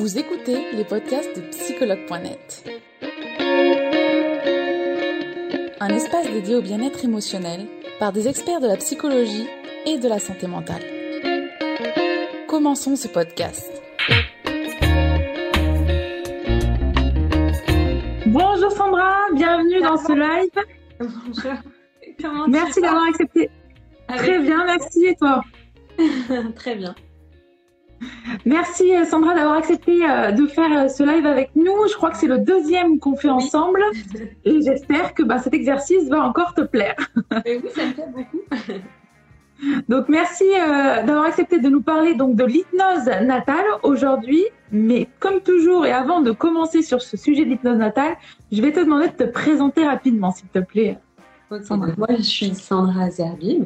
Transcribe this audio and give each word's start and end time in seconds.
Vous 0.00 0.18
écoutez 0.18 0.72
les 0.72 0.84
podcasts 0.84 1.36
de 1.36 1.42
psychologue.net. 1.50 2.64
Un 5.78 5.88
espace 5.90 6.26
dédié 6.30 6.54
au 6.54 6.62
bien-être 6.62 7.04
émotionnel 7.04 7.66
par 7.98 8.10
des 8.10 8.26
experts 8.26 8.60
de 8.60 8.66
la 8.66 8.78
psychologie 8.78 9.46
et 9.84 9.98
de 9.98 10.08
la 10.08 10.18
santé 10.18 10.46
mentale. 10.46 10.80
Commençons 12.48 12.96
ce 12.96 13.08
podcast. 13.08 13.70
Bonjour 18.24 18.72
Sandra, 18.72 19.26
bienvenue 19.34 19.82
dans 19.82 19.98
ce 19.98 20.12
live. 20.14 20.64
Bonjour. 20.98 22.48
merci 22.48 22.80
d'avoir 22.80 23.04
accepté. 23.04 23.50
Très 24.08 24.38
bien, 24.38 24.64
merci 24.64 25.04
et 25.08 25.14
toi 25.16 25.42
Très 26.56 26.76
bien. 26.76 26.94
Merci 28.44 28.94
euh, 28.94 29.04
Sandra 29.04 29.34
d'avoir 29.34 29.56
accepté 29.56 30.08
euh, 30.08 30.32
de 30.32 30.46
faire 30.46 30.84
euh, 30.84 30.88
ce 30.88 31.02
live 31.02 31.26
avec 31.26 31.50
nous. 31.54 31.88
Je 31.88 31.94
crois 31.94 32.10
que 32.10 32.16
c'est 32.16 32.26
le 32.26 32.38
deuxième 32.38 32.98
qu'on 32.98 33.16
fait 33.16 33.30
ensemble 33.30 33.82
et 34.44 34.60
j'espère 34.62 35.14
que 35.14 35.22
bah, 35.22 35.38
cet 35.38 35.54
exercice 35.54 36.08
va 36.08 36.22
encore 36.22 36.54
te 36.54 36.62
plaire. 36.62 36.96
oui, 37.46 37.60
ça 37.74 37.86
me 37.86 37.92
plaît 37.92 38.04
beaucoup. 38.14 38.40
Donc 39.90 40.08
merci 40.08 40.44
d'avoir 41.04 41.26
accepté 41.26 41.58
de 41.58 41.68
nous 41.68 41.82
parler 41.82 42.14
donc 42.14 42.34
de 42.34 42.44
l'hypnose 42.44 43.04
natale 43.26 43.66
aujourd'hui. 43.82 44.42
Mais 44.72 45.06
comme 45.18 45.42
toujours 45.42 45.84
et 45.84 45.92
avant 45.92 46.22
de 46.22 46.32
commencer 46.32 46.80
sur 46.80 47.02
ce 47.02 47.18
sujet 47.18 47.44
de 47.44 47.50
l'hypnose 47.50 47.76
natale, 47.76 48.16
je 48.50 48.62
vais 48.62 48.72
te 48.72 48.80
demander 48.80 49.08
de 49.08 49.12
te 49.12 49.24
présenter 49.24 49.84
rapidement, 49.84 50.30
s'il 50.30 50.48
te 50.48 50.60
plaît. 50.60 50.96
Sandra. 51.62 51.88
Moi, 51.98 52.08
je 52.16 52.22
suis 52.22 52.54
Sandra 52.54 53.10
Zerbib, 53.10 53.64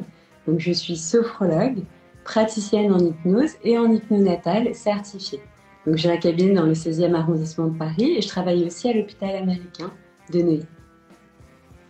donc 0.48 0.58
je 0.58 0.72
suis 0.72 0.96
sophrologue, 0.96 1.84
praticienne 2.24 2.92
en 2.92 2.98
hypnose 2.98 3.52
et 3.62 3.78
en 3.78 3.90
hypnonatale 3.92 4.74
certifiée. 4.74 5.40
Donc 5.86 5.96
j'ai 5.96 6.10
un 6.10 6.16
cabinet 6.16 6.54
dans 6.54 6.64
le 6.64 6.72
16e 6.72 7.14
arrondissement 7.14 7.68
de 7.68 7.78
Paris 7.78 8.14
et 8.16 8.22
je 8.22 8.28
travaille 8.28 8.64
aussi 8.64 8.88
à 8.88 8.94
l'hôpital 8.94 9.36
américain 9.36 9.92
de 10.32 10.40
Neuilly. 10.40 10.66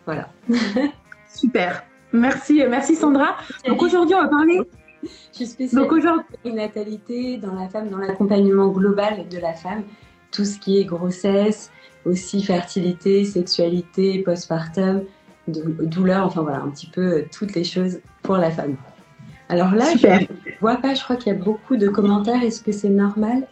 Voilà. 0.05 0.29
Super. 1.35 1.85
Merci, 2.13 2.63
merci 2.69 2.97
Sandra. 2.97 3.37
Donc 3.67 3.83
aujourd'hui, 3.83 4.15
on 4.15 4.23
va 4.23 4.29
parler. 4.29 4.61
Je 5.03 5.37
suis 5.37 5.47
spécialisée 5.47 6.09
en 6.09 6.55
natalité 6.55 7.37
dans 7.37 7.55
la 7.55 7.69
femme, 7.69 7.89
dans 7.89 7.98
l'accompagnement 7.98 8.69
global 8.69 9.29
de 9.29 9.39
la 9.39 9.53
femme, 9.53 9.83
tout 10.31 10.45
ce 10.45 10.59
qui 10.59 10.79
est 10.79 10.85
grossesse, 10.85 11.71
aussi 12.05 12.43
fertilité, 12.43 13.25
sexualité, 13.25 14.23
postpartum, 14.23 15.03
douleur, 15.48 16.27
enfin 16.27 16.43
voilà, 16.43 16.63
un 16.63 16.71
petit 16.71 16.87
peu 16.87 17.25
toutes 17.33 17.55
les 17.55 17.65
choses 17.65 18.01
pour 18.23 18.37
la 18.37 18.51
femme. 18.51 18.77
Alors 19.55 19.73
là, 19.73 19.85
je 19.97 20.05
ne 20.09 20.27
vois 20.61 20.79
pas, 20.79 20.95
je 20.95 21.05
crois 21.05 21.15
qu'il 21.15 21.33
y 21.33 21.37
a 21.37 21.39
beaucoup 21.39 21.77
de 21.77 21.87
commentaires. 21.87 22.43
Est-ce 22.43 22.61
que 22.61 22.73
c'est 22.73 22.89
normal? 22.89 23.47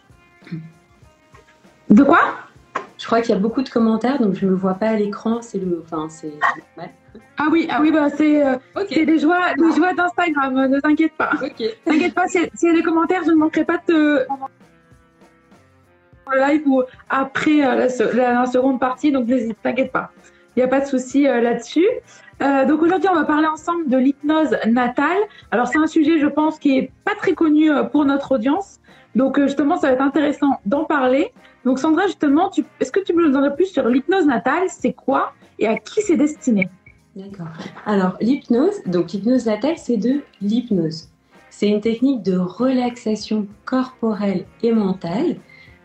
De 1.89 2.03
quoi? 2.03 2.19
Je 2.97 3.05
crois 3.05 3.21
qu'il 3.21 3.29
y 3.29 3.37
a 3.37 3.39
beaucoup 3.39 3.61
de 3.61 3.69
commentaires, 3.69 4.19
donc 4.19 4.33
je 4.33 4.45
ne 4.45 4.51
me 4.51 4.55
vois 4.57 4.73
pas 4.73 4.89
à 4.89 4.95
l'écran. 4.97 5.41
C'est 5.41 5.59
le, 5.59 5.81
enfin, 5.81 6.09
c'est 6.09 6.33
normal. 6.75 6.93
Ah 7.37 7.45
oui, 7.49 7.69
ah 7.71 7.79
oui, 7.79 7.93
bah 7.93 8.09
c'est 8.09 8.45
euh, 8.45 8.57
les 8.91 9.17
joies, 9.17 9.53
les 9.55 9.73
joies 9.73 9.93
d'Instagram. 9.93 10.67
Ne 10.67 10.81
t'inquiète 10.81 11.13
pas. 11.13 11.31
Ok. 11.41 11.63
T'inquiète 11.85 12.13
pas. 12.13 12.27
S'il 12.27 12.49
y 12.63 12.69
a 12.69 12.73
des 12.73 12.83
commentaires, 12.83 13.21
je 13.25 13.31
ne 13.31 13.35
manquerai 13.35 13.63
pas 13.63 13.77
de 13.77 13.93
te 13.93 14.25
le 16.33 16.39
live 16.39 16.67
ou 16.67 16.83
après 17.09 17.65
euh, 17.65 17.87
la, 18.13 18.45
seconde 18.45 18.81
partie, 18.81 19.13
donc 19.13 19.27
n'hésite, 19.27 19.57
t'inquiète 19.63 19.93
pas. 19.93 20.11
Il 20.55 20.59
n'y 20.59 20.63
a 20.63 20.67
pas 20.67 20.81
de 20.81 20.85
souci 20.85 21.29
euh, 21.29 21.39
là-dessus. 21.39 21.87
Euh, 22.43 22.65
donc 22.65 22.81
aujourd'hui, 22.81 23.07
on 23.09 23.15
va 23.15 23.23
parler 23.23 23.47
ensemble 23.47 23.87
de 23.87 23.97
l'hypnose 23.97 24.55
natale. 24.67 25.17
Alors 25.51 25.67
c'est 25.67 25.77
un 25.77 25.87
sujet, 25.87 26.19
je 26.19 26.27
pense, 26.27 26.59
qui 26.59 26.77
est 26.77 26.91
pas 27.05 27.15
très 27.15 27.33
connu 27.33 27.71
euh, 27.71 27.83
pour 27.83 28.05
notre 28.05 28.33
audience. 28.33 28.79
Donc 29.15 29.39
euh, 29.39 29.47
justement, 29.47 29.77
ça 29.77 29.87
va 29.87 29.93
être 29.93 30.01
intéressant 30.01 30.59
d'en 30.65 30.83
parler. 30.83 31.31
Donc 31.63 31.79
Sandra, 31.79 32.07
justement, 32.07 32.51
est-ce 32.79 32.91
que 32.91 32.99
tu 32.99 33.13
peux 33.13 33.25
nous 33.25 33.37
en 33.37 33.41
dire 33.41 33.55
plus 33.55 33.67
sur 33.67 33.87
l'hypnose 33.87 34.25
natale? 34.25 34.63
C'est 34.67 34.93
quoi 34.93 35.33
et 35.57 35.67
à 35.67 35.77
qui 35.77 36.01
c'est 36.01 36.17
destiné? 36.17 36.67
D'accord. 37.15 37.47
Alors 37.85 38.17
l'hypnose, 38.19 38.81
donc 38.87 39.11
l'hypnose 39.11 39.45
natale, 39.45 39.77
c'est 39.77 39.97
de 39.97 40.21
l'hypnose. 40.41 41.09
C'est 41.49 41.69
une 41.69 41.79
technique 41.79 42.23
de 42.23 42.37
relaxation 42.37 43.47
corporelle 43.63 44.45
et 44.63 44.73
mentale 44.73 45.37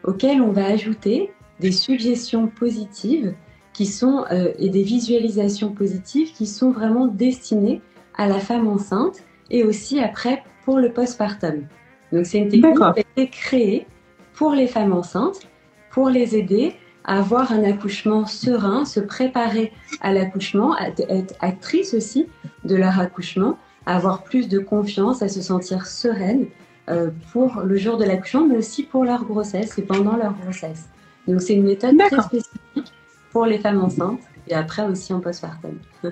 auquel 0.02 0.40
on 0.40 0.50
va 0.50 0.64
ajouter 0.64 1.30
des 1.60 1.72
suggestions 1.72 2.48
positives 2.48 3.34
qui 3.78 3.86
sont 3.86 4.24
euh, 4.32 4.50
et 4.58 4.70
des 4.70 4.82
visualisations 4.82 5.70
positives 5.70 6.32
qui 6.32 6.46
sont 6.46 6.72
vraiment 6.72 7.06
destinées 7.06 7.80
à 8.16 8.26
la 8.26 8.40
femme 8.40 8.66
enceinte 8.66 9.22
et 9.52 9.62
aussi 9.62 10.00
après 10.00 10.42
pour 10.64 10.80
le 10.80 10.92
postpartum. 10.92 11.62
Donc 12.12 12.26
c'est 12.26 12.38
une 12.38 12.48
technique 12.48 12.74
qui 12.74 12.82
a 12.82 12.98
été 12.98 13.30
créée 13.30 13.86
pour 14.34 14.50
les 14.50 14.66
femmes 14.66 14.92
enceintes, 14.92 15.42
pour 15.92 16.10
les 16.10 16.34
aider 16.34 16.74
à 17.04 17.20
avoir 17.20 17.52
un 17.52 17.62
accouchement 17.62 18.26
serein, 18.26 18.84
se 18.84 18.98
préparer 18.98 19.72
à 20.00 20.12
l'accouchement, 20.12 20.74
à 20.74 20.88
être 20.88 21.36
actrice 21.38 21.94
aussi 21.94 22.26
de 22.64 22.74
leur 22.74 22.98
accouchement, 22.98 23.58
à 23.86 23.94
avoir 23.94 24.24
plus 24.24 24.48
de 24.48 24.58
confiance, 24.58 25.22
à 25.22 25.28
se 25.28 25.40
sentir 25.40 25.86
sereine 25.86 26.46
euh, 26.88 27.10
pour 27.32 27.60
le 27.60 27.76
jour 27.76 27.96
de 27.96 28.04
l'accouchement, 28.04 28.44
mais 28.44 28.56
aussi 28.56 28.82
pour 28.82 29.04
leur 29.04 29.24
grossesse 29.24 29.78
et 29.78 29.82
pendant 29.82 30.16
leur 30.16 30.32
grossesse. 30.32 30.88
Donc 31.28 31.42
c'est 31.42 31.54
une 31.54 31.64
méthode 31.64 31.96
très 31.96 32.22
spécifique 32.22 32.57
pour 33.38 33.46
les 33.46 33.58
femmes 33.58 33.80
enceintes 33.80 34.18
et 34.48 34.54
après 34.54 34.84
aussi 34.84 35.12
en 35.12 35.20
postpartum. 35.20 35.78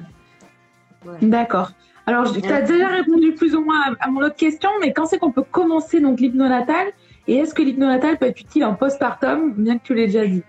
D'accord. 1.22 1.72
Alors, 2.06 2.32
tu 2.32 2.52
as 2.52 2.62
déjà 2.62 2.86
répondu 2.86 3.32
plus 3.32 3.56
ou 3.56 3.64
moins 3.64 3.96
à, 3.98 4.08
mon 4.08 4.20
autre 4.20 4.36
question, 4.36 4.70
mais 4.80 4.92
quand 4.92 5.06
c'est 5.06 5.18
qu'on 5.18 5.32
peut 5.32 5.42
commencer 5.42 5.98
donc 5.98 6.20
l'hypnonatal 6.20 6.92
et 7.26 7.34
est-ce 7.34 7.52
que 7.52 7.62
l'hypnonatal 7.62 8.16
peut 8.16 8.26
être 8.26 8.40
utile 8.40 8.64
en 8.64 8.76
postpartum, 8.76 9.54
bien 9.54 9.76
que 9.78 9.82
tu 9.82 9.94
l'aies 9.94 10.06
déjà 10.06 10.24
dit? 10.24 10.44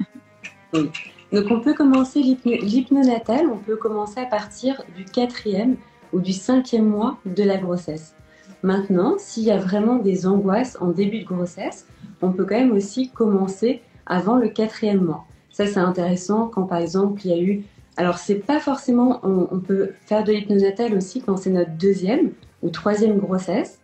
Oui. 0.71 0.91
Donc, 1.33 1.45
on 1.49 1.61
peut 1.61 1.73
commencer 1.73 2.21
l'hypnonatal, 2.21 3.47
on 3.51 3.57
peut 3.57 3.75
commencer 3.75 4.19
à 4.19 4.27
partir 4.27 4.83
du 4.95 5.03
quatrième 5.03 5.77
ou 6.13 6.19
du 6.19 6.31
cinquième 6.31 6.85
mois 6.85 7.17
de 7.25 7.41
la 7.41 7.57
grossesse. 7.57 8.13
Maintenant, 8.61 9.15
s'il 9.17 9.45
y 9.45 9.51
a 9.51 9.57
vraiment 9.57 9.95
des 9.95 10.27
angoisses 10.27 10.77
en 10.79 10.91
début 10.91 11.21
de 11.21 11.25
grossesse, 11.25 11.87
on 12.21 12.33
peut 12.33 12.45
quand 12.45 12.59
même 12.59 12.73
aussi 12.73 13.09
commencer 13.09 13.81
avant 14.05 14.35
le 14.35 14.49
quatrième 14.49 15.01
mois. 15.01 15.25
Ça, 15.57 15.65
c'est 15.65 15.79
intéressant 15.79 16.51
quand, 16.53 16.67
par 16.67 16.77
exemple, 16.77 17.19
il 17.25 17.31
y 17.31 17.33
a 17.33 17.41
eu. 17.41 17.63
Alors, 17.95 18.19
c'est 18.19 18.35
pas 18.35 18.59
forcément. 18.59 19.19
On, 19.23 19.57
peut 19.57 19.93
faire 20.05 20.23
de 20.23 20.31
l'hypnonatal 20.31 20.93
aussi 20.93 21.19
quand 21.19 21.35
c'est 21.35 21.49
notre 21.49 21.71
deuxième 21.71 22.29
ou 22.61 22.69
troisième 22.69 23.17
grossesse. 23.17 23.79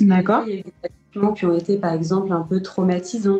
D'accord. 0.00 0.42
Il 0.48 0.52
y 0.52 0.56
a 0.56 0.58
eu 0.58 0.62
des 0.64 0.72
accouchements 0.82 1.32
qui 1.32 1.46
ont 1.46 1.56
été, 1.56 1.76
par 1.76 1.92
exemple, 1.92 2.32
un 2.32 2.40
peu 2.40 2.60
traumatisants. 2.60 3.38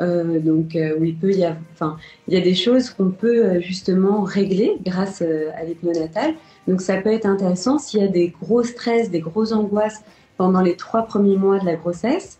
Euh, 0.00 0.40
donc, 0.40 0.74
euh, 0.74 0.96
il 1.02 1.18
peut 1.18 1.32
y 1.32 1.44
avoir. 1.44 1.60
Enfin, 1.74 1.98
il 2.28 2.32
y 2.32 2.38
a 2.38 2.40
des 2.40 2.54
choses 2.54 2.88
qu'on 2.88 3.10
peut 3.10 3.44
euh, 3.44 3.60
justement 3.60 4.22
régler 4.22 4.78
grâce 4.82 5.20
à 5.20 5.64
l'hypnonatal. 5.64 6.32
Donc, 6.66 6.80
ça 6.80 6.96
peut 6.96 7.12
être 7.12 7.26
intéressant 7.26 7.78
s'il 7.78 8.00
y 8.00 8.04
a 8.04 8.08
des 8.08 8.28
gros 8.40 8.62
stress, 8.62 9.10
des 9.10 9.20
grosses 9.20 9.52
angoisses 9.52 10.02
pendant 10.38 10.62
les 10.62 10.76
trois 10.76 11.02
premiers 11.02 11.36
mois 11.36 11.58
de 11.58 11.66
la 11.66 11.76
grossesse 11.76 12.37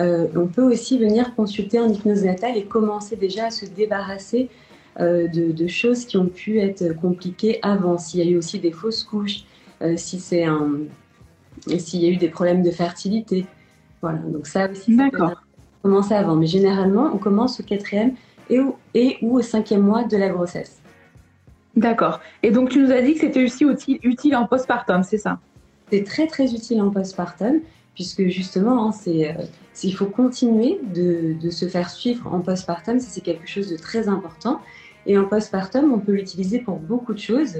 euh, 0.00 0.28
on 0.34 0.46
peut 0.46 0.62
aussi 0.62 0.98
venir 0.98 1.34
consulter 1.34 1.78
en 1.78 1.88
hypnose 1.88 2.24
natale 2.24 2.56
et 2.56 2.64
commencer 2.64 3.16
déjà 3.16 3.46
à 3.46 3.50
se 3.50 3.66
débarrasser 3.66 4.48
euh, 4.98 5.28
de, 5.28 5.66
choses 5.66 6.06
qui 6.06 6.16
ont 6.16 6.26
pu 6.26 6.58
être 6.58 6.94
compliquées 6.94 7.58
avant. 7.62 7.98
S'il 7.98 8.24
y 8.24 8.26
a 8.26 8.30
eu 8.30 8.36
aussi 8.36 8.58
des 8.58 8.72
fausses 8.72 9.04
couches, 9.04 9.44
euh, 9.82 9.96
si 9.96 10.18
c'est 10.18 10.44
un, 10.44 10.70
s'il 11.78 12.02
y 12.02 12.06
a 12.06 12.08
eu 12.08 12.16
des 12.16 12.28
problèmes 12.28 12.62
de 12.62 12.70
fertilité. 12.70 13.46
Voilà, 14.00 14.18
donc 14.18 14.46
ça 14.46 14.70
aussi, 14.70 14.96
ça 14.96 15.08
peut 15.10 15.18
commencer 15.82 16.14
avant. 16.14 16.36
Mais 16.36 16.46
généralement, 16.46 17.10
on 17.12 17.18
commence 17.18 17.60
au 17.60 17.62
quatrième 17.62 18.14
et, 18.48 18.58
et 18.94 19.18
ou 19.20 19.38
au 19.38 19.42
cinquième 19.42 19.82
mois 19.82 20.04
de 20.04 20.16
la 20.16 20.30
grossesse. 20.30 20.80
D'accord. 21.76 22.20
Et 22.42 22.50
donc, 22.50 22.70
tu 22.70 22.82
nous 22.82 22.90
as 22.90 23.02
dit 23.02 23.14
que 23.14 23.20
c'était 23.20 23.44
aussi 23.44 23.64
utile, 23.64 23.98
utile 24.02 24.34
en 24.34 24.46
postpartum, 24.46 25.02
c'est 25.02 25.18
ça? 25.18 25.38
C'est 25.90 26.04
très, 26.04 26.26
très 26.26 26.54
utile 26.54 26.80
en 26.80 26.90
postpartum 26.90 27.60
puisque 27.94 28.28
justement, 28.28 28.88
hein, 28.88 28.92
c'est, 28.92 29.36
il 29.84 29.92
faut 29.92 30.06
continuer 30.06 30.80
de, 30.94 31.34
de, 31.40 31.50
se 31.50 31.66
faire 31.66 31.90
suivre 31.90 32.32
en 32.32 32.40
postpartum, 32.40 33.00
c'est 33.00 33.20
quelque 33.20 33.48
chose 33.48 33.70
de 33.70 33.76
très 33.76 34.08
important. 34.08 34.60
Et 35.06 35.16
en 35.16 35.24
postpartum, 35.24 35.92
on 35.92 35.98
peut 35.98 36.12
l'utiliser 36.12 36.58
pour 36.58 36.76
beaucoup 36.76 37.14
de 37.14 37.18
choses, 37.18 37.56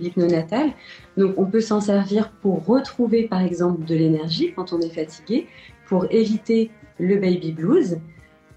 l'hypnonatal. 0.00 0.72
Donc, 1.16 1.34
on 1.36 1.44
peut 1.44 1.60
s'en 1.60 1.80
servir 1.80 2.30
pour 2.40 2.64
retrouver, 2.64 3.28
par 3.28 3.42
exemple, 3.42 3.84
de 3.84 3.94
l'énergie 3.94 4.52
quand 4.54 4.72
on 4.72 4.80
est 4.80 4.88
fatigué, 4.88 5.46
pour 5.86 6.06
éviter 6.10 6.70
le 6.98 7.16
baby 7.16 7.52
blues, 7.52 7.98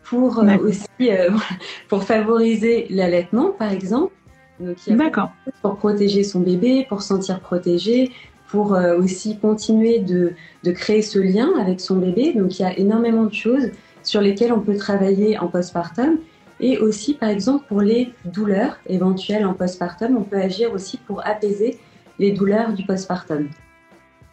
pour 0.03 0.39
euh, 0.39 0.57
aussi 0.57 0.85
euh, 1.01 1.29
pour 1.89 2.03
favoriser 2.03 2.87
l'allaitement, 2.89 3.51
par 3.51 3.71
exemple. 3.71 4.13
Donc, 4.59 4.77
il 4.87 4.95
y 4.95 5.01
a 5.01 5.33
pour 5.61 5.75
protéger 5.75 6.23
son 6.23 6.39
bébé, 6.39 6.85
pour 6.87 7.01
sentir 7.01 7.41
protégé, 7.41 8.11
pour 8.47 8.75
euh, 8.75 8.97
aussi 8.97 9.37
continuer 9.37 9.99
de, 9.99 10.33
de, 10.63 10.71
créer 10.71 11.01
ce 11.01 11.19
lien 11.19 11.49
avec 11.59 11.81
son 11.81 11.97
bébé. 11.97 12.33
Donc 12.33 12.59
il 12.59 12.61
y 12.61 12.65
a 12.65 12.77
énormément 12.77 13.25
de 13.25 13.33
choses 13.33 13.71
sur 14.03 14.21
lesquelles 14.21 14.53
on 14.53 14.61
peut 14.61 14.77
travailler 14.77 15.37
en 15.37 15.47
postpartum. 15.47 16.19
Et 16.59 16.77
aussi, 16.77 17.15
par 17.15 17.29
exemple, 17.29 17.65
pour 17.67 17.81
les 17.81 18.13
douleurs 18.23 18.77
éventuelles 18.87 19.45
en 19.45 19.53
postpartum, 19.53 20.15
on 20.17 20.23
peut 20.23 20.37
agir 20.37 20.71
aussi 20.73 20.97
pour 20.97 21.25
apaiser 21.25 21.79
les 22.17 22.31
douleurs 22.31 22.71
du 22.71 22.85
postpartum. 22.85 23.49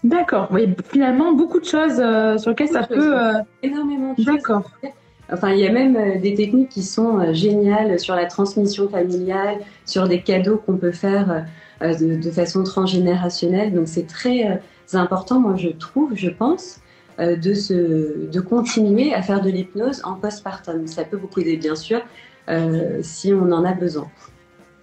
D'accord. 0.05 0.49
Oui, 0.50 0.69
finalement, 0.91 1.32
beaucoup 1.32 1.61
de 1.61 1.65
choses 1.65 1.99
euh, 1.99 2.37
sur 2.38 2.50
lesquelles 2.50 2.69
ça 2.69 2.82
peut. 2.82 3.19
Euh, 3.19 3.32
énormément 3.62 4.12
de 4.12 4.17
choses. 4.17 4.26
D'accord. 4.26 4.70
Enfin, 5.32 5.50
il 5.53 5.61
y 5.61 5.67
a 5.67 5.73
même 5.73 5.97
euh, 5.97 6.19
des 6.19 6.35
techniques 6.35 6.69
qui 6.69 6.82
sont 6.82 7.32
géniales 7.32 7.99
sur 7.99 8.15
la 8.15 8.26
transmission 8.26 8.88
familiale, 8.88 9.58
sur 9.87 10.08
des 10.08 10.20
cadeaux 10.20 10.58
qu'on 10.58 10.76
peut 10.76 10.93
faire 10.93 11.44
euh, 11.82 11.94
de, 11.94 12.31
façon 12.31 12.62
transgénérationnelle. 12.62 13.75
Donc, 13.75 13.88
c'est 13.88 14.06
très 14.06 14.61
important, 14.93 15.40
moi, 15.40 15.56
je 15.56 15.69
trouve, 15.69 16.14
je 16.14 16.29
pense, 16.29 16.81
de, 17.19 17.55
se, 17.55 18.26
de 18.31 18.40
continuer 18.40 19.14
à 19.14 19.23
faire 19.23 19.40
de 19.40 19.49
l'hypnose 19.49 20.02
en 20.05 20.14
postpartum. 20.14 20.87
Ça 20.87 21.05
peut 21.05 21.17
beaucoup 21.17 21.40
aider, 21.40 21.56
bien 21.56 21.75
sûr, 21.75 22.02
si 23.02 23.32
on 23.32 23.52
en 23.52 23.64
a 23.64 23.73
besoin. 23.73 24.11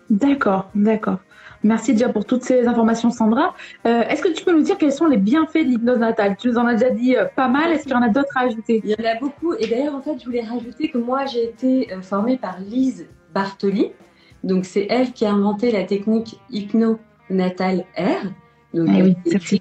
D'accord, 0.10 0.70
d'accord. 0.74 1.20
Merci 1.64 1.94
déjà 1.94 2.10
pour 2.10 2.26
toutes 2.26 2.44
ces 2.44 2.68
informations, 2.68 3.12
Sandra. 3.12 3.54
Euh, 3.86 4.02
est-ce 4.04 4.22
que 4.22 4.30
tu 4.30 4.46
peux 4.46 4.54
nous 4.54 4.64
dire 4.64 4.78
quels 4.78 4.94
sont 4.94 5.08
les 5.08 5.18
bienfaits 5.18 5.58
de 5.58 5.70
l'hypnose 5.70 6.00
natale? 6.00 6.38
Tu 6.38 6.48
nous 6.48 6.58
en 6.58 6.66
as 6.66 6.76
déjà 6.76 6.90
dit 6.90 7.16
euh, 7.16 7.26
pas 7.36 7.50
mal. 7.50 7.72
Est-ce 7.72 7.84
qu'il 7.84 7.92
y 7.92 7.96
en 7.96 8.02
a 8.02 8.10
d'autres 8.10 8.36
à 8.36 8.42
ajouter? 8.42 8.82
Il 8.84 8.92
y 8.92 8.96
en 8.96 9.10
a 9.10 9.20
beaucoup. 9.20 9.54
Et 9.56 9.68
d'ailleurs, 9.68 9.96
en 9.96 10.02
fait, 10.02 10.18
je 10.20 10.26
voulais 10.26 10.44
rajouter 10.44 10.90
que 10.90 10.98
moi, 10.98 11.26
j'ai 11.26 11.44
été 11.44 11.92
euh, 11.92 12.02
formée 12.02 12.38
par 12.38 12.60
Lise 12.60 13.08
Bartoli. 13.34 13.92
Donc, 14.44 14.66
c'est 14.66 14.88
elle 14.90 15.12
qui 15.12 15.26
a 15.26 15.32
inventé 15.32 15.72
la 15.72 15.84
technique 15.84 16.40
hypno-natale 16.50 17.86
R. 17.98 18.26
Donc, 18.74 18.88
ah 18.92 19.00
oui, 19.02 19.16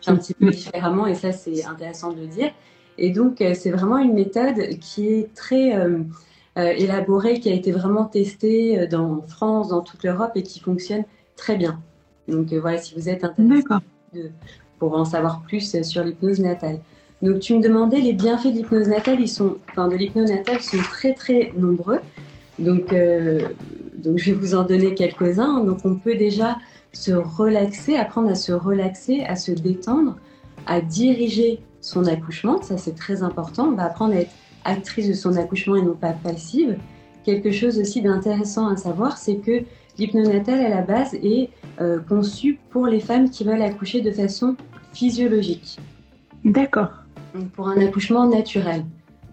un 0.06 0.16
petit 0.16 0.34
peu 0.34 0.50
différemment, 0.50 1.06
et 1.06 1.14
ça, 1.14 1.32
c'est 1.32 1.64
intéressant 1.64 2.12
de 2.12 2.20
le 2.20 2.26
dire. 2.26 2.52
Et 2.98 3.10
donc, 3.10 3.36
c'est 3.38 3.70
vraiment 3.70 3.98
une 3.98 4.12
méthode 4.12 4.78
qui 4.80 5.08
est 5.08 5.34
très 5.34 5.72
élaborée, 6.56 7.40
qui 7.40 7.48
a 7.48 7.54
été 7.54 7.72
vraiment 7.72 8.04
testée 8.04 8.86
dans 8.88 9.22
France, 9.22 9.68
dans 9.68 9.80
toute 9.80 10.04
l'Europe 10.04 10.32
et 10.34 10.42
qui 10.42 10.60
fonctionne 10.60 11.04
très 11.36 11.56
bien. 11.56 11.80
Donc 12.28 12.52
euh, 12.52 12.60
voilà, 12.60 12.78
si 12.78 12.94
vous 12.94 13.08
êtes 13.08 13.24
intéressé 13.24 13.64
pour 14.78 14.94
en 14.94 15.04
savoir 15.04 15.42
plus 15.42 15.82
sur 15.82 16.04
l'hypnose 16.04 16.40
natale. 16.40 16.78
Donc 17.22 17.40
tu 17.40 17.54
me 17.54 17.62
demandais 17.62 18.00
les 18.00 18.12
bienfaits 18.12 18.48
de 18.48 18.58
l'hypnose 18.58 18.88
natale, 18.88 19.20
ils 19.20 19.28
sont, 19.28 19.56
enfin 19.70 19.88
de 19.88 19.96
l'hypnose 19.96 20.30
natale 20.30 20.60
sont 20.60 20.78
très 20.78 21.14
très 21.14 21.52
nombreux. 21.56 22.00
Donc, 22.58 22.92
euh, 22.92 23.48
donc 23.96 24.18
je 24.18 24.32
vais 24.32 24.36
vous 24.36 24.54
en 24.54 24.64
donner 24.64 24.94
quelques-uns. 24.94 25.64
Donc 25.64 25.78
on 25.84 25.94
peut 25.94 26.14
déjà 26.14 26.58
se 26.92 27.12
relaxer, 27.12 27.96
apprendre 27.96 28.30
à 28.30 28.34
se 28.34 28.52
relaxer, 28.52 29.24
à 29.24 29.36
se 29.36 29.52
détendre, 29.52 30.16
à 30.66 30.80
diriger 30.80 31.60
son 31.80 32.06
accouchement. 32.06 32.62
Ça 32.62 32.78
c'est 32.78 32.94
très 32.94 33.22
important. 33.22 33.68
On 33.68 33.76
va 33.76 33.84
apprendre 33.84 34.14
à 34.14 34.20
être 34.20 34.32
actrice 34.64 35.08
de 35.08 35.14
son 35.14 35.36
accouchement 35.36 35.76
et 35.76 35.82
non 35.82 35.94
pas 35.94 36.12
passive. 36.12 36.76
Quelque 37.24 37.50
chose 37.50 37.78
aussi 37.78 38.00
d'intéressant 38.00 38.68
à 38.68 38.76
savoir, 38.76 39.18
c'est 39.18 39.36
que 39.36 39.64
L'hypnonatal 39.98 40.60
à 40.60 40.68
la 40.68 40.82
base 40.82 41.14
est 41.14 41.50
euh, 41.80 41.98
conçu 42.08 42.60
pour 42.70 42.86
les 42.86 43.00
femmes 43.00 43.30
qui 43.30 43.42
veulent 43.42 43.62
accoucher 43.62 44.00
de 44.00 44.12
façon 44.12 44.56
physiologique. 44.92 45.78
D'accord. 46.44 46.90
Pour 47.54 47.68
un 47.68 47.80
accouchement 47.84 48.26
naturel, 48.28 48.84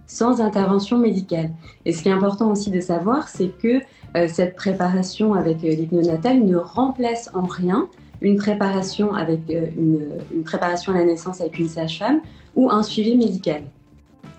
sans 0.07 0.41
intervention 0.41 0.97
médicale. 0.97 1.51
Et 1.85 1.93
ce 1.93 2.03
qui 2.03 2.09
est 2.09 2.13
important 2.13 2.51
aussi 2.51 2.69
de 2.69 2.79
savoir, 2.79 3.27
c'est 3.27 3.49
que 3.49 3.81
euh, 4.15 4.27
cette 4.27 4.55
préparation 4.55 5.33
avec 5.33 5.63
euh, 5.63 5.69
l'hypnonatal 5.69 6.43
ne 6.43 6.55
remplace 6.55 7.29
en 7.33 7.45
rien 7.45 7.87
une 8.21 8.37
préparation 8.37 9.13
avec 9.13 9.41
une, 9.49 10.43
préparation 10.45 10.93
à 10.93 10.99
la 10.99 11.05
naissance 11.05 11.41
avec 11.41 11.59
une 11.59 11.67
sage-femme 11.67 12.21
ou 12.55 12.71
un 12.71 12.81
suivi 12.81 13.17
médical. 13.17 13.63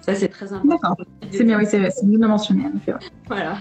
Ça, 0.01 0.15
c'est 0.15 0.29
très 0.29 0.53
important. 0.53 0.91
D'accord. 0.91 1.07
C'est 1.31 1.45
bien, 1.45 1.59
oui, 1.59 1.67
c'est 1.69 1.79
bien 1.79 2.19
de 2.19 2.27
mentionner. 2.27 2.65
Voilà 3.27 3.57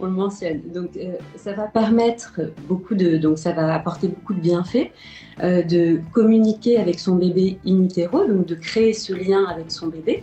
on 0.00 0.06
le 0.06 0.12
mentionne. 0.12 0.60
Donc, 0.72 0.96
euh, 0.96 1.14
ça 1.36 1.52
va 1.52 1.64
permettre 1.64 2.40
beaucoup 2.68 2.94
de, 2.94 3.16
donc 3.16 3.38
ça 3.38 3.52
va 3.52 3.74
apporter 3.74 4.08
beaucoup 4.08 4.34
de 4.34 4.40
bienfaits, 4.40 4.90
euh, 5.42 5.62
de 5.62 6.00
communiquer 6.12 6.78
avec 6.78 6.98
son 6.98 7.16
bébé 7.16 7.58
in 7.66 7.82
utero, 7.84 8.26
donc 8.26 8.46
de 8.46 8.54
créer 8.54 8.92
ce 8.92 9.12
lien 9.12 9.44
avec 9.44 9.70
son 9.70 9.88
bébé. 9.88 10.22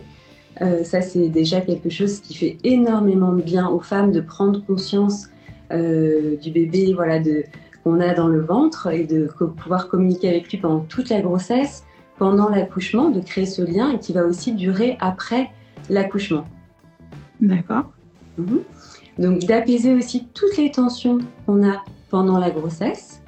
Euh, 0.60 0.82
ça, 0.84 1.00
c'est 1.00 1.28
déjà 1.28 1.60
quelque 1.60 1.90
chose 1.90 2.20
qui 2.20 2.34
fait 2.34 2.58
énormément 2.64 3.32
de 3.32 3.42
bien 3.42 3.68
aux 3.68 3.80
femmes 3.80 4.12
de 4.12 4.20
prendre 4.20 4.64
conscience 4.64 5.28
du 5.70 6.50
bébé, 6.50 6.94
voilà, 6.94 7.20
qu'on 7.84 8.00
a 8.00 8.14
dans 8.14 8.28
le 8.28 8.40
ventre 8.40 8.86
et 8.90 9.04
de 9.04 9.26
pouvoir 9.26 9.88
communiquer 9.88 10.30
avec 10.30 10.50
lui 10.50 10.56
pendant 10.56 10.80
toute 10.80 11.10
la 11.10 11.20
grossesse, 11.20 11.84
pendant 12.18 12.48
l'accouchement, 12.48 13.10
de 13.10 13.20
créer 13.20 13.44
ce 13.44 13.60
lien 13.60 13.92
et 13.92 13.98
qui 13.98 14.14
va 14.14 14.24
aussi 14.24 14.52
durer 14.52 14.96
après 14.98 15.50
l'accouchement. 15.90 16.46
D'accord. 17.40 17.84
Mhm. 18.38 18.60
Donc 19.18 19.40
d'apaiser 19.40 19.94
aussi 19.94 20.28
toutes 20.32 20.56
les 20.56 20.70
tensions 20.70 21.18
qu'on 21.44 21.68
a 21.68 21.82
pendant 22.10 22.38
la 22.38 22.50
grossesse, 22.50 23.20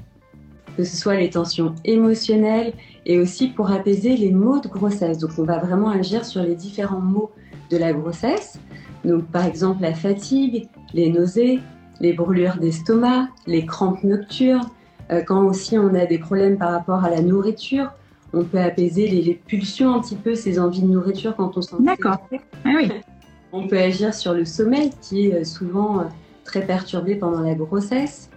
que 0.76 0.84
ce 0.84 0.96
soit 0.96 1.16
les 1.16 1.30
tensions 1.30 1.74
émotionnelles 1.84 2.72
et 3.10 3.18
aussi 3.18 3.48
pour 3.48 3.72
apaiser 3.72 4.16
les 4.16 4.30
maux 4.30 4.60
de 4.60 4.68
grossesse. 4.68 5.18
Donc 5.18 5.32
on 5.36 5.42
va 5.42 5.58
vraiment 5.58 5.90
agir 5.90 6.24
sur 6.24 6.44
les 6.44 6.54
différents 6.54 7.00
maux 7.00 7.32
de 7.68 7.76
la 7.76 7.92
grossesse. 7.92 8.60
Donc 9.04 9.24
par 9.24 9.46
exemple 9.46 9.82
la 9.82 9.94
fatigue, 9.94 10.68
les 10.94 11.10
nausées, 11.10 11.58
les 11.98 12.12
brûlures 12.12 12.58
d'estomac, 12.58 13.28
les 13.48 13.66
crampes 13.66 14.04
nocturnes. 14.04 14.68
Euh, 15.10 15.22
quand 15.22 15.44
aussi 15.44 15.76
on 15.76 15.92
a 15.96 16.06
des 16.06 16.20
problèmes 16.20 16.56
par 16.56 16.70
rapport 16.70 17.04
à 17.04 17.10
la 17.10 17.20
nourriture, 17.20 17.90
on 18.32 18.44
peut 18.44 18.60
apaiser 18.60 19.08
les, 19.08 19.34
pulsions 19.34 19.92
un 19.92 20.00
petit 20.00 20.14
peu, 20.14 20.36
ces 20.36 20.60
envies 20.60 20.82
de 20.82 20.86
nourriture 20.86 21.34
quand 21.34 21.56
on 21.56 21.62
sent. 21.62 21.76
D'accord. 21.80 22.18
Ah 22.64 22.70
oui. 22.76 22.92
On 23.52 23.66
peut 23.66 23.78
agir 23.78 24.14
sur 24.14 24.32
le 24.32 24.44
sommeil 24.44 24.92
qui 25.00 25.26
est 25.26 25.40
euh, 25.40 25.44
souvent 25.44 25.98
euh, 25.98 26.04
très 26.44 26.64
perturbé 26.64 27.16
pendant 27.16 27.40
la 27.40 27.56
grossesse, 27.56 28.30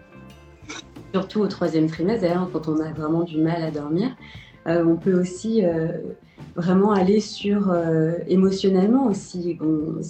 surtout 1.13 1.41
au 1.41 1.47
troisième 1.47 1.85
trimestre, 1.85 2.25
quand 2.51 2.67
on 2.67 2.79
a 2.79 2.91
vraiment 2.91 3.21
du 3.21 3.37
mal 3.37 3.61
à 3.61 3.69
dormir. 3.69 4.09
Euh, 4.67 4.83
on 4.85 4.95
peut 4.95 5.19
aussi 5.19 5.63
vraiment 6.55 6.91
aller 6.91 7.19
sur 7.19 7.73
émotionnellement 8.27 9.07
aussi. 9.07 9.57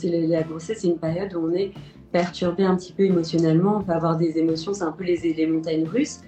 la 0.04 0.44
grossesse, 0.44 0.80
c'est 0.82 0.88
une 0.88 0.98
période 0.98 1.34
où 1.36 1.48
on 1.50 1.54
est 1.54 1.72
perturbé 2.12 2.64
un 2.64 2.76
petit 2.76 2.94
peu 2.94 3.04
émotionnellement, 3.04 3.78
on 3.78 3.82
peut 3.82 3.94
avoir 3.94 4.18
des 4.18 4.38
émotions, 4.38 4.74
c'est 4.74 4.84
un 4.84 4.92
peu 4.92 5.04
les, 5.04 5.18
les 5.18 5.48
montagnes 5.48 5.88
russes, 5.88 6.20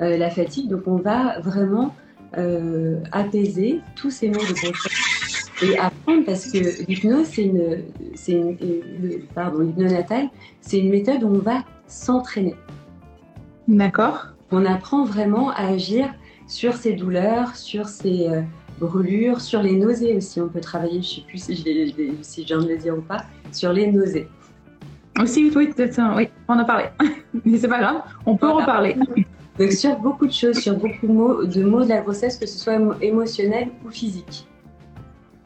la 0.00 0.30
fatigue. 0.30 0.68
Donc 0.68 0.82
on 0.86 0.96
va 0.96 1.38
vraiment 1.40 1.94
apaiser 3.12 3.80
tous 3.94 4.10
ces 4.10 4.28
maux 4.28 4.40
de 4.40 4.54
grossesse 4.54 5.28
et 5.62 5.78
apprendre 5.78 6.24
parce 6.24 6.50
que 6.50 6.84
l'hypnose, 6.86 7.26
c'est 7.26 7.42
une, 7.44 7.82
c'est 8.14 8.32
une, 8.32 8.56
pardon, 9.34 9.72
c'est 10.60 10.78
une 10.78 10.90
méthode 10.90 11.22
où 11.24 11.28
on 11.28 11.38
va 11.38 11.64
s'entraîner. 11.86 12.54
D'accord. 13.66 14.28
On 14.50 14.64
apprend 14.64 15.04
vraiment 15.04 15.50
à 15.50 15.68
agir 15.68 16.14
sur 16.48 16.74
ces 16.74 16.94
douleurs, 16.94 17.54
sur 17.54 17.88
ces 17.88 18.28
euh, 18.28 18.42
brûlures, 18.80 19.40
sur 19.40 19.62
les 19.62 19.76
nausées 19.76 20.16
aussi. 20.16 20.40
On 20.40 20.48
peut 20.48 20.60
travailler, 20.60 20.94
je 20.94 20.96
ne 20.98 21.02
sais 21.02 21.20
plus 21.26 21.38
si 21.38 21.54
je, 21.54 22.12
si 22.22 22.42
je 22.42 22.46
viens 22.46 22.58
de 22.58 22.68
le 22.68 22.76
dire 22.76 22.96
ou 22.98 23.02
pas, 23.02 23.24
sur 23.52 23.72
les 23.72 23.92
nausées. 23.92 24.28
Aussi, 25.20 25.52
oui, 25.54 25.72
oui, 25.76 26.28
on 26.48 26.54
en 26.54 26.58
a 26.58 26.64
parlé. 26.64 26.86
Mais 27.44 27.58
c'est 27.58 27.68
pas 27.68 27.80
grave, 27.80 28.02
on 28.24 28.36
peut 28.36 28.48
en 28.48 28.56
reparler. 28.56 28.96
Donc 29.58 29.72
sur 29.72 29.96
beaucoup 29.98 30.26
de 30.26 30.32
choses, 30.32 30.58
sur 30.58 30.74
beaucoup 30.74 31.06
de 31.06 31.12
mots, 31.12 31.44
de 31.44 31.64
mots 31.64 31.82
de 31.82 31.88
la 31.88 32.00
grossesse, 32.00 32.36
que 32.36 32.46
ce 32.46 32.58
soit 32.58 32.78
émotionnel 33.02 33.68
ou 33.84 33.90
physique. 33.90 34.46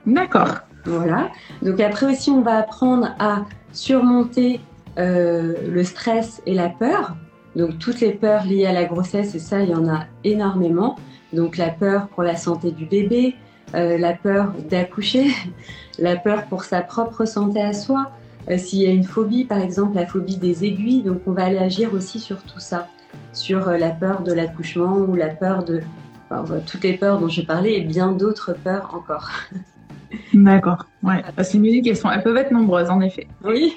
D'accord. 0.07 0.57
Voilà. 0.85 1.31
Donc 1.63 1.81
après 1.81 2.13
aussi, 2.13 2.31
on 2.31 2.43
va 2.43 2.59
apprendre 2.59 3.15
à 3.19 3.45
surmonter 3.73 4.61
euh, 4.99 5.55
le 5.71 5.85
stress 5.85 6.43
et 6.45 6.55
la 6.55 6.69
peur. 6.69 7.17
Donc 7.57 7.79
toutes 7.79 8.01
les 8.01 8.13
peurs 8.13 8.45
liées 8.45 8.67
à 8.67 8.73
la 8.73 8.85
grossesse, 8.85 9.35
et 9.35 9.39
ça, 9.39 9.61
il 9.61 9.71
y 9.71 9.75
en 9.75 9.89
a 9.89 10.05
énormément. 10.25 10.97
Donc 11.33 11.57
la 11.57 11.69
peur 11.69 12.09
pour 12.09 12.23
la 12.23 12.37
santé 12.37 12.71
du 12.71 12.87
bébé, 12.87 13.37
euh, 13.75 13.99
la 13.99 14.13
peur 14.13 14.53
d'accoucher, 14.71 15.29
la 15.99 16.17
peur 16.17 16.47
pour 16.47 16.65
sa 16.65 16.81
propre 16.83 17.25
santé 17.25 17.61
à 17.61 17.73
soi. 17.73 18.11
Euh, 18.51 18.59
s'il 18.59 18.81
y 18.81 18.87
a 18.87 18.91
une 18.91 19.05
phobie, 19.05 19.45
par 19.45 19.59
exemple, 19.59 19.95
la 19.95 20.07
phobie 20.07 20.37
des 20.37 20.65
aiguilles, 20.65 21.03
donc 21.03 21.21
on 21.27 21.33
va 21.33 21.45
aller 21.45 21.59
agir 21.59 21.95
aussi 21.95 22.19
sur 22.19 22.43
tout 22.43 22.59
ça, 22.59 22.89
sur 23.33 23.71
la 23.71 23.91
peur 23.91 24.23
de 24.23 24.33
l'accouchement 24.33 24.97
ou 24.97 25.15
la 25.15 25.29
peur 25.29 25.65
de... 25.65 25.81
Enfin, 26.31 26.61
toutes 26.67 26.83
les 26.83 26.95
peurs 26.95 27.21
dont 27.21 27.29
j'ai 27.29 27.45
parlé 27.45 27.73
et 27.73 27.83
bien 27.83 28.13
d'autres 28.13 28.55
peurs 28.55 28.95
encore. 28.95 29.31
D'accord. 30.35 30.87
Ouais. 31.03 31.23
Parce 31.37 31.51
que 31.51 31.55
les 31.55 31.61
musiques, 31.61 31.87
elles, 31.87 31.97
sont, 31.97 32.11
elles 32.11 32.23
peuvent 32.23 32.37
être 32.37 32.51
nombreuses, 32.51 32.91
en 32.91 33.01
effet. 33.01 33.27
Oui. 33.45 33.77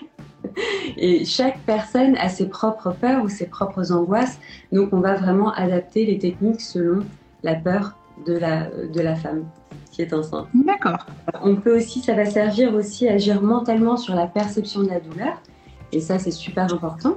Et 0.97 1.25
chaque 1.25 1.59
personne 1.65 2.15
a 2.17 2.29
ses 2.29 2.47
propres 2.47 2.91
peurs 2.91 3.23
ou 3.23 3.29
ses 3.29 3.47
propres 3.47 3.91
angoisses. 3.91 4.39
Donc, 4.71 4.93
on 4.93 4.99
va 4.99 5.15
vraiment 5.15 5.51
adapter 5.53 6.05
les 6.05 6.17
techniques 6.17 6.61
selon 6.61 7.03
la 7.43 7.55
peur 7.55 7.97
de 8.25 8.33
la, 8.33 8.69
de 8.69 9.01
la 9.01 9.15
femme 9.15 9.45
qui 9.91 10.01
est 10.01 10.13
enceinte. 10.13 10.47
D'accord. 10.53 11.05
On 11.41 11.55
peut 11.55 11.77
aussi, 11.77 12.01
ça 12.01 12.13
va 12.13 12.25
servir 12.25 12.73
aussi 12.73 13.07
à 13.07 13.13
agir 13.13 13.41
mentalement 13.41 13.97
sur 13.97 14.15
la 14.15 14.27
perception 14.27 14.83
de 14.83 14.89
la 14.89 14.99
douleur. 14.99 15.41
Et 15.91 16.01
ça, 16.01 16.19
c'est 16.19 16.31
super 16.31 16.73
important. 16.73 17.15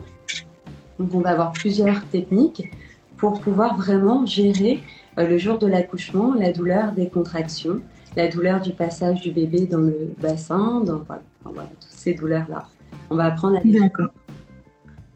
Donc, 0.99 1.11
on 1.15 1.21
va 1.21 1.31
avoir 1.31 1.53
plusieurs 1.53 2.05
techniques 2.07 2.71
pour 3.17 3.41
pouvoir 3.41 3.77
vraiment 3.77 4.25
gérer 4.27 4.81
euh, 5.19 5.27
le 5.27 5.39
jour 5.39 5.59
de 5.59 5.67
l'accouchement, 5.67 6.35
la 6.35 6.53
douleur 6.53 6.93
des 6.93 7.09
contractions, 7.09 7.81
la 8.17 8.29
douleur 8.29 8.61
du 8.61 8.73
passage 8.73 9.21
du 9.21 9.33
bébé 9.33 9.67
dans 9.67 9.79
le 9.79 10.15
bassin, 10.21 10.81
dans 10.81 10.99
toutes 10.99 11.67
ces 11.89 12.15
douleurs-là. 12.15 12.67
On 13.11 13.17
va 13.17 13.27
apprendre 13.27 13.57
à 13.57 13.61
D'accord. 13.65 14.11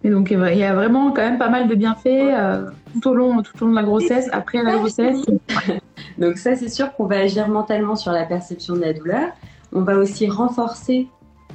Et 0.05 0.11
donc, 0.11 0.31
il 0.31 0.59
y 0.59 0.65
a 0.65 0.75
vraiment 0.75 1.13
quand 1.13 1.23
même 1.23 1.39
pas 1.39 1.49
mal 1.49 1.69
de 1.69 1.75
bienfaits 1.75 2.07
euh, 2.07 2.71
tout, 3.01 3.11
au 3.11 3.15
long, 3.15 3.43
tout 3.43 3.53
au 3.63 3.67
long 3.67 3.71
de 3.71 3.77
la 3.77 3.85
grossesse, 3.85 4.29
après 4.33 4.63
la 4.63 4.77
grossesse. 4.77 5.25
donc 6.19 6.39
ça, 6.39 6.57
c'est 6.57 6.69
sûr 6.69 6.93
qu'on 6.95 7.07
va 7.07 7.19
agir 7.19 7.49
mentalement 7.49 7.95
sur 7.95 8.11
la 8.11 8.25
perception 8.25 8.75
de 8.75 8.81
la 8.81 8.93
douleur. 8.93 9.29
On 9.73 9.83
va 9.83 9.97
aussi 9.97 10.29
renforcer 10.29 11.09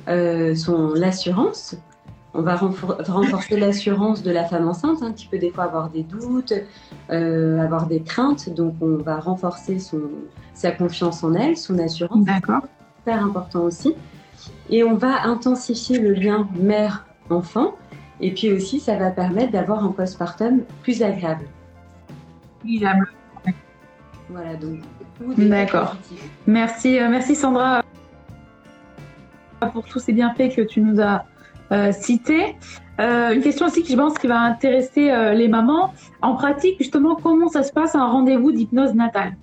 l'assurance. 0.07 1.75
On 2.33 2.41
va 2.41 2.55
renforcer 2.55 3.59
l'assurance 3.59 4.23
de 4.23 4.31
la 4.31 4.45
femme 4.45 4.67
enceinte 4.67 4.99
hein, 5.01 5.11
qui 5.13 5.27
peut 5.27 5.39
des 5.39 5.49
fois 5.49 5.65
avoir 5.65 5.89
des 5.89 6.03
doutes, 6.03 6.53
avoir 7.09 7.87
des 7.87 8.01
craintes. 8.01 8.49
Donc 8.53 8.75
on 8.79 8.97
va 8.97 9.19
renforcer 9.19 9.79
son, 9.79 10.01
sa 10.53 10.71
confiance 10.71 11.23
en 11.23 11.33
elle, 11.33 11.57
son 11.57 11.77
assurance. 11.79 12.25
D'accord. 12.25 12.61
Super 12.99 13.23
important 13.23 13.61
aussi. 13.61 13.93
Et 14.69 14.83
on 14.83 14.95
va 14.95 15.23
intensifier 15.23 15.99
le 15.99 16.13
lien 16.13 16.47
mère-enfant. 16.59 17.75
Et 18.19 18.33
puis 18.33 18.51
aussi, 18.51 18.79
ça 18.79 18.95
va 18.97 19.11
permettre 19.11 19.51
d'avoir 19.51 19.83
un 19.83 19.91
postpartum 19.91 20.63
plus 20.81 21.03
agréable. 21.03 21.45
Voilà, 24.29 24.55
donc. 24.55 24.79
D'accord. 25.37 25.95
Merci, 26.45 26.99
euh, 26.99 27.09
merci 27.09 27.35
Sandra 27.35 27.83
pour 29.73 29.85
tous 29.85 29.99
ces 29.99 30.13
bienfaits 30.13 30.55
que 30.55 30.61
tu 30.61 30.81
nous 30.81 31.01
as 31.01 31.25
euh, 31.71 31.91
cités. 31.91 32.55
Euh, 32.99 33.33
une 33.33 33.41
question 33.41 33.65
aussi 33.65 33.81
que 33.81 33.89
je 33.89 33.95
pense 33.95 34.13
qui 34.15 34.27
va 34.27 34.39
intéresser 34.39 35.11
les 35.35 35.47
mamans. 35.47 35.93
En 36.21 36.35
pratique, 36.35 36.77
justement, 36.79 37.15
comment 37.15 37.47
ça 37.47 37.63
se 37.63 37.71
passe 37.71 37.95
un 37.95 38.05
rendez-vous 38.05 38.51
d'hypnose 38.51 38.93
natale? 38.93 39.35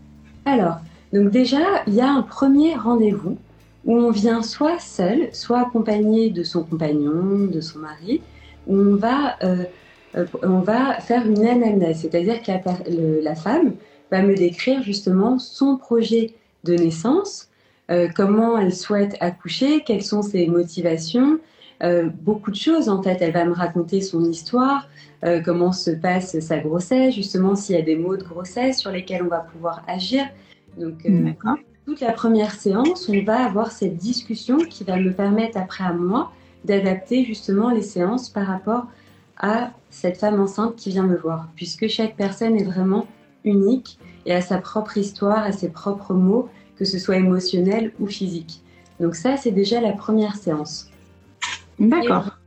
Alors, 0.45 0.79
donc 1.13 1.31
déjà, 1.31 1.59
il 1.87 1.95
y 1.95 2.01
a 2.01 2.09
un 2.09 2.23
premier 2.23 2.75
rendez-vous 2.75 3.37
où 3.85 3.97
on 3.97 4.11
vient 4.11 4.43
soit 4.43 4.79
seul, 4.79 5.29
soit 5.33 5.61
accompagné 5.61 6.31
de 6.31 6.43
son 6.43 6.65
compagnon, 6.65 7.47
de 7.47 7.61
son 7.61 7.81
mari, 7.81 8.23
où 8.67 8.77
on 8.77 8.97
va, 8.97 9.37
euh, 9.43 9.65
euh, 10.17 10.27
on 10.43 10.61
va 10.61 11.01
faire 11.01 11.27
une 11.27 11.47
anamnèse, 11.47 12.01
c'est-à-dire 12.01 12.43
que 12.43 12.53
la, 13.23 13.35
femme 13.35 13.75
va 14.11 14.23
me 14.23 14.35
décrire 14.35 14.83
justement 14.83 15.39
son 15.39 15.77
projet 15.77 16.35
de 16.65 16.75
naissance, 16.75 17.49
euh, 17.91 18.09
comment 18.15 18.57
elle 18.57 18.75
souhaite 18.75 19.17
accoucher, 19.21 19.83
quelles 19.85 20.03
sont 20.03 20.23
ses 20.23 20.47
motivations, 20.47 21.39
beaucoup 22.23 22.51
de 22.51 22.57
choses 22.57 22.89
en 22.89 23.03
fait. 23.03 23.19
Elle 23.21 23.33
va 23.33 23.45
me 23.45 23.53
raconter 23.53 24.01
son 24.01 24.25
histoire, 24.25 24.89
comment 25.45 25.71
se 25.71 25.91
passe 25.91 26.39
sa 26.41 26.57
grossesse, 26.57 27.15
justement 27.15 27.57
s'il 27.57 27.77
y 27.77 27.79
a 27.79 27.83
des 27.83 27.97
mots 27.97 28.17
de 28.17 28.23
grossesse 28.23 28.79
sur 28.79 28.91
lesquels 28.91 29.23
on 29.23 29.29
va 29.29 29.41
pouvoir 29.41 29.83
agir. 29.87 30.25
Donc, 30.79 31.05
toute 31.85 32.01
la 32.01 32.13
première 32.13 32.55
séance, 32.55 33.09
on 33.09 33.23
va 33.25 33.45
avoir 33.45 33.71
cette 33.71 33.97
discussion 33.97 34.59
qui 34.59 34.85
va 34.85 34.97
me 34.97 35.13
permettre 35.13 35.59
après 35.59 35.85
à 35.85 35.93
moi 35.93 36.33
d'adapter 36.65 37.25
justement 37.25 37.71
les 37.71 37.83
séances 37.83 38.31
par 38.31 38.47
rapport 38.47 38.87
à 39.37 39.73
cette 39.91 40.17
femme 40.17 40.41
enceinte 40.41 40.77
qui 40.77 40.91
vient 40.91 41.03
me 41.03 41.17
voir, 41.17 41.49
puisque 41.57 41.89
chaque 41.89 42.17
personne 42.17 42.57
est 42.57 42.65
vraiment 42.65 43.07
unique 43.45 43.99
et 44.25 44.33
a 44.33 44.41
sa 44.41 44.59
propre 44.59 44.97
histoire, 44.97 45.45
a 45.45 45.53
ses 45.53 45.69
propres 45.69 46.15
mots, 46.15 46.49
que 46.77 46.85
ce 46.85 46.99
soit 46.99 47.17
émotionnel 47.17 47.93
ou 48.01 48.07
physique. 48.07 48.63
Donc 49.01 49.15
ça, 49.15 49.37
c'est 49.37 49.51
déjà 49.51 49.81
la 49.81 49.93
première 49.93 50.37
séance. 50.37 50.89
D'accord. 51.79 52.39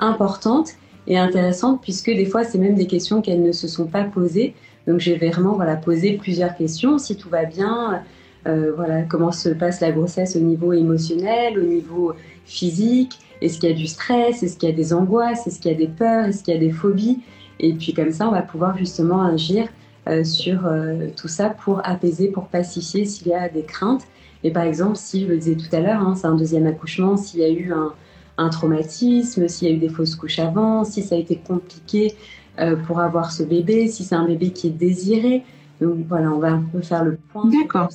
Importante 0.00 0.72
et 1.06 1.18
intéressante, 1.18 1.80
puisque 1.80 2.10
des 2.10 2.26
fois, 2.26 2.44
c'est 2.44 2.58
même 2.58 2.74
des 2.74 2.86
questions 2.86 3.22
qu'elles 3.22 3.42
ne 3.42 3.52
se 3.52 3.68
sont 3.68 3.86
pas 3.86 4.04
posées. 4.04 4.54
Donc 4.86 5.00
je 5.00 5.12
vais 5.12 5.30
vraiment 5.30 5.54
voilà, 5.54 5.76
poser 5.76 6.18
plusieurs 6.18 6.54
questions. 6.54 6.98
Si 6.98 7.16
tout 7.16 7.28
va 7.28 7.44
bien, 7.44 8.02
euh, 8.46 8.72
voilà, 8.74 9.02
comment 9.02 9.32
se 9.32 9.48
passe 9.50 9.80
la 9.80 9.92
grossesse 9.92 10.36
au 10.36 10.40
niveau 10.40 10.72
émotionnel, 10.72 11.58
au 11.58 11.62
niveau 11.62 12.12
physique, 12.44 13.18
est-ce 13.40 13.58
qu'il 13.58 13.70
y 13.70 13.72
a 13.72 13.76
du 13.76 13.86
stress, 13.86 14.42
est-ce 14.42 14.56
qu'il 14.56 14.68
y 14.68 14.72
a 14.72 14.74
des 14.74 14.92
angoisses, 14.92 15.46
est-ce 15.46 15.60
qu'il 15.60 15.70
y 15.70 15.74
a 15.74 15.78
des 15.78 15.88
peurs, 15.88 16.26
est-ce 16.26 16.42
qu'il 16.42 16.54
y 16.54 16.56
a 16.56 16.60
des 16.60 16.72
phobies? 16.72 17.20
Et 17.60 17.72
puis 17.74 17.92
comme 17.94 18.10
ça, 18.10 18.28
on 18.28 18.32
va 18.32 18.42
pouvoir 18.42 18.76
justement 18.76 19.22
agir 19.22 19.68
euh, 20.08 20.24
sur 20.24 20.66
euh, 20.66 21.08
tout 21.16 21.28
ça 21.28 21.50
pour 21.50 21.80
apaiser, 21.86 22.28
pour 22.28 22.46
pacifier 22.48 23.04
s'il 23.04 23.28
y 23.28 23.34
a 23.34 23.48
des 23.48 23.62
craintes. 23.62 24.02
Et 24.42 24.50
par 24.50 24.64
exemple, 24.64 24.96
si 24.96 25.22
je 25.22 25.28
le 25.28 25.36
disais 25.38 25.56
tout 25.56 25.74
à 25.74 25.80
l'heure, 25.80 26.00
hein, 26.00 26.14
c'est 26.16 26.26
un 26.26 26.34
deuxième 26.34 26.66
accouchement, 26.66 27.16
s'il 27.16 27.40
y 27.40 27.44
a 27.44 27.50
eu 27.50 27.72
un, 27.72 27.92
un 28.38 28.48
traumatisme, 28.48 29.46
s'il 29.46 29.68
y 29.68 29.70
a 29.70 29.74
eu 29.74 29.78
des 29.78 29.88
fausses 29.88 30.16
couches 30.16 30.40
avant, 30.40 30.82
si 30.82 31.02
ça 31.02 31.14
a 31.14 31.18
été 31.18 31.36
compliqué 31.36 32.14
pour 32.86 33.00
avoir 33.00 33.32
ce 33.32 33.42
bébé, 33.42 33.88
si 33.88 34.04
c'est 34.04 34.14
un 34.14 34.26
bébé 34.26 34.50
qui 34.50 34.66
est 34.66 34.70
désiré. 34.70 35.42
Donc 35.80 36.04
voilà, 36.08 36.30
on 36.30 36.38
va 36.38 36.52
un 36.52 36.62
peu 36.70 36.80
faire 36.80 37.04
le 37.04 37.16
point. 37.32 37.46
D'accord 37.46 37.88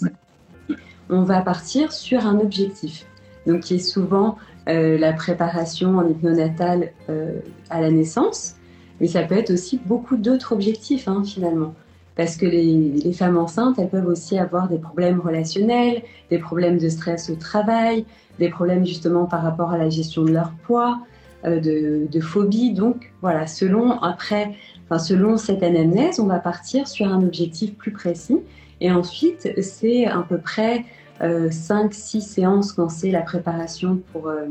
on 1.10 1.24
va 1.24 1.42
partir 1.42 1.92
sur 1.92 2.26
un 2.26 2.40
objectif, 2.40 3.06
donc 3.46 3.62
qui 3.62 3.76
est 3.76 3.80
souvent 3.80 4.38
euh, 4.68 4.98
la 4.98 5.14
préparation 5.14 5.98
en 5.98 6.08
hypnonatal 6.08 6.92
euh, 7.10 7.40
à 7.70 7.80
la 7.80 7.90
naissance, 7.90 8.56
mais 9.00 9.08
ça 9.08 9.24
peut 9.24 9.38
être 9.38 9.52
aussi 9.52 9.80
beaucoup 9.86 10.18
d'autres 10.18 10.54
objectifs 10.54 11.08
hein, 11.08 11.24
finalement. 11.26 11.74
Parce 12.16 12.36
que 12.36 12.48
les, 12.48 13.14
femmes 13.14 13.38
enceintes, 13.38 13.78
elles 13.78 13.90
peuvent 13.90 14.08
aussi 14.08 14.40
avoir 14.40 14.68
des 14.68 14.80
problèmes 14.80 15.20
relationnels, 15.20 16.02
des 16.32 16.40
problèmes 16.40 16.80
de 16.80 16.90
stress 16.90 17.30
au 17.30 17.36
travail, 17.36 18.06
des 18.40 18.50
problèmes 18.50 18.86
justement 18.86 19.26
par 19.26 19.44
rapport 19.44 19.72
à 19.72 19.78
la 19.78 19.90
gestion 19.90 20.24
de 20.24 20.32
leur 20.32 20.52
poids, 20.66 21.00
euh, 21.46 21.60
de, 21.60 22.08
de, 22.12 22.20
phobie. 22.20 22.74
Donc 22.74 23.14
voilà, 23.22 23.46
selon 23.46 24.02
après, 24.02 24.56
enfin, 24.86 24.98
selon 24.98 25.38
cette 25.38 25.62
anamnèse, 25.62 26.20
on 26.20 26.26
va 26.26 26.40
partir 26.40 26.88
sur 26.88 27.06
un 27.08 27.22
objectif 27.22 27.76
plus 27.76 27.92
précis. 27.92 28.40
Et 28.82 28.92
ensuite, 28.92 29.50
c'est 29.62 30.06
à 30.06 30.24
peu 30.28 30.38
près 30.38 30.86
5-6 31.22 31.22
euh, 31.24 32.20
séances 32.20 32.74
quand 32.74 32.90
c'est 32.90 33.12
la 33.12 33.22
préparation 33.22 34.02
pour 34.12 34.28
euh, 34.28 34.46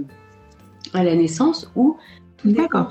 à 0.94 1.04
la 1.04 1.14
naissance 1.14 1.70
ou 1.76 1.96
D'accord. 2.44 2.90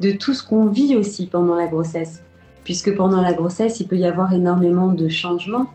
de 0.00 0.12
tout 0.12 0.34
ce 0.34 0.46
qu'on 0.46 0.66
vit 0.66 0.96
aussi 0.96 1.26
pendant 1.26 1.54
la 1.56 1.66
grossesse. 1.66 2.22
Puisque 2.62 2.94
pendant 2.94 3.20
la 3.20 3.32
grossesse, 3.32 3.80
il 3.80 3.88
peut 3.88 3.96
y 3.96 4.06
avoir 4.06 4.32
énormément 4.32 4.88
de 4.88 5.08
changements. 5.08 5.66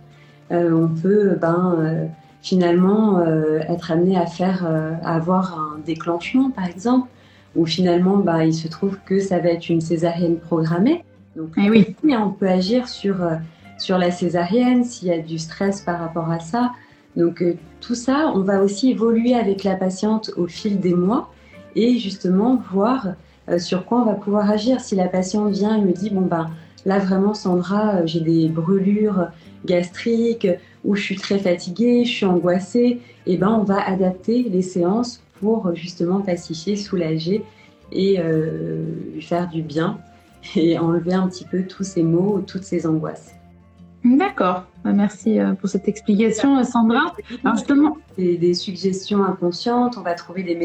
Euh, 0.51 0.71
on 0.71 0.87
peut 0.87 1.37
ben, 1.39 2.09
finalement 2.41 3.21
être 3.67 3.91
amené 3.91 4.17
à 4.17 4.25
faire, 4.25 4.65
à 4.65 5.15
avoir 5.15 5.59
un 5.59 5.79
déclenchement, 5.85 6.51
par 6.51 6.65
exemple, 6.65 7.09
ou 7.55 7.65
finalement, 7.65 8.17
ben, 8.17 8.43
il 8.43 8.53
se 8.53 8.67
trouve 8.67 8.97
que 9.05 9.19
ça 9.19 9.39
va 9.39 9.49
être 9.49 9.69
une 9.69 9.81
césarienne 9.81 10.37
programmée. 10.37 11.03
Donc, 11.35 11.49
eh 11.57 11.69
oui. 11.69 11.95
on 12.03 12.29
peut 12.29 12.47
agir 12.47 12.87
sur, 12.87 13.17
sur 13.79 13.97
la 13.97 14.11
césarienne, 14.11 14.83
s'il 14.83 15.07
y 15.07 15.11
a 15.11 15.19
du 15.19 15.39
stress 15.39 15.81
par 15.81 15.99
rapport 15.99 16.29
à 16.29 16.39
ça, 16.39 16.71
donc 17.15 17.41
euh, 17.41 17.55
tout 17.81 17.95
ça, 17.95 18.31
on 18.35 18.41
va 18.41 18.61
aussi 18.61 18.91
évoluer 18.91 19.35
avec 19.35 19.63
la 19.63 19.75
patiente 19.75 20.31
au 20.37 20.47
fil 20.47 20.79
des 20.79 20.93
mois 20.93 21.31
et 21.75 21.97
justement 21.97 22.61
voir 22.71 23.09
euh, 23.49 23.59
sur 23.59 23.85
quoi 23.85 24.01
on 24.01 24.05
va 24.05 24.13
pouvoir 24.13 24.49
agir. 24.49 24.79
Si 24.79 24.95
la 24.95 25.07
patiente 25.07 25.51
vient 25.51 25.77
et 25.77 25.81
me 25.81 25.91
dit, 25.91 26.09
bon 26.09 26.21
ben 26.21 26.49
là 26.85 26.99
vraiment 26.99 27.33
Sandra, 27.33 27.95
euh, 27.95 28.01
j'ai 28.05 28.21
des 28.21 28.47
brûlures 28.47 29.27
gastriques 29.65 30.47
ou 30.85 30.95
je 30.95 31.01
suis 31.01 31.17
très 31.17 31.39
fatiguée, 31.39 32.05
je 32.05 32.11
suis 32.11 32.25
angoissée, 32.25 33.01
et 33.25 33.33
eh 33.33 33.37
ben 33.37 33.49
on 33.49 33.63
va 33.63 33.85
adapter 33.85 34.43
les 34.43 34.61
séances 34.61 35.21
pour 35.39 35.75
justement 35.75 36.21
pacifier, 36.21 36.77
soulager 36.77 37.43
et 37.91 38.21
lui 39.13 39.21
faire 39.21 39.49
du 39.49 39.61
bien 39.61 39.99
et 40.55 40.77
enlever 40.77 41.13
un 41.13 41.27
petit 41.27 41.43
peu 41.43 41.63
tous 41.63 41.83
ces 41.83 42.03
maux, 42.03 42.41
toutes 42.45 42.63
ces 42.63 42.85
angoisses. 42.85 43.38
D'accord, 44.05 44.63
bah, 44.85 44.93
merci 44.93 45.39
euh, 45.39 45.53
pour 45.53 45.67
cette 45.67 45.89
explication, 45.89 46.57
euh, 46.57 46.63
Sandra. 46.63 47.13
Alors 47.43 47.57
justement, 47.57 47.97
des, 48.17 48.37
des 48.37 48.53
suggestions 48.53 49.25
inconscientes, 49.25 49.97
on 49.97 50.01
va 50.01 50.13
trouver 50.13 50.43
des, 50.43 50.55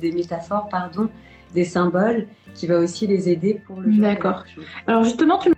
des 0.00 0.12
métaphores, 0.12 0.68
pardon, 0.68 1.08
des 1.54 1.64
symboles 1.64 2.26
qui 2.54 2.66
va 2.66 2.78
aussi 2.78 3.06
les 3.06 3.28
aider 3.28 3.60
pour 3.64 3.80
le. 3.80 3.92
D'accord. 3.92 4.42
Alors 4.88 5.04
justement, 5.04 5.38
tu 5.38 5.50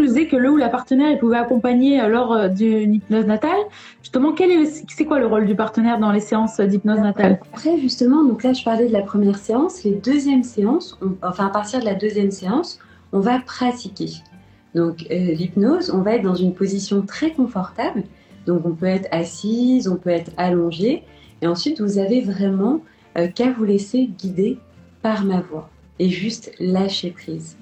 nous 0.00 0.06
disais 0.06 0.26
que 0.26 0.34
le 0.34 0.50
ou 0.50 0.56
la 0.56 0.68
partenaire 0.68 1.12
il 1.12 1.18
pouvait 1.18 1.38
accompagner 1.38 2.00
euh, 2.00 2.08
lors 2.08 2.50
d'une 2.50 2.94
hypnose 2.94 3.26
natale. 3.26 3.60
Justement, 4.02 4.34
c'est 4.88 5.04
quoi 5.04 5.20
le 5.20 5.26
rôle 5.26 5.46
du 5.46 5.54
partenaire 5.54 6.00
dans 6.00 6.10
les 6.10 6.20
séances 6.20 6.58
d'hypnose 6.58 6.98
natale? 6.98 7.38
Après, 7.52 7.78
justement, 7.78 8.24
donc 8.24 8.42
là, 8.42 8.52
je 8.52 8.64
parlais 8.64 8.88
de 8.88 8.92
la 8.92 9.02
première 9.02 9.38
séance. 9.38 9.84
Les 9.84 9.94
deuxièmes 9.94 10.42
séances, 10.42 10.98
enfin 11.22 11.46
à 11.46 11.50
partir 11.50 11.78
de 11.78 11.84
la 11.84 11.94
deuxième 11.94 12.32
séance, 12.32 12.80
on 13.12 13.20
va 13.20 13.38
pratiquer. 13.38 14.10
Donc 14.74 15.06
euh, 15.10 15.14
l'hypnose, 15.14 15.90
on 15.90 16.02
va 16.02 16.16
être 16.16 16.22
dans 16.22 16.34
une 16.34 16.54
position 16.54 17.02
très 17.02 17.30
confortable. 17.30 18.04
Donc 18.46 18.66
on 18.66 18.74
peut 18.74 18.86
être 18.86 19.08
assise, 19.10 19.88
on 19.88 19.96
peut 19.96 20.10
être 20.10 20.32
allongé. 20.36 21.02
Et 21.42 21.46
ensuite, 21.46 21.80
vous 21.80 21.98
avez 21.98 22.20
vraiment 22.20 22.82
euh, 23.18 23.28
qu'à 23.28 23.50
vous 23.52 23.64
laisser 23.64 24.06
guider 24.06 24.58
par 25.02 25.24
ma 25.24 25.40
voix 25.40 25.70
et 25.98 26.08
juste 26.08 26.52
lâcher 26.58 27.10
prise. 27.10 27.56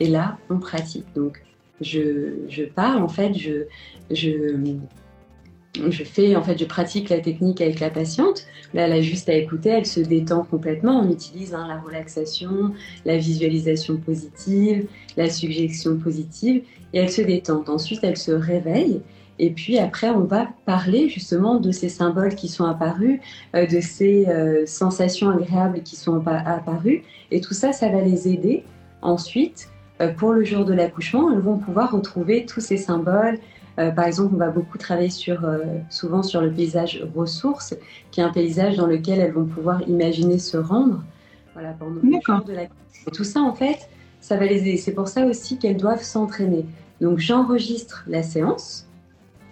Et 0.00 0.08
là, 0.08 0.38
on 0.50 0.58
pratique. 0.58 1.06
Donc 1.14 1.42
je, 1.80 2.34
je 2.48 2.64
parle, 2.64 3.02
en 3.02 3.08
fait, 3.08 3.34
je, 3.34 3.66
je, 4.10 4.56
je 5.90 6.04
fais, 6.04 6.36
en 6.36 6.42
fait, 6.42 6.58
je 6.58 6.64
pratique 6.64 7.08
la 7.08 7.20
technique 7.20 7.60
avec 7.60 7.80
la 7.80 7.90
patiente. 7.90 8.46
Là, 8.74 8.86
elle 8.86 8.92
a 8.92 9.00
juste 9.00 9.28
à 9.28 9.34
écouter, 9.34 9.70
elle 9.70 9.86
se 9.86 10.00
détend 10.00 10.44
complètement. 10.44 11.00
On 11.00 11.10
utilise 11.10 11.54
hein, 11.54 11.66
la 11.68 11.78
relaxation, 11.78 12.72
la 13.04 13.16
visualisation 13.16 13.96
positive, 13.96 14.86
la 15.16 15.30
suggestion 15.30 15.96
positive, 15.96 16.62
et 16.92 16.98
elle 16.98 17.10
se 17.10 17.22
détend. 17.22 17.64
Ensuite, 17.68 18.00
elle 18.02 18.16
se 18.16 18.32
réveille. 18.32 19.00
Et 19.38 19.50
puis 19.50 19.78
après, 19.78 20.08
on 20.08 20.24
va 20.24 20.48
parler 20.64 21.08
justement 21.08 21.60
de 21.60 21.70
ces 21.70 21.90
symboles 21.90 22.34
qui 22.34 22.48
sont 22.48 22.64
apparus, 22.64 23.20
euh, 23.54 23.66
de 23.66 23.80
ces 23.80 24.26
euh, 24.28 24.64
sensations 24.66 25.30
agréables 25.30 25.82
qui 25.82 25.96
sont 25.96 26.22
apparues. 26.26 27.02
Et 27.30 27.40
tout 27.40 27.54
ça, 27.54 27.72
ça 27.72 27.88
va 27.90 28.00
les 28.00 28.28
aider 28.28 28.64
ensuite, 29.02 29.68
euh, 30.00 30.12
pour 30.12 30.32
le 30.32 30.44
jour 30.44 30.64
de 30.64 30.74
l'accouchement, 30.74 31.32
elles 31.32 31.40
vont 31.40 31.58
pouvoir 31.58 31.92
retrouver 31.92 32.44
tous 32.44 32.60
ces 32.60 32.76
symboles, 32.76 33.38
Euh, 33.78 33.90
par 33.90 34.06
exemple, 34.06 34.34
on 34.34 34.38
va 34.38 34.50
beaucoup 34.50 34.78
travailler 34.78 35.10
sur, 35.10 35.44
euh, 35.44 35.58
souvent 35.90 36.22
sur 36.22 36.40
le 36.40 36.50
paysage 36.50 37.04
ressources, 37.14 37.74
qui 38.10 38.20
est 38.20 38.24
un 38.24 38.30
paysage 38.32 38.76
dans 38.76 38.86
lequel 38.86 39.20
elles 39.20 39.32
vont 39.32 39.44
pouvoir 39.44 39.82
imaginer 39.88 40.38
se 40.38 40.56
rendre. 40.56 41.02
Voilà, 41.52 41.72
pendant 41.72 42.00
le 42.02 42.20
jour 42.24 42.44
de 42.44 42.52
la... 42.52 42.66
Tout 43.12 43.24
ça, 43.24 43.40
en 43.40 43.54
fait, 43.54 43.88
ça 44.20 44.36
va 44.36 44.46
les 44.46 44.60
aider. 44.60 44.76
C'est 44.76 44.92
pour 44.92 45.08
ça 45.08 45.26
aussi 45.26 45.58
qu'elles 45.58 45.76
doivent 45.76 46.02
s'entraîner. 46.02 46.64
Donc, 47.00 47.18
j'enregistre 47.18 48.04
la 48.06 48.22
séance 48.22 48.86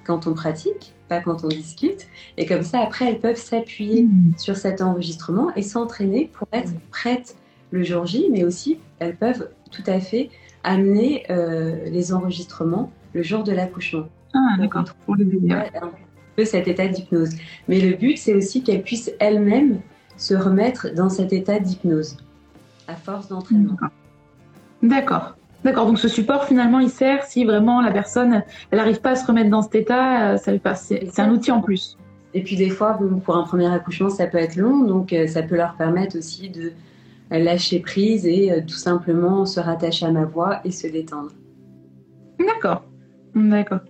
quand 0.04 0.26
on 0.26 0.35
pratique, 0.35 0.95
pas 1.09 1.21
quand 1.21 1.45
on 1.45 1.49
discute. 1.49 2.07
Et 2.37 2.47
comme 2.47 2.62
ça, 2.62 2.81
après, 2.81 3.07
elles 3.07 3.21
peuvent 3.21 3.37
s'appuyer 3.37 4.04
mmh. 4.04 4.35
sur 4.38 4.57
cet 4.57 4.81
enregistrement 4.81 5.54
et 5.54 5.62
s'entraîner 5.62 6.31
pour 6.33 6.49
être 6.52 6.73
prêtes 6.90 7.37
le 7.71 7.83
jour 7.83 8.07
J, 8.07 8.28
mais 8.31 8.45
aussi 8.45 8.78
elles 9.00 9.16
peuvent 9.16 9.49
tout 9.71 9.83
à 9.87 10.00
fait 10.00 10.31
amener 10.62 11.25
euh, 11.31 11.85
les 11.90 12.12
enregistrements 12.12 12.90
le 13.12 13.23
jour 13.23 13.43
de 13.43 13.52
l'accouchement. 13.52 14.07
Ah, 14.34 14.56
d'accord. 14.58 14.84
Pour 15.04 15.16
le 15.16 15.24
un 15.24 15.90
peu 16.36 16.44
cet 16.44 16.66
état 16.66 16.88
d'hypnose. 16.88 17.30
Mais 17.68 17.80
le 17.80 17.96
but, 17.96 18.16
c'est 18.18 18.34
aussi 18.34 18.62
qu'elles 18.62 18.82
puissent 18.82 19.12
elles-mêmes 19.20 19.80
se 20.16 20.34
remettre 20.34 20.88
dans 20.94 21.08
cet 21.08 21.32
état 21.32 21.58
d'hypnose 21.58 22.16
à 22.88 22.94
force 22.94 23.28
d'entraînement. 23.28 23.76
D'accord. 24.82 25.36
D'accord. 25.64 25.86
Donc 25.86 25.98
ce 25.98 26.08
support 26.08 26.44
finalement, 26.44 26.78
il 26.78 26.90
sert 26.90 27.24
si 27.24 27.44
vraiment 27.44 27.80
la 27.80 27.90
personne, 27.90 28.42
elle 28.70 28.78
n'arrive 28.78 29.00
pas 29.00 29.10
à 29.10 29.16
se 29.16 29.26
remettre 29.26 29.48
dans 29.48 29.62
cet 29.62 29.74
état, 29.74 30.32
euh, 30.32 30.36
ça 30.36 30.52
lui 30.52 30.58
passe. 30.58 30.92
C'est 31.10 31.20
un 31.20 31.30
outil 31.30 31.50
en 31.50 31.62
plus. 31.62 31.96
Et 32.34 32.42
puis 32.42 32.56
des 32.56 32.68
fois, 32.68 32.98
pour 33.24 33.36
un 33.36 33.44
premier 33.44 33.72
accouchement, 33.72 34.10
ça 34.10 34.26
peut 34.26 34.38
être 34.38 34.56
long, 34.56 34.82
donc 34.82 35.12
euh, 35.12 35.26
ça 35.26 35.42
peut 35.42 35.56
leur 35.56 35.74
permettre 35.76 36.18
aussi 36.18 36.50
de 36.50 36.72
lâcher 37.30 37.80
prise 37.80 38.26
et 38.26 38.52
euh, 38.52 38.60
tout 38.60 38.74
simplement 38.74 39.46
se 39.46 39.60
rattacher 39.60 40.04
à 40.06 40.10
ma 40.10 40.24
voix 40.24 40.60
et 40.64 40.70
se 40.70 40.86
détendre. 40.86 41.30
D'accord, 42.38 42.84
d'accord. 43.34 43.80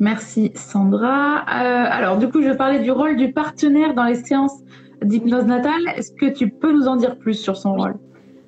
Merci 0.00 0.52
Sandra. 0.54 1.40
Euh, 1.40 1.86
alors 1.90 2.18
du 2.18 2.28
coup, 2.28 2.42
je 2.42 2.50
parlais 2.50 2.80
du 2.80 2.90
rôle 2.90 3.16
du 3.16 3.32
partenaire 3.32 3.94
dans 3.94 4.04
les 4.04 4.14
séances 4.14 4.58
d'hypnose 5.02 5.44
natale. 5.44 5.82
Est-ce 5.96 6.12
que 6.12 6.26
tu 6.26 6.48
peux 6.48 6.72
nous 6.72 6.86
en 6.86 6.96
dire 6.96 7.18
plus 7.18 7.34
sur 7.34 7.56
son 7.56 7.74
rôle? 7.74 7.94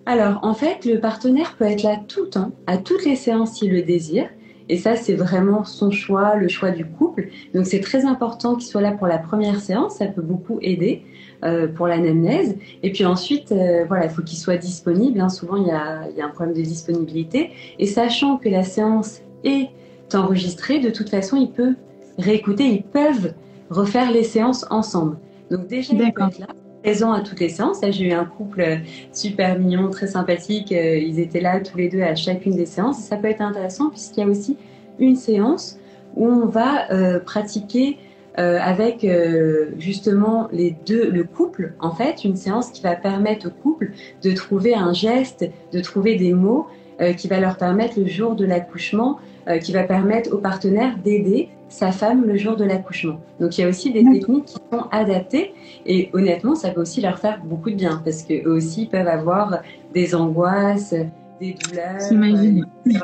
Alors 0.07 0.41
en 0.43 0.55
fait, 0.55 0.85
le 0.85 1.01
partenaire 1.01 1.57
peut 1.57 1.65
être 1.65 1.83
là 1.83 1.97
tout 2.09 2.25
le 2.25 2.31
temps, 2.31 2.53
à 2.67 2.77
toutes 2.79 3.05
les 3.05 3.17
séances 3.17 3.55
s'il 3.55 3.73
le 3.73 3.83
désire. 3.83 4.29
Et 4.69 4.77
ça, 4.77 4.95
c'est 4.95 5.15
vraiment 5.15 5.65
son 5.65 5.91
choix, 5.91 6.37
le 6.37 6.47
choix 6.47 6.71
du 6.71 6.85
couple. 6.87 7.29
Donc 7.55 7.67
c'est 7.67 7.81
très 7.81 8.05
important 8.05 8.55
qu'il 8.55 8.69
soit 8.69 8.81
là 8.81 8.93
pour 8.93 9.09
la 9.09 9.19
première 9.19 9.59
séance, 9.59 9.97
ça 9.97 10.07
peut 10.07 10.23
beaucoup 10.23 10.59
aider. 10.63 11.05
Euh, 11.43 11.69
pour 11.69 11.87
l'anamnèse. 11.87 12.55
Et 12.83 12.93
puis 12.93 13.07
ensuite, 13.07 13.51
euh, 13.51 13.87
voilà, 13.89 14.05
il 14.05 14.11
faut 14.11 14.21
qu'il 14.21 14.37
soit 14.37 14.59
disponible. 14.59 15.15
Bien 15.15 15.31
souvent, 15.31 15.57
il 15.57 15.69
y, 15.69 15.71
a, 15.71 16.03
un 16.23 16.29
problème 16.29 16.55
de 16.55 16.61
disponibilité. 16.61 17.53
Et 17.79 17.87
sachant 17.87 18.37
que 18.37 18.51
la 18.51 18.63
séance 18.63 19.23
est 19.43 19.71
enregistrée, 20.15 20.81
de 20.81 20.91
toute 20.91 21.09
façon, 21.09 21.37
il 21.37 21.51
peut 21.51 21.75
réécouter, 22.19 22.65
ils 22.65 22.83
peuvent 22.83 23.35
refaire 23.71 24.11
les 24.11 24.25
séances 24.25 24.67
ensemble. 24.71 25.17
Donc 25.51 25.67
déjà, 25.67 25.93
il 25.93 25.99
peut 25.99 26.07
être 26.07 26.39
là, 26.39 26.47
présent 26.83 27.13
à 27.13 27.21
toutes 27.21 27.41
les 27.41 27.49
séances. 27.49 27.83
Là, 27.83 27.91
j'ai 27.91 28.07
eu 28.07 28.13
un 28.13 28.25
couple 28.25 28.81
super 29.13 29.59
mignon, 29.59 29.91
très 29.91 30.07
sympathique. 30.07 30.73
Euh, 30.73 30.97
ils 30.97 31.19
étaient 31.19 31.41
là 31.41 31.61
tous 31.61 31.77
les 31.77 31.89
deux 31.89 32.03
à 32.03 32.15
chacune 32.15 32.57
des 32.57 32.67
séances. 32.67 32.99
ça 32.99 33.17
peut 33.17 33.29
être 33.29 33.43
intéressant 33.43 33.91
puisqu'il 33.91 34.21
y 34.21 34.23
a 34.23 34.27
aussi 34.27 34.57
une 34.99 35.17
séance 35.17 35.79
où 36.17 36.27
on 36.27 36.47
va 36.47 36.89
pratiquer 37.25 37.99
euh, 38.39 38.59
avec 38.61 39.03
euh, 39.05 39.71
justement 39.79 40.49
les 40.53 40.75
deux, 40.87 41.11
le 41.11 41.25
couple, 41.25 41.75
en 41.81 41.91
fait, 41.91 42.25
une 42.25 42.37
séance 42.37 42.71
qui 42.71 42.81
va 42.81 42.95
permettre 42.95 43.49
au 43.49 43.51
couple 43.51 43.91
de 44.23 44.31
trouver 44.31 44.75
un 44.75 44.93
geste, 44.93 45.45
de 45.73 45.81
trouver 45.81 46.15
des 46.15 46.33
mots 46.33 46.69
euh, 47.01 47.13
qui 47.13 47.27
va 47.27 47.41
leur 47.41 47.57
permettre 47.57 47.99
le 47.99 48.07
jour 48.07 48.37
de 48.37 48.47
l'accouchement, 48.47 49.19
qui 49.63 49.73
va 49.73 49.85
permettre 49.85 50.33
au 50.33 50.39
partenaire 50.39 50.97
d'aider 51.03 51.49
sa 51.69 51.93
femme 51.93 52.27
le 52.27 52.37
jour 52.37 52.57
de 52.57 52.65
l'accouchement. 52.65 53.21
Donc 53.41 53.57
il 53.57 53.63
y 53.63 53.65
a 53.65 53.69
aussi 53.69 53.93
des 53.93 54.05
techniques 54.05 54.47
qui 54.47 54.55
sont 54.55 54.87
adaptées 54.91 55.55
et 55.87 56.11
honnêtement, 56.13 56.55
ça 56.55 56.71
peut 56.71 56.81
aussi 56.81 57.01
leur 57.01 57.19
faire 57.19 57.41
beaucoup 57.45 57.71
de 57.71 57.77
bien 57.77 58.03
parce 58.05 58.23
qu'eux 58.23 58.51
aussi 58.51 58.87
peuvent 58.87 59.09
avoir 59.09 59.61
des 59.95 60.15
angoisses, 60.15 60.95
des 61.41 61.55
douleurs. 61.55 61.99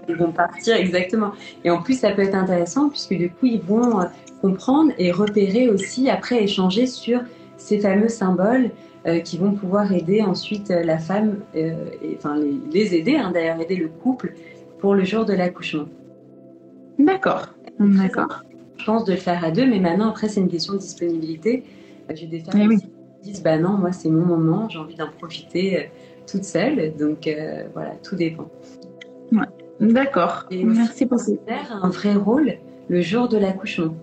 Ils 0.09 0.17
vont 0.17 0.33
partir, 0.33 0.77
exactement. 0.77 1.33
Et 1.65 1.71
en 1.71 1.81
plus, 1.81 1.99
ça 1.99 2.11
peut 2.11 2.23
être 2.23 2.35
intéressant 2.35 2.89
puisque 2.89 3.15
du 3.15 3.31
coup, 3.31 3.47
ils 3.47 3.61
vont 3.61 4.01
comprendre 4.41 4.93
et 4.99 5.11
repérer 5.11 5.69
aussi, 5.69 6.11
après 6.11 6.43
échanger 6.43 6.87
sur 6.87 7.21
ces 7.57 7.79
fameux 7.79 8.09
symboles 8.09 8.71
euh, 9.07 9.21
qui 9.21 9.39
vont 9.39 9.53
pouvoir 9.53 9.93
aider 9.93 10.23
ensuite 10.23 10.71
euh, 10.71 10.83
la 10.83 10.99
femme, 10.99 11.39
euh, 11.55 11.87
et, 12.03 12.17
enfin 12.17 12.37
les, 12.73 12.95
aider, 12.95 13.17
hein, 13.17 13.31
d'ailleurs 13.33 13.61
aider 13.61 13.77
le 13.77 13.89
couple 13.89 14.35
pour 14.79 14.95
le 14.95 15.05
jour 15.05 15.25
de 15.25 15.33
l'accouchement. 15.33 15.87
D'accord, 16.99 17.49
d'accord. 17.79 18.43
Je 18.79 18.85
pense 18.85 19.05
de 19.05 19.13
le 19.13 19.19
faire 19.19 19.45
à 19.45 19.51
deux, 19.51 19.67
mais 19.67 19.81
maintenant 19.81 20.11
après 20.11 20.29
c'est 20.29 20.41
une 20.41 20.49
question 20.49 20.75
de 20.75 20.79
disponibilité. 20.79 21.65
J'ai 22.15 22.27
des 22.27 22.41
femmes 22.41 22.71
eh 22.73 22.77
qui 22.77 22.89
disent 23.23 23.43
bah 23.43 23.59
non, 23.59 23.71
moi 23.71 23.93
c'est 23.93 24.11
mon 24.11 24.25
moment, 24.25 24.69
j'ai 24.69 24.79
envie 24.79 24.95
d'en 24.95 25.11
profiter 25.11 25.91
toute 26.31 26.45
seule, 26.45 26.95
donc 26.97 27.29
voilà, 27.75 27.93
tout 28.03 28.17
dépend. 28.17 28.49
Ouais. 29.33 29.47
D'accord. 29.81 30.47
Merci 30.51 31.07
pour 31.07 31.19
ça. 31.19 31.33
un 31.83 31.89
vrai 31.89 32.15
rôle 32.15 32.55
le 32.89 33.01
jour 33.01 33.29
de 33.29 33.37
l'accouchement 33.37 33.95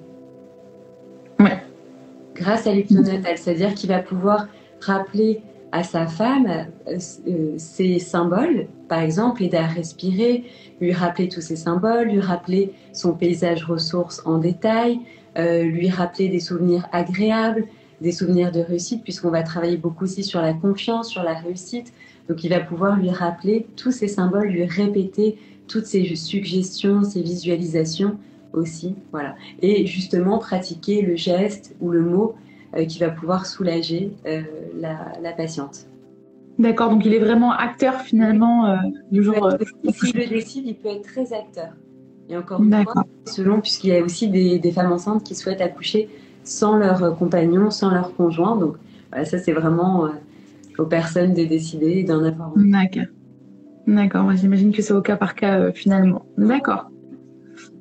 grâce 2.36 2.67
à 2.67 2.73
l'hypnose 2.73 3.10
c'est-à-dire 3.36 3.73
qu'il 3.73 3.89
va 3.89 3.99
pouvoir 3.99 4.47
rappeler 4.82 5.41
à 5.73 5.81
sa 5.83 6.05
femme 6.05 6.67
euh, 6.88 6.99
euh, 7.27 7.53
ses 7.57 7.97
symboles, 7.97 8.67
par 8.88 9.01
exemple, 9.01 9.41
aider 9.43 9.57
à 9.57 9.65
respirer, 9.65 10.43
lui 10.79 10.93
rappeler 10.93 11.27
tous 11.27 11.41
ses 11.41 11.55
symboles, 11.55 12.09
lui 12.09 12.19
rappeler 12.19 12.71
son 12.93 13.13
paysage 13.13 13.63
ressources 13.65 14.21
en 14.25 14.38
détail, 14.38 14.99
euh, 15.36 15.63
lui 15.63 15.89
rappeler 15.89 16.29
des 16.29 16.39
souvenirs 16.39 16.88
agréables, 16.91 17.65
des 18.01 18.12
souvenirs 18.12 18.51
de 18.51 18.59
réussite, 18.59 19.03
puisqu'on 19.03 19.31
va 19.31 19.41
travailler 19.41 19.77
beaucoup 19.77 20.03
aussi 20.03 20.23
sur 20.23 20.41
la 20.41 20.53
confiance, 20.53 21.09
sur 21.09 21.23
la 21.23 21.33
réussite. 21.33 21.91
Donc 22.29 22.43
il 22.43 22.49
va 22.49 22.59
pouvoir 22.59 22.95
lui 22.95 23.09
rappeler 23.09 23.65
tous 23.75 23.91
ces 23.91 24.07
symboles, 24.07 24.49
lui 24.49 24.65
répéter 24.65 25.39
toutes 25.67 25.88
ces 25.88 26.15
suggestions, 26.15 27.03
ces 27.03 27.23
visualisations 27.23 28.17
aussi, 28.53 28.93
voilà. 29.12 29.36
Et 29.63 29.88
justement 29.88 30.38
pratiquer 30.38 31.01
le 31.01 31.15
geste 31.15 31.75
ou 31.81 31.89
le 31.89 32.01
mot 32.01 32.36
qui 32.88 32.99
va 32.99 33.09
pouvoir 33.09 33.45
soulager 33.45 34.12
euh, 34.25 34.41
la, 34.79 35.31
patiente. 35.33 35.88
D'accord, 36.59 36.89
donc 36.89 37.05
il 37.05 37.13
est 37.13 37.19
vraiment 37.19 37.51
acteur 37.51 38.01
finalement 38.01 38.67
euh, 38.67 38.75
du 39.12 39.23
jour. 39.23 39.49
si 39.93 40.12
je 40.12 40.17
le 40.17 40.27
décide, 40.27 40.67
il 40.67 40.75
peut 40.75 40.89
être 40.89 41.03
très 41.03 41.33
acteur. 41.33 41.69
Et 42.29 42.38
encore 42.38 42.62
une 42.62 42.83
fois, 42.83 43.03
selon, 43.25 43.59
puisqu'il 43.59 43.89
y 43.89 43.97
a 43.97 44.03
aussi 44.03 44.29
des, 44.29 44.71
femmes 44.71 44.91
enceintes 44.91 45.23
qui 45.23 45.36
souhaitent 45.36 45.62
accoucher 45.62 46.09
sans 46.43 46.77
leur 46.77 47.17
compagnon, 47.17 47.69
sans 47.69 47.91
leur 47.91 48.15
conjoint. 48.15 48.55
Donc 48.55 48.75
voilà, 49.09 49.25
ça 49.25 49.39
c'est 49.39 49.51
vraiment 49.51 50.09
aux 50.77 50.86
personnes 50.86 51.33
de 51.33 51.43
décider 51.43 52.03
d'en 52.03 52.23
avoir. 52.23 52.53
D'accord. 52.55 53.03
D'accord, 53.86 54.31
j'imagine 54.36 54.71
que 54.71 54.81
c'est 54.81 54.93
au 54.93 55.01
cas 55.01 55.17
par 55.17 55.36
cas 55.36 55.71
finalement. 55.73 56.25
D'accord. 56.38 56.89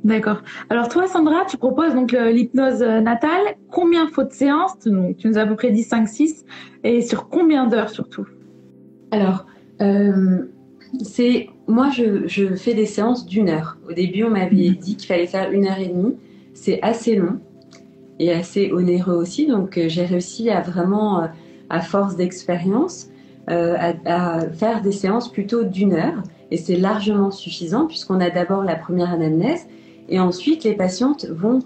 D'accord. 0.05 0.43
Alors 0.69 0.89
toi, 0.89 1.07
Sandra, 1.07 1.45
tu 1.45 1.57
proposes 1.57 1.95
donc 1.95 2.13
l'hypnose 2.13 2.81
natale. 2.81 3.55
Combien 3.71 4.09
faut 4.09 4.25
de 4.25 4.33
séances 4.33 4.79
donc, 4.85 5.17
Tu 5.17 5.29
nous 5.29 5.39
as 5.39 5.43
à 5.43 5.47
peu 5.47 5.55
près 5.55 5.71
dit 5.71 5.83
5-6. 5.83 6.45
Et 6.85 7.03
sur 7.03 7.29
combien 7.29 7.67
d'heures 7.67 7.91
surtout? 7.91 8.27
Alors, 9.13 9.47
euh, 9.81 10.47
c'est 11.03 11.49
moi, 11.69 11.91
je, 11.91 12.55
fais 12.57 12.75
des 12.75 12.87
séances 12.87 13.27
d'une 13.27 13.49
heure. 13.49 13.79
Au 13.89 13.93
début, 13.93 14.25
on 14.25 14.31
m'avait 14.31 14.71
mhm. 14.71 14.77
dit 14.77 14.97
qu'il 14.97 15.07
fallait 15.07 15.27
faire 15.27 15.51
une 15.53 15.67
heure 15.67 15.79
et 15.79 15.89
demie. 15.89 16.17
C'est 16.55 16.83
assez 16.83 17.15
long 17.15 17.39
et 18.19 18.33
assez 18.33 18.73
onéreux 18.73 19.15
aussi. 19.15 19.47
Donc, 19.47 19.79
euh, 19.79 19.89
j'ai 19.89 20.05
réussi 20.05 20.51
à 20.51 20.61
vraiment, 20.61 21.23
euh, 21.23 21.27
à 21.71 21.81
force 21.81 22.17
d'expérience, 22.17 23.09
à, 23.49 24.41
faire 24.53 24.83
des 24.83 24.93
séances 24.93 25.31
plutôt 25.31 25.65
d'une 25.65 25.93
heure. 25.93 26.23
Et 26.51 26.57
c'est 26.57 26.77
largement 26.77 27.31
suffisant 27.31 27.87
puisqu'on 27.87 28.21
a 28.21 28.31
d'abord 28.31 28.63
la 28.63 28.77
première 28.77 29.11
anamnèse 29.11 29.67
et 30.13 30.21
ensuite, 30.21 30.63
les 30.65 30.75
patientes 30.75 31.25
vont 31.25 31.61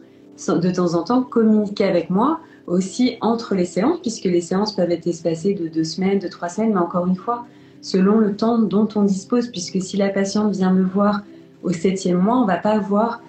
de 0.48 0.70
temps 0.70 0.94
en 0.94 1.02
temps 1.02 1.22
communiquer 1.22 1.82
avec 1.82 2.10
moi 2.10 2.38
aussi 2.68 3.16
entre 3.20 3.56
les 3.56 3.64
séances, 3.64 3.98
puisque 4.00 4.24
les 4.24 4.40
séances 4.40 4.72
peuvent 4.72 4.92
être 4.92 5.06
espacées 5.08 5.54
de 5.54 5.66
deux 5.66 5.82
semaines, 5.82 6.20
de 6.20 6.28
trois 6.28 6.48
semaines, 6.48 6.72
mais 6.72 6.78
encore 6.78 7.08
une 7.08 7.16
fois, 7.16 7.44
selon 7.80 8.18
le 8.18 8.36
temps 8.36 8.58
dont 8.58 8.86
on 8.94 9.02
dispose, 9.02 9.48
puisque 9.48 9.82
si 9.82 9.96
la 9.96 10.10
patiente 10.10 10.52
vient 10.54 10.72
me 10.72 10.84
voir 10.84 11.22
au 11.64 11.72
septième 11.72 12.18
mois, 12.18 12.36
on 12.38 12.42
ne 12.42 12.46
va 12.46 12.58
pas 12.58 12.76
avoir 12.76 13.20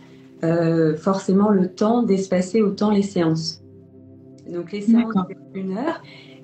euh, 0.43 0.95
forcément 0.95 1.49
le 1.49 1.67
temps 1.67 2.03
d'espacer 2.03 2.62
autant 2.62 2.91
les 2.91 3.01
séances. 3.01 3.63
Donc 4.47 4.71
les 4.71 4.82
séances 4.82 5.15
une 5.56 5.77
heure. 5.80 5.99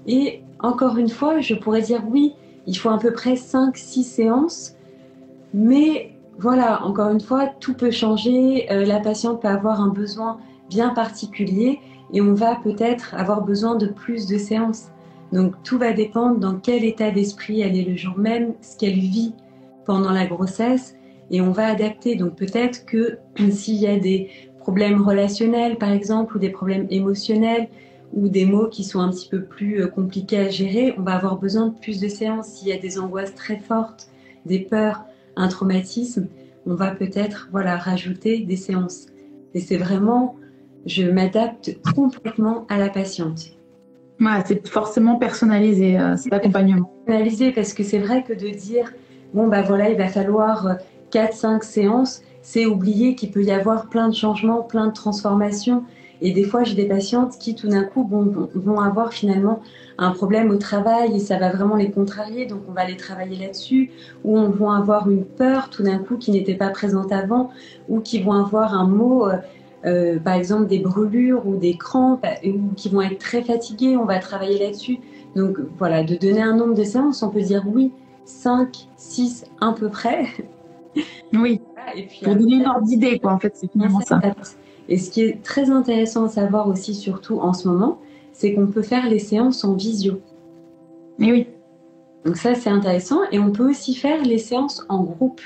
Et 0.08 0.42
encore 0.60 0.98
une 0.98 1.10
fois, 1.10 1.42
je 1.42 1.54
pourrais 1.54 1.84
dire 1.84 2.02
oui, 2.10 2.34
il 2.66 2.76
faut 2.76 2.90
à 2.90 2.98
peu 2.98 3.14
près 3.14 3.36
5-6 3.36 4.04
séances, 4.04 4.76
mais 5.54 6.13
voilà, 6.40 6.84
encore 6.84 7.10
une 7.10 7.22
fois, 7.22 7.48
tout 7.60 7.74
peut 7.74 7.92
changer. 7.92 8.72
Euh, 8.72 8.86
la 8.86 9.00
patiente 9.00 9.42
peut 9.42 9.48
avoir 9.48 9.82
un 9.82 9.90
besoin 9.90 10.40
bien 10.70 10.90
particulier 10.90 11.80
et 12.12 12.22
on 12.22 12.34
va 12.34 12.56
peut-être 12.56 13.16
avoir 13.16 13.42
besoin 13.44 13.76
de 13.76 13.88
plus 13.88 14.28
de 14.28 14.38
séances. 14.38 14.90
Donc 15.32 15.56
tout 15.64 15.78
va 15.78 15.94
dépendre 15.94 16.40
dans 16.40 16.56
quel 16.56 16.84
état 16.84 17.12
d'esprit 17.12 17.62
elle 17.62 17.76
est 17.76 17.84
le 17.84 17.96
jour 17.96 18.18
même, 18.18 18.54
ce 18.62 18.78
qu'elle 18.78 19.00
vit 19.00 19.34
pendant 19.86 20.12
la 20.12 20.26
grossesse 20.26 20.96
et 21.32 21.42
on 21.42 21.52
va 21.52 21.68
adapter. 21.68 22.16
Donc 22.16 22.36
peut-être 22.36 22.86
que 22.86 23.18
s'il 23.50 23.76
y 23.76 23.88
a 23.88 23.98
des 23.98 24.30
problèmes 24.60 25.02
relationnels, 25.02 25.78
par 25.78 25.92
exemple, 25.92 26.38
ou 26.38 26.40
des 26.40 26.50
problèmes 26.50 26.88
émotionnels, 26.90 27.68
ou 28.14 28.30
des 28.30 28.46
mots 28.46 28.68
qui 28.68 28.84
sont 28.84 29.00
un 29.00 29.10
petit 29.10 29.28
peu 29.28 29.42
plus 29.42 29.82
euh, 29.82 29.88
compliqués 29.88 30.38
à 30.38 30.50
gérer, 30.50 30.94
on 30.98 31.02
va 31.02 31.16
avoir 31.16 31.38
besoin 31.38 31.68
de 31.68 31.74
plus 31.74 32.00
de 32.00 32.08
séances. 32.08 32.48
S'il 32.48 32.68
y 32.68 32.72
a 32.72 32.78
des 32.78 33.00
angoisses 33.00 33.34
très 33.34 33.58
fortes, 33.58 34.10
des 34.46 34.60
peurs, 34.60 35.04
un 35.36 35.48
traumatisme, 35.48 36.28
on 36.66 36.76
va 36.76 36.92
peut-être 36.92 37.50
voilà 37.52 37.78
rajouter 37.78 38.40
des 38.40 38.56
séances. 38.56 39.08
Et 39.54 39.60
c'est 39.60 39.78
vraiment, 39.78 40.36
je 40.86 41.04
m'adapte 41.04 41.78
complètement 41.96 42.66
à 42.70 42.78
la 42.78 42.90
patiente. 42.90 43.58
c'est 44.46 44.68
forcément 44.68 45.18
personnalisé 45.18 46.00
euh, 46.00 46.16
cet 46.18 46.34
accompagnement. 46.34 46.92
Personnalisé 47.06 47.52
parce 47.52 47.74
que 47.74 47.84
c'est 47.84 48.00
vrai 48.00 48.24
que 48.24 48.34
de 48.34 48.50
dire 48.50 48.94
bon 49.34 49.48
bah 49.48 49.62
voilà 49.62 49.90
il 49.90 49.98
va 49.98 50.08
falloir 50.08 50.78
4-5 51.12 51.56
euh, 51.58 51.60
séances, 51.62 52.22
c'est 52.42 52.66
oublier 52.66 53.16
qu'il 53.16 53.32
peut 53.32 53.44
y 53.44 53.52
avoir 53.52 53.90
plein 53.90 54.10
de 54.10 54.16
changements, 54.16 54.62
plein 54.62 54.88
de 54.88 54.94
transformations. 54.94 55.84
Et 56.24 56.32
des 56.32 56.46
fois, 56.46 56.64
j'ai 56.64 56.74
des 56.74 56.88
patientes 56.88 57.38
qui, 57.38 57.54
tout 57.54 57.68
d'un 57.68 57.84
coup, 57.84 58.08
vont, 58.08 58.48
vont, 58.56 58.80
avoir 58.80 59.12
finalement 59.12 59.62
un 59.98 60.12
problème 60.12 60.52
au 60.52 60.56
travail 60.56 61.14
et 61.14 61.20
ça 61.20 61.38
va 61.38 61.52
vraiment 61.52 61.76
les 61.76 61.92
contrarier. 61.92 62.46
Donc, 62.46 62.62
on 62.70 62.72
va 62.72 62.86
les 62.86 62.96
travailler 62.96 63.36
là-dessus. 63.46 63.92
Ou 64.24 64.38
on 64.40 64.50
va 64.50 64.78
avoir 64.78 65.10
une 65.10 65.26
peur, 65.26 65.70
tout 65.70 65.84
d'un 65.84 65.98
coup, 65.98 66.16
qui 66.16 66.32
n'était 66.32 66.56
pas 66.56 66.70
présente 66.70 67.12
avant. 67.12 67.52
Ou 67.90 68.00
qui 68.00 68.22
vont 68.22 68.32
avoir 68.32 68.74
un 68.74 68.88
mot, 68.88 69.28
euh, 69.28 69.36
euh, 69.86 70.18
par 70.18 70.36
exemple, 70.36 70.68
des 70.68 70.80
brûlures 70.80 71.46
ou 71.46 71.58
des 71.58 71.76
crampes, 71.76 72.26
ou 72.46 72.74
qui 72.78 72.88
vont 72.88 73.02
être 73.02 73.20
très 73.20 73.42
fatigués. 73.42 73.98
On 73.98 74.06
va 74.06 74.20
travailler 74.20 74.60
là-dessus. 74.60 75.00
Donc, 75.36 75.58
voilà, 75.78 76.04
de 76.04 76.16
donner 76.16 76.42
un 76.42 76.56
nombre 76.56 76.74
de 76.74 76.86
séances, 76.86 77.22
on 77.22 77.32
peut 77.32 77.42
dire 77.42 77.66
oui, 77.68 77.92
5, 78.24 78.88
6 78.96 79.44
à 79.60 79.74
peu 79.74 79.90
près. 79.90 80.28
Oui. 81.34 81.60
Et 81.98 82.04
puis, 82.04 82.22
pour 82.24 82.34
donner 82.36 82.56
une 82.56 82.66
ordre 82.66 82.86
d'idée, 82.86 83.20
quoi, 83.20 83.34
en 83.34 83.40
fait, 83.40 83.52
c'est 83.58 83.70
finalement 83.70 84.00
ça. 84.00 84.22
Et 84.90 84.98
ce 84.98 85.12
qui 85.12 85.22
est 85.22 85.44
très 85.44 85.70
intéressant 85.70 86.26
à 86.26 86.30
savoir 86.30 86.68
aussi, 86.68 86.94
surtout 86.94 87.40
en 87.40 87.54
ce 87.54 87.68
moment, 87.68 88.00
c'est 88.32 88.54
qu'on 88.54 88.68
peut 88.68 88.82
faire 88.82 89.10
les 89.10 89.20
séances 89.20 89.64
en 89.64 89.74
visio. 89.74 90.22
Et 91.20 91.32
oui. 91.32 91.48
Donc 92.26 92.38
ça, 92.38 92.56
c'est 92.56 92.70
intéressant. 92.70 93.20
Et 93.32 93.40
on 93.40 93.52
peut 93.52 93.70
aussi 93.70 93.96
faire 93.96 94.24
les 94.24 94.38
séances 94.38 94.86
en 94.90 95.04
groupe. 95.04 95.42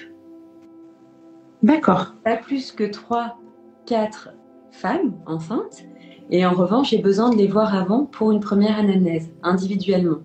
D'accord. 1.64 2.14
Pas 2.24 2.38
plus 2.38 2.72
que 2.72 2.84
3, 2.84 3.38
4 3.86 4.30
femmes 4.72 5.14
enceintes. 5.26 5.86
Et 6.30 6.46
en 6.46 6.52
revanche, 6.52 6.90
j'ai 6.92 7.00
besoin 7.00 7.30
de 7.30 7.36
les 7.36 7.48
voir 7.48 7.74
avant 7.74 8.06
pour 8.06 8.32
une 8.32 8.40
première 8.40 8.78
anamnèse, 8.78 9.30
individuellement. 9.44 10.18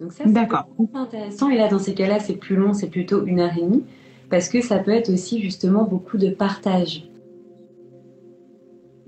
Donc 0.00 0.12
ça, 0.12 0.24
c'est 0.24 0.96
intéressant. 0.96 1.50
Et 1.50 1.56
là, 1.56 1.68
dans 1.68 1.78
ces 1.78 1.94
cas-là, 1.94 2.20
c'est 2.20 2.36
plus 2.36 2.56
long, 2.56 2.72
c'est 2.72 2.88
plutôt 2.88 3.24
une 3.26 3.40
heure 3.40 3.56
et 3.56 3.62
demie, 3.62 3.84
parce 4.30 4.48
que 4.48 4.60
ça 4.60 4.78
peut 4.78 4.92
être 4.92 5.12
aussi 5.12 5.40
justement 5.40 5.84
beaucoup 5.84 6.18
de 6.18 6.30
partage. 6.30 7.07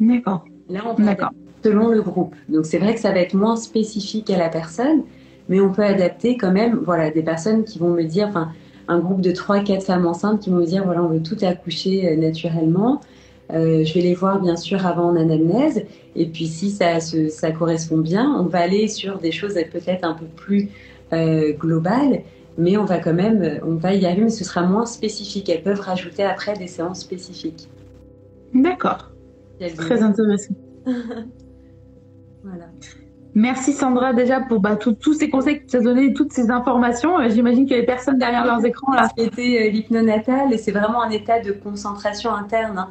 D'accord. 0.01 0.45
Là, 0.69 0.81
on 0.87 0.95
peut 0.95 1.05
selon 1.63 1.89
le 1.89 2.01
groupe. 2.01 2.35
Donc, 2.49 2.65
c'est 2.65 2.79
vrai 2.79 2.95
que 2.95 3.01
ça 3.01 3.13
va 3.13 3.21
être 3.21 3.35
moins 3.35 3.57
spécifique 3.57 4.31
à 4.31 4.39
la 4.39 4.49
personne, 4.49 5.03
mais 5.49 5.61
on 5.61 5.71
peut 5.71 5.83
adapter 5.83 6.37
quand 6.37 6.53
même, 6.53 6.81
voilà, 6.85 7.11
des 7.11 7.23
personnes 7.23 7.65
qui 7.65 7.79
vont 7.79 7.91
me 7.91 8.05
dire, 8.05 8.29
enfin, 8.29 8.53
un 8.89 8.99
groupe 8.99 9.21
de 9.21 9.31
3-4 9.31 9.83
femmes 9.83 10.07
enceintes 10.07 10.41
qui 10.41 10.51
vont 10.51 10.57
me 10.57 10.67
dire, 10.67 10.85
voilà, 10.85 11.03
on 11.03 11.09
veut 11.09 11.23
tout 11.23 11.37
accoucher 11.43 12.09
euh, 12.09 12.17
naturellement. 12.17 13.01
Euh, 13.53 13.85
je 13.85 13.95
vais 13.95 14.01
les 14.01 14.15
voir 14.15 14.41
bien 14.41 14.57
sûr 14.57 14.87
avant 14.87 15.11
en 15.11 15.17
anamnèse. 15.17 15.85
Et 16.17 16.27
puis 16.27 16.47
si 16.47 16.71
ça, 16.71 17.01
ça 17.01 17.51
correspond 17.53 17.99
bien, 17.99 18.37
on 18.39 18.45
va 18.45 18.61
aller 18.61 18.89
sur 18.89 19.19
des 19.19 19.33
choses 19.33 19.55
peut-être 19.73 20.05
un 20.05 20.15
peu 20.15 20.27
plus 20.27 20.69
euh, 21.13 21.53
globales, 21.53 22.23
mais 22.59 22.77
on 22.77 22.85
va 22.85 22.99
quand 22.99 23.13
même, 23.13 23.61
on 23.67 23.75
va 23.75 23.95
y 23.95 24.07
arriver, 24.07 24.23
mais 24.23 24.31
ce 24.31 24.45
sera 24.45 24.63
moins 24.63 24.87
spécifique. 24.87 25.49
Elles 25.49 25.63
peuvent 25.63 25.81
rajouter 25.81 26.23
après 26.23 26.55
des 26.55 26.69
séances 26.69 27.01
spécifiques. 27.01 27.69
D'accord. 28.55 29.10
Très 29.68 30.03
intéressant. 30.03 30.55
voilà. 32.42 32.66
Merci 33.35 33.73
Sandra 33.73 34.12
déjà 34.12 34.40
pour 34.40 34.59
bah, 34.59 34.77
tous 34.77 35.14
ces 35.14 35.31
conseils 35.31 35.61
que 35.61 35.66
tu 35.66 35.77
as 35.77 35.81
donnés, 35.81 36.12
toutes 36.12 36.33
ces 36.33 36.51
informations. 36.51 37.18
Euh, 37.18 37.29
j'imagine 37.29 37.64
a 37.73 37.77
des 37.77 37.87
personnes 37.87 38.18
derrière 38.18 38.44
leurs 38.44 38.64
écrans 38.64 38.92
là. 38.92 39.09
C'était 39.16 39.66
euh, 39.66 39.70
l'hypnonatal 39.70 40.53
et 40.53 40.59
c'est 40.59 40.73
vraiment 40.73 41.03
un 41.03 41.11
état 41.11 41.40
de 41.40 41.53
concentration 41.53 42.35
interne 42.35 42.79
hein, 42.79 42.90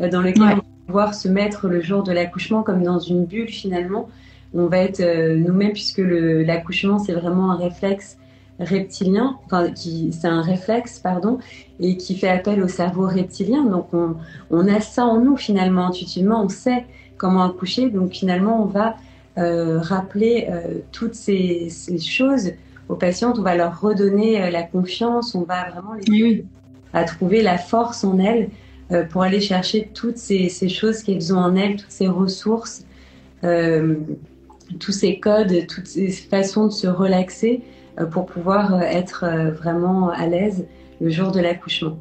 euh, 0.00 0.08
dans 0.08 0.22
lequel 0.22 0.42
on 0.42 0.46
va 0.46 0.62
pouvoir 0.86 1.14
se 1.14 1.28
mettre 1.28 1.68
le 1.68 1.82
jour 1.82 2.02
de 2.02 2.12
l'accouchement 2.12 2.62
comme 2.62 2.82
dans 2.82 2.98
une 2.98 3.26
bulle 3.26 3.50
finalement. 3.50 4.08
On 4.54 4.68
va 4.68 4.78
être 4.78 5.02
nous-mêmes 5.34 5.72
puisque 5.72 6.00
l'accouchement 6.00 7.00
c'est 7.00 7.12
vraiment 7.12 7.50
un 7.50 7.56
réflexe 7.56 8.18
reptilien, 8.60 9.36
enfin, 9.46 9.70
qui, 9.70 10.12
c'est 10.12 10.28
un 10.28 10.42
réflexe, 10.42 11.00
pardon, 11.00 11.38
et 11.80 11.96
qui 11.96 12.16
fait 12.16 12.28
appel 12.28 12.62
au 12.62 12.68
cerveau 12.68 13.06
reptilien. 13.06 13.64
Donc, 13.64 13.88
on, 13.92 14.16
on, 14.50 14.68
a 14.68 14.80
ça 14.80 15.04
en 15.04 15.20
nous 15.20 15.36
finalement, 15.36 15.88
intuitivement, 15.88 16.44
on 16.44 16.48
sait 16.48 16.84
comment 17.16 17.42
accoucher. 17.42 17.90
Donc, 17.90 18.12
finalement, 18.12 18.62
on 18.62 18.66
va 18.66 18.96
euh, 19.36 19.80
rappeler 19.80 20.46
euh, 20.48 20.78
toutes 20.92 21.16
ces, 21.16 21.68
ces, 21.68 21.98
choses 21.98 22.52
aux 22.88 22.94
patientes, 22.94 23.36
on 23.36 23.42
va 23.42 23.56
leur 23.56 23.80
redonner 23.80 24.40
euh, 24.40 24.50
la 24.50 24.62
confiance, 24.62 25.34
on 25.34 25.42
va 25.42 25.70
vraiment 25.70 25.94
les 25.94 26.04
aider 26.04 26.44
à 26.92 27.02
trouver 27.02 27.42
la 27.42 27.58
force 27.58 28.04
en 28.04 28.20
elles 28.20 28.50
pour 29.10 29.22
aller 29.22 29.40
chercher 29.40 29.90
toutes 29.92 30.18
ces, 30.18 30.48
ces 30.48 30.68
choses 30.68 31.02
qu'elles 31.02 31.34
ont 31.34 31.38
en 31.38 31.56
elles, 31.56 31.76
toutes 31.76 31.90
ces 31.90 32.06
ressources, 32.06 32.84
tous 33.42 34.92
ces 34.92 35.18
codes, 35.18 35.66
toutes 35.66 35.88
ces 35.88 36.10
façons 36.12 36.66
de 36.66 36.72
se 36.72 36.86
relaxer 36.86 37.62
pour 38.12 38.26
pouvoir 38.26 38.80
être 38.82 39.24
vraiment 39.58 40.10
à 40.10 40.26
l'aise 40.26 40.66
le 41.04 41.10
jour 41.10 41.30
de 41.30 41.40
l'accouchement. 41.40 41.98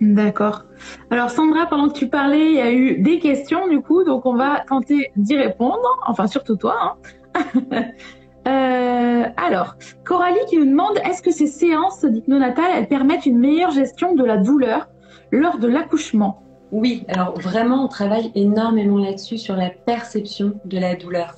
D'accord. 0.00 0.64
Alors 1.10 1.30
Sandra, 1.30 1.66
pendant 1.66 1.88
que 1.88 1.98
tu 1.98 2.08
parlais, 2.08 2.46
il 2.46 2.54
y 2.54 2.60
a 2.60 2.72
eu 2.72 3.00
des 3.00 3.18
questions 3.18 3.68
du 3.68 3.80
coup, 3.80 4.04
donc 4.04 4.26
on 4.26 4.34
va 4.34 4.60
tenter 4.68 5.10
d'y 5.16 5.36
répondre, 5.36 6.00
enfin 6.06 6.28
surtout 6.28 6.56
toi. 6.56 6.96
Hein. 7.34 7.42
euh, 8.48 9.24
alors, 9.36 9.74
Coralie 10.04 10.38
qui 10.48 10.56
nous 10.56 10.66
demande, 10.66 10.98
est-ce 11.04 11.20
que 11.20 11.32
ces 11.32 11.48
séances 11.48 12.04
d'hypnonatal, 12.04 12.64
elles 12.76 12.88
permettent 12.88 13.26
une 13.26 13.38
meilleure 13.38 13.72
gestion 13.72 14.14
de 14.14 14.24
la 14.24 14.36
douleur 14.36 14.88
lors 15.32 15.58
de 15.58 15.66
l'accouchement? 15.66 16.42
Oui, 16.70 17.04
alors 17.08 17.38
vraiment, 17.38 17.84
on 17.84 17.88
travaille 17.88 18.30
énormément 18.36 18.98
là-dessus, 18.98 19.36
sur 19.36 19.56
la 19.56 19.70
perception 19.70 20.54
de 20.64 20.78
la 20.78 20.94
douleur. 20.94 21.34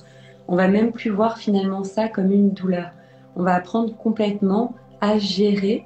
On 0.47 0.55
va 0.55 0.67
même 0.67 0.91
plus 0.91 1.09
voir 1.09 1.39
finalement 1.39 1.83
ça 1.83 2.07
comme 2.07 2.31
une 2.31 2.51
douleur 2.51 2.91
on 3.35 3.43
va 3.43 3.55
apprendre 3.55 3.95
complètement 3.97 4.73
à 5.01 5.17
gérer. 5.17 5.85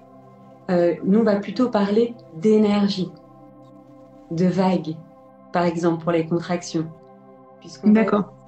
Euh, 0.69 0.95
nous, 1.03 1.19
on 1.19 1.23
va 1.23 1.37
plutôt 1.37 1.69
parler 1.69 2.13
d'énergie, 2.37 3.09
de 4.31 4.45
vagues, 4.45 4.95
par 5.51 5.65
exemple, 5.65 6.03
pour 6.03 6.11
les 6.11 6.25
contractions. 6.25 6.87
Puisqu'on 7.59 7.91
va 7.93 8.05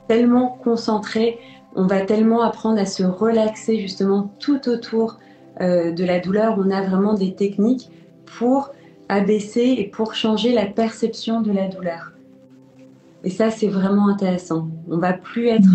tellement 0.07 0.59
concentré, 0.63 1.39
on 1.75 1.87
va 1.87 2.01
tellement 2.01 2.41
apprendre 2.41 2.79
à 2.79 2.85
se 2.85 3.03
relaxer 3.03 3.79
justement 3.79 4.31
tout 4.39 4.69
autour 4.69 5.17
euh, 5.61 5.91
de 5.91 6.05
la 6.05 6.19
douleur. 6.19 6.57
On 6.57 6.69
a 6.69 6.81
vraiment 6.81 7.13
des 7.13 7.33
techniques 7.33 7.89
pour 8.25 8.71
abaisser 9.09 9.75
et 9.77 9.87
pour 9.87 10.13
changer 10.13 10.53
la 10.53 10.65
perception 10.65 11.41
de 11.41 11.51
la 11.51 11.67
douleur. 11.67 12.13
Et 13.23 13.29
ça, 13.29 13.51
c'est 13.51 13.67
vraiment 13.67 14.07
intéressant. 14.07 14.67
On 14.89 14.97
va 14.97 15.13
plus 15.13 15.47
être. 15.47 15.67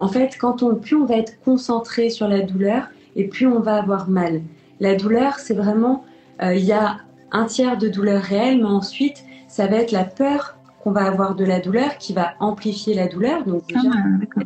En 0.00 0.08
fait, 0.08 0.36
quand 0.40 0.62
on 0.62 0.74
plus 0.74 0.96
on 0.96 1.04
va 1.04 1.16
être 1.16 1.40
concentré 1.44 2.10
sur 2.10 2.26
la 2.26 2.40
douleur, 2.40 2.88
et 3.14 3.28
plus 3.28 3.46
on 3.46 3.60
va 3.60 3.76
avoir 3.76 4.08
mal. 4.08 4.42
La 4.82 4.96
douleur, 4.96 5.38
c'est 5.38 5.54
vraiment, 5.54 6.04
euh, 6.42 6.56
il 6.56 6.64
y 6.64 6.72
a 6.72 6.96
un 7.30 7.44
tiers 7.44 7.78
de 7.78 7.86
douleur 7.86 8.20
réelle, 8.20 8.58
mais 8.58 8.68
ensuite, 8.68 9.22
ça 9.46 9.68
va 9.68 9.76
être 9.76 9.92
la 9.92 10.02
peur 10.02 10.56
qu'on 10.82 10.90
va 10.90 11.04
avoir 11.04 11.36
de 11.36 11.44
la 11.44 11.60
douleur 11.60 11.98
qui 11.98 12.12
va 12.12 12.32
amplifier 12.40 12.92
la 12.92 13.06
douleur. 13.06 13.44
Donc 13.44 13.64
déjà, 13.68 13.90
ah, 13.94 14.40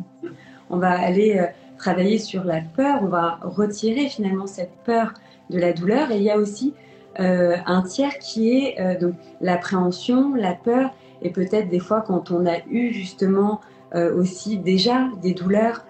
on 0.69 0.77
va 0.77 0.91
aller 0.91 1.39
euh, 1.39 1.47
travailler 1.79 2.19
sur 2.19 2.43
la 2.43 2.61
peur, 2.61 2.99
on 3.01 3.07
va 3.07 3.39
retirer 3.41 4.09
finalement 4.09 4.45
cette 4.45 4.69
peur 4.85 5.15
de 5.49 5.57
la 5.57 5.73
douleur. 5.73 6.11
Et 6.11 6.17
il 6.17 6.23
y 6.23 6.29
a 6.29 6.37
aussi 6.37 6.75
euh, 7.19 7.55
un 7.65 7.81
tiers 7.81 8.19
qui 8.19 8.51
est 8.51 8.99
donc 9.01 9.15
l'appréhension, 9.41 10.35
la 10.35 10.53
peur 10.53 10.91
et 11.23 11.31
peut-être 11.31 11.67
des 11.67 11.79
fois 11.79 12.01
quand 12.01 12.29
on 12.29 12.45
a 12.45 12.59
eu 12.69 12.93
justement 12.93 13.59
aussi 13.95 14.57
déjà 14.57 15.07
des 15.23 15.33
douleurs, 15.33 15.83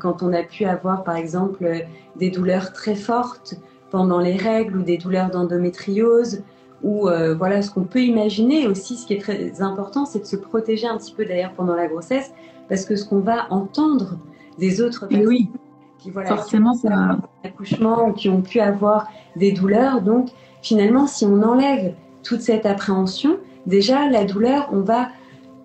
quand 0.00 0.22
on 0.22 0.32
a 0.32 0.42
pu 0.42 0.64
avoir 0.64 1.04
par 1.04 1.14
exemple 1.14 1.84
des 2.16 2.30
douleurs 2.30 2.72
très 2.72 2.94
fortes 2.94 3.54
pendant 3.94 4.18
les 4.18 4.36
règles 4.36 4.78
ou 4.78 4.82
des 4.82 4.98
douleurs 4.98 5.30
d'endométriose 5.30 6.42
ou 6.82 7.08
euh, 7.08 7.34
voilà 7.34 7.62
ce 7.62 7.70
qu'on 7.70 7.84
peut 7.84 8.02
imaginer 8.02 8.66
aussi 8.66 8.96
ce 8.96 9.06
qui 9.06 9.14
est 9.14 9.20
très 9.20 9.62
important 9.62 10.04
c'est 10.04 10.18
de 10.20 10.24
se 10.24 10.36
protéger 10.36 10.88
un 10.88 10.96
petit 10.96 11.12
peu 11.12 11.24
d'ailleurs 11.24 11.52
pendant 11.52 11.76
la 11.76 11.86
grossesse 11.86 12.32
parce 12.68 12.84
que 12.84 12.96
ce 12.96 13.04
qu'on 13.04 13.20
va 13.20 13.46
entendre 13.50 14.18
des 14.58 14.80
autres 14.80 15.06
personnes 15.06 15.28
oui. 15.28 15.48
qui 15.98 16.10
voilà 16.10 16.30
forcément 16.30 16.76
qui 16.76 16.88
ont 16.88 17.18
accouchement 17.44 18.08
ou 18.08 18.12
qui 18.12 18.28
ont 18.28 18.42
pu 18.42 18.58
avoir 18.58 19.06
des 19.36 19.52
douleurs 19.52 20.02
donc 20.02 20.30
finalement 20.60 21.06
si 21.06 21.24
on 21.24 21.40
enlève 21.42 21.94
toute 22.24 22.40
cette 22.40 22.66
appréhension 22.66 23.38
déjà 23.66 24.08
la 24.08 24.24
douleur, 24.24 24.68
on 24.72 24.80
va, 24.80 25.08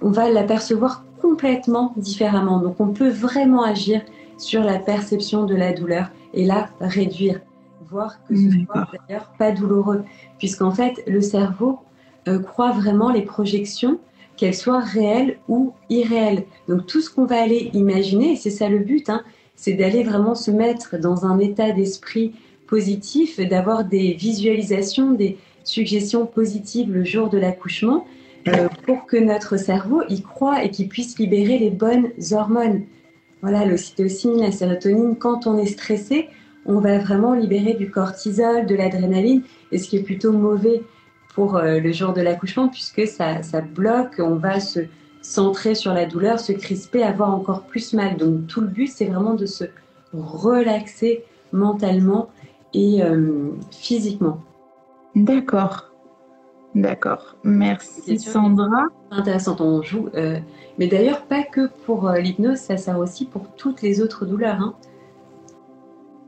on 0.02 0.10
va 0.10 0.30
l'apercevoir 0.30 1.04
complètement 1.22 1.94
différemment. 1.98 2.60
Donc 2.60 2.80
on 2.80 2.90
peut 2.90 3.10
vraiment 3.10 3.64
agir 3.64 4.02
sur 4.38 4.64
la 4.64 4.80
perception 4.80 5.46
de 5.46 5.56
la 5.56 5.74
douleur 5.74 6.10
et 6.34 6.46
la 6.46 6.70
réduire, 6.80 7.42
voire 7.92 8.20
que 8.26 8.36
ce 8.36 8.50
soit 8.66 8.88
d'ailleurs 9.08 9.32
pas 9.38 9.52
douloureux, 9.52 10.04
puisqu'en 10.38 10.72
fait 10.72 11.04
le 11.08 11.22
cerveau 11.22 11.80
croient 12.44 12.72
vraiment 12.72 13.12
les 13.12 13.24
projections, 13.24 14.00
qu'elles 14.40 14.56
soient 14.56 14.80
réelles 14.80 15.38
ou 15.50 15.74
irréelles. 15.90 16.46
Donc 16.68 16.86
tout 16.86 17.02
ce 17.02 17.10
qu'on 17.10 17.26
va 17.26 17.42
aller 17.42 17.72
imaginer, 17.74 18.34
et 18.34 18.36
c'est 18.38 18.52
ça 18.52 18.70
le 18.70 18.80
but, 18.80 19.10
hein, 19.10 19.24
c'est 19.56 19.74
d'aller 19.74 20.04
vraiment 20.04 20.36
se 20.36 20.50
mettre 20.50 20.98
dans 20.98 21.26
un 21.26 21.40
état 21.40 21.72
d'esprit 21.72 22.34
positif, 22.66 23.40
d'avoir 23.40 23.84
des 23.84 24.14
visualisations, 24.14 25.12
des 25.12 25.38
suggestions 25.66 26.26
positives 26.26 26.90
le 26.90 27.04
jour 27.04 27.30
de 27.30 27.38
l'accouchement, 27.38 28.06
euh, 28.48 28.70
pour 28.86 29.06
que 29.06 29.18
notre 29.18 29.58
cerveau 29.58 30.04
y 30.08 30.22
croit 30.22 30.64
et 30.64 30.72
qu'il 30.72 30.88
puisse 30.88 31.20
libérer 31.20 31.58
les 31.58 31.72
bonnes 31.72 32.10
hormones. 32.32 32.84
Voilà, 33.42 33.66
l'ocytocine, 33.66 34.40
la 34.40 34.54
sérotonine, 34.54 35.18
quand 35.18 35.48
on 35.48 35.58
est 35.58 35.66
stressé, 35.66 36.30
on 36.66 36.80
va 36.80 37.00
vraiment 37.00 37.34
libérer 37.34 37.74
du 37.74 37.90
cortisol, 37.90 38.66
de 38.66 38.76
l'adrénaline, 38.76 39.44
et 39.72 39.78
ce 39.78 39.88
qui 39.88 39.98
est 39.98 40.04
plutôt 40.04 40.32
mauvais 40.32 40.84
pour 41.34 41.58
euh, 41.58 41.80
le 41.80 41.92
jour 41.92 42.14
de 42.14 42.22
l'accouchement, 42.22 42.68
puisque 42.68 43.08
ça, 43.08 43.42
ça 43.44 43.62
bloque, 43.62 44.16
on 44.20 44.36
va 44.36 44.60
se 44.60 44.82
centrer 45.22 45.76
sur 45.76 45.94
la 45.94 46.06
douleur, 46.06 46.40
se 46.40 46.52
crisper, 46.52 47.04
avoir 47.04 47.34
encore 47.34 47.64
plus 47.64 47.94
mal. 47.94 48.18
Donc 48.18 48.48
tout 48.48 48.62
le 48.62 48.68
but, 48.68 48.88
c'est 48.88 49.06
vraiment 49.06 49.34
de 49.34 49.46
se 49.46 49.66
relaxer 50.14 51.24
mentalement 51.52 52.30
et 52.74 53.04
euh, 53.04 53.52
physiquement. 53.72 54.42
D'accord. 55.16 55.90
D'accord. 56.76 57.36
Merci 57.44 58.20
Sandra. 58.20 58.88
Intéressant, 59.12 59.58
on 59.60 59.82
joue. 59.82 60.10
Euh, 60.14 60.40
mais 60.78 60.88
d'ailleurs, 60.88 61.24
pas 61.24 61.44
que 61.44 61.68
pour 61.86 62.08
euh, 62.08 62.20
l'hypnose, 62.20 62.58
ça 62.58 62.78
sert 62.78 63.00
aussi 63.00 63.26
pour 63.26 63.48
toutes 63.56 63.82
les 63.82 64.02
autres 64.02 64.26
douleurs. 64.26 64.62
Hein. 64.62 64.76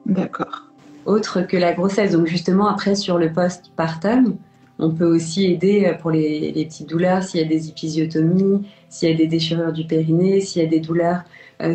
D'accord. 0.06 0.68
Autre 1.06 1.42
que 1.42 1.58
la 1.58 1.74
grossesse. 1.74 2.12
Donc 2.12 2.28
justement, 2.28 2.68
après, 2.68 2.96
sur 2.96 3.18
le 3.18 3.32
postpartum, 3.32 4.38
on 4.80 4.92
peut 4.92 5.06
aussi 5.06 5.46
aider 5.46 5.96
pour 6.02 6.12
les, 6.12 6.52
les 6.52 6.66
petites 6.66 6.90
douleurs 6.90 7.24
s'il 7.24 7.42
y 7.42 7.44
a 7.44 7.48
des 7.48 7.70
épisiotomies, 7.70 8.68
s'il 8.90 9.10
y 9.10 9.14
a 9.14 9.16
des 9.16 9.28
déchirures 9.28 9.74
du 9.74 9.86
périnée, 9.86 10.42
s'il 10.42 10.62
y 10.62 10.66
a 10.66 10.70
des 10.70 10.80
douleurs 10.80 11.24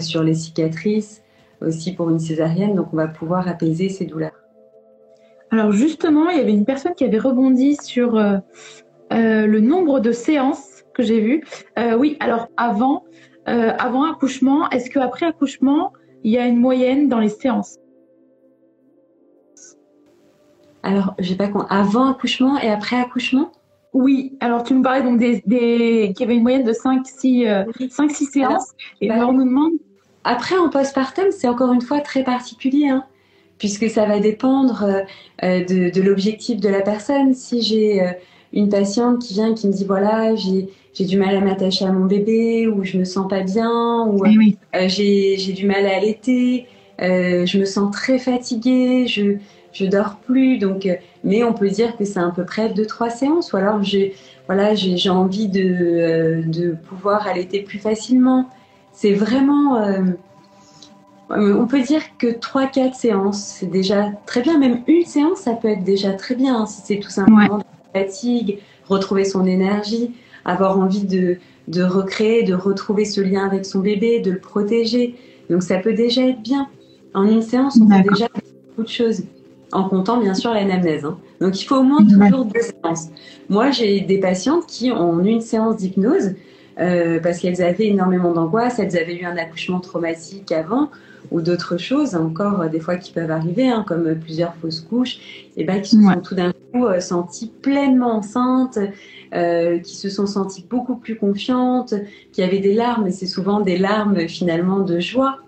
sur 0.01 0.25
les 0.25 0.35
cicatrices, 0.35 1.23
aussi 1.61 1.93
pour 1.95 2.11
une 2.11 2.19
césarienne. 2.19 2.75
Donc 2.75 2.89
on 2.93 2.97
va 2.97 3.07
pouvoir 3.07 3.47
apaiser 3.49 3.89
ces 3.89 4.07
douleurs. 4.07 4.33
Alors 5.51 5.73
justement, 5.73 6.29
il 6.29 6.39
y 6.39 6.41
avait 6.41 6.53
une 6.53 6.65
personne 6.65 6.95
qui 6.95 7.05
avait 7.05 7.19
rebondi 7.19 7.77
sur 7.77 8.17
euh, 8.17 8.39
euh, 9.13 9.47
le 9.47 9.61
nombre 9.61 10.01
de 10.01 10.13
séances 10.13 10.85
que 10.95 11.03
j'ai 11.03 11.21
vues. 11.21 11.45
Euh, 11.79 11.97
oui, 11.97 12.17
alors 12.21 12.49
avant, 12.57 13.05
avant 13.47 14.11
accouchement, 14.11 14.69
est-ce 14.71 14.91
qu'après 14.91 15.27
accouchement, 15.27 15.93
il 16.25 16.33
y 16.33 16.39
a 16.39 16.47
une 16.47 16.59
moyenne 16.59 17.09
dans 17.09 17.21
les 17.21 17.29
séances? 17.29 17.79
Alors, 20.87 21.15
j'ai 21.19 21.35
pas 21.35 21.49
compris. 21.49 21.67
Avant 21.71 22.11
accouchement 22.11 22.59
et 22.59 22.71
après 22.71 22.97
accouchement? 22.97 23.53
Oui, 23.93 24.37
alors 24.41 24.63
tu 24.63 24.75
nous 24.75 24.83
parlais 24.83 25.03
donc 25.03 25.19
des, 25.19 25.41
qu'il 25.41 26.21
y 26.21 26.23
avait 26.23 26.37
une 26.37 26.43
moyenne 26.43 26.65
de 26.65 26.73
5-6 26.73 28.31
séances. 28.31 28.73
et 29.01 29.11
alors, 29.11 29.31
on 29.31 29.33
nous 29.33 29.45
demande. 29.45 29.73
Après, 30.25 30.57
en 30.57 30.69
postpartum, 30.69 31.27
c'est 31.31 31.49
encore 31.49 31.73
une 31.73 31.83
fois 31.83 32.01
très 32.01 32.25
particulier. 32.25 32.89
Hein 32.89 33.05
puisque 33.59 33.89
ça 33.89 34.07
va 34.07 34.19
dépendre 34.21 34.85
euh, 34.85 35.01
euh, 35.45 35.91
de, 35.91 36.01
l'objectif 36.01 36.61
de 36.61 36.69
la 36.69 36.83
personne. 36.83 37.35
Si 37.35 37.63
j'ai 37.63 38.03
euh, 38.03 38.13
une 38.53 38.69
patiente 38.69 39.21
qui 39.21 39.35
vient 39.35 39.55
qui 39.55 39.67
me 39.67 39.73
dit 39.73 39.85
voilà 39.85 40.35
j'ai 40.35 40.69
du 41.05 41.19
mal 41.19 41.37
à 41.37 41.41
m'attacher 41.41 41.85
à 41.85 41.93
mon 41.93 42.07
bébé 42.07 42.67
ou 42.67 42.85
je 42.85 42.97
me 42.97 43.05
sens 43.05 43.29
pas 43.29 43.43
bien 43.43 44.07
ou 44.07 44.25
j'ai 44.87 45.53
du 45.55 45.67
mal 45.67 45.87
à 45.87 45.97
allaiter, 45.97 46.67
je 47.01 47.59
me 47.59 47.65
sens 47.65 47.91
très 47.93 48.19
fatiguée, 48.19 49.07
je 49.07 49.37
je 49.77 49.87
dors 49.87 50.17
plus 50.17 50.59
donc 50.59 50.89
mais 51.25 51.45
on 51.45 51.53
peut 51.53 51.69
dire 51.69 51.97
que 51.97 52.05
c'est 52.05 52.19
à 52.19 52.31
peu 52.35 52.45
près 52.45 52.71
deux 52.71 52.87
trois 52.87 53.11
séances 53.11 53.53
ou 53.53 53.57
alors 53.57 53.83
j'ai 53.83 54.15
voilà 54.47 54.75
j'ai 54.75 55.11
envie 55.11 55.49
de 55.49 56.43
de 56.47 56.73
pouvoir 56.73 57.27
allaiter 57.27 57.61
plus 57.61 57.79
facilement. 57.79 58.49
C'est 58.93 59.13
vraiment 59.13 59.79
on 61.31 61.67
peut 61.67 61.81
dire 61.81 62.03
que 62.19 62.29
3-4 62.29 62.95
séances, 62.95 63.43
c'est 63.43 63.67
déjà 63.67 64.11
très 64.27 64.43
bien. 64.43 64.59
Même 64.59 64.83
une 64.87 65.05
séance, 65.05 65.41
ça 65.41 65.55
peut 65.55 65.69
être 65.69 65.85
déjà 65.85 66.13
très 66.13 66.35
bien. 66.35 66.61
Hein, 66.61 66.67
si 66.67 66.83
c'est 66.85 66.99
tout 66.99 67.11
simplement 67.11 67.59
de 67.59 67.65
la 67.95 68.01
fatigue, 68.01 68.59
retrouver 68.89 69.25
son 69.25 69.45
énergie, 69.45 70.13
avoir 70.45 70.79
envie 70.79 71.05
de, 71.05 71.39
de 71.69 71.83
recréer, 71.83 72.45
de 72.45 72.55
retrouver 72.55 73.05
ce 73.05 73.21
lien 73.21 73.45
avec 73.45 73.65
son 73.65 73.81
bébé, 73.81 74.21
de 74.21 74.33
le 74.33 74.39
protéger. 74.39 75.17
Donc 75.51 75.63
ça 75.63 75.79
peut 75.79 75.95
déjà 75.95 76.23
être 76.23 76.43
bien. 76.43 76.69
En 77.15 77.25
une 77.25 77.43
séance, 77.43 77.79
on 77.81 77.87
peut 77.89 78.09
déjà 78.11 78.29
faire 78.29 78.43
beaucoup 78.69 78.83
de 78.83 78.93
choses. 78.93 79.23
En 79.77 79.89
comptant 79.89 80.19
bien 80.19 80.35
sûr 80.35 80.55
l'anamnèse. 80.55 81.05
Hein. 81.05 81.19
Donc 81.41 81.61
il 81.61 81.65
faut 81.65 81.77
au 81.77 81.83
moins 81.83 82.03
toujours 82.05 82.47
deux 82.47 82.61
séances. 82.61 83.09
Moi, 83.51 83.71
j'ai 83.71 84.01
des 84.01 84.19
patientes 84.19 84.67
qui 84.67 84.91
ont 84.91 85.23
une 85.23 85.43
séance 85.43 85.77
d'hypnose 85.77 86.35
euh, 86.79 87.21
parce 87.21 87.39
qu'elles 87.39 87.63
avaient 87.63 87.89
énormément 87.89 88.33
d'angoisse, 88.33 88.79
elles 88.79 88.97
avaient 88.97 89.17
eu 89.17 89.25
un 89.25 89.37
accouchement 89.37 89.81
traumatique 89.81 90.51
avant 90.51 90.91
ou 91.31 91.41
d'autres 91.41 91.77
choses 91.77 92.15
encore 92.15 92.61
euh, 92.61 92.69
des 92.69 92.81
fois 92.81 92.97
qui 92.97 93.13
peuvent 93.13 93.31
arriver, 93.31 93.69
hein, 93.69 93.85
comme 93.87 94.15
plusieurs 94.15 94.55
fausses 94.57 94.81
couches, 94.81 95.19
et 95.57 95.65
ben 95.65 95.81
qui 95.81 95.97
se 95.97 96.03
sont 96.03 96.21
tout 96.21 96.35
d'un 96.35 96.53
coup 96.73 96.87
euh, 96.87 97.01
senties 97.01 97.53
pleinement 97.63 98.17
enceintes, 98.17 98.79
euh, 99.35 99.79
qui 99.79 99.97
se 99.97 100.09
sont 100.09 100.27
senties 100.27 100.65
beaucoup 100.69 100.97
plus 100.97 101.17
confiantes, 101.17 101.95
qui 102.33 102.43
avaient 102.43 102.61
des 102.61 102.75
larmes, 102.75 103.07
et 103.07 103.13
c'est 103.13 103.27
souvent 103.27 103.61
des 103.61 103.79
larmes 103.79 104.29
finalement 104.29 104.81
de 104.81 105.01
joie. 105.01 105.39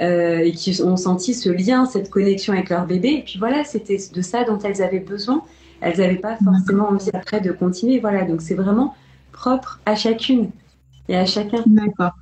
Euh, 0.00 0.38
et 0.38 0.52
qui 0.52 0.80
ont 0.80 0.96
senti 0.96 1.34
ce 1.34 1.48
lien, 1.48 1.84
cette 1.84 2.08
connexion 2.08 2.52
avec 2.52 2.68
leur 2.68 2.86
bébé. 2.86 3.08
Et 3.08 3.22
puis 3.22 3.36
voilà, 3.36 3.64
c'était 3.64 3.98
de 4.14 4.22
ça 4.22 4.44
dont 4.44 4.58
elles 4.60 4.80
avaient 4.80 5.00
besoin. 5.00 5.42
Elles 5.80 5.98
n'avaient 5.98 6.14
pas 6.14 6.36
forcément 6.36 6.90
envie 6.90 7.10
après 7.12 7.40
de 7.40 7.50
continuer. 7.50 7.98
Voilà, 7.98 8.24
donc 8.24 8.40
c'est 8.40 8.54
vraiment 8.54 8.94
propre 9.32 9.80
à 9.86 9.96
chacune 9.96 10.50
et 11.08 11.16
à 11.16 11.26
chacun. 11.26 11.64
D'accord. 11.66 12.12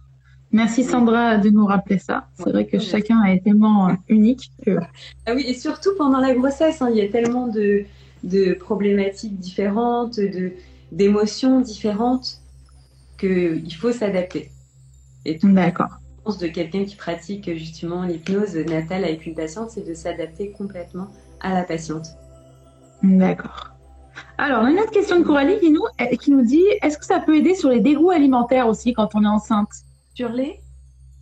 Merci 0.52 0.84
Sandra 0.84 1.36
de 1.36 1.50
nous 1.50 1.66
rappeler 1.66 1.98
ça. 1.98 2.28
C'est 2.38 2.50
vrai 2.50 2.64
que 2.66 2.78
chacun 2.78 3.22
est 3.24 3.44
tellement 3.44 3.90
euh, 3.90 3.92
unique 4.08 4.50
que... 4.64 4.78
Ah 5.26 5.32
oui, 5.34 5.44
et 5.46 5.52
surtout 5.52 5.90
pendant 5.98 6.20
la 6.20 6.32
grossesse, 6.32 6.80
hein, 6.80 6.88
il 6.90 6.96
y 6.96 7.02
a 7.02 7.08
tellement 7.08 7.46
de, 7.46 7.84
de 8.24 8.54
problématiques 8.54 9.38
différentes, 9.38 10.16
de, 10.16 10.52
d'émotions 10.92 11.60
différentes 11.60 12.40
qu'il 13.18 13.74
faut 13.74 13.92
s'adapter. 13.92 14.50
D'accord. 15.42 15.98
De 16.34 16.48
quelqu'un 16.48 16.84
qui 16.84 16.96
pratique 16.96 17.52
justement 17.56 18.02
l'hypnose 18.02 18.56
natale 18.56 19.04
avec 19.04 19.26
une 19.26 19.34
patiente, 19.34 19.70
c'est 19.70 19.86
de 19.86 19.94
s'adapter 19.94 20.50
complètement 20.50 21.08
à 21.40 21.54
la 21.54 21.62
patiente. 21.62 22.06
D'accord. 23.02 23.70
Alors, 24.38 24.62
on 24.62 24.66
a 24.66 24.70
une 24.70 24.78
autre 24.78 24.90
question 24.90 25.18
de 25.18 25.24
Coralie 25.24 25.58
qui 25.60 25.70
nous, 25.70 25.84
qui 26.20 26.30
nous 26.30 26.44
dit 26.44 26.64
est-ce 26.82 26.98
que 26.98 27.06
ça 27.06 27.20
peut 27.20 27.36
aider 27.36 27.54
sur 27.54 27.70
les 27.70 27.80
dégoûts 27.80 28.10
alimentaires 28.10 28.68
aussi 28.68 28.92
quand 28.92 29.14
on 29.14 29.22
est 29.24 29.28
enceinte? 29.28 29.70
Sur 30.14 30.30
les? 30.30 30.60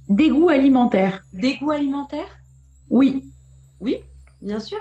Dégoûts 0.09 0.49
alimentaires. 0.49 1.23
Dégoûts 1.33 1.71
alimentaires? 1.71 2.39
Oui. 2.91 3.25
Oui, 3.81 3.99
bien 4.41 4.61
sûr. 4.61 4.79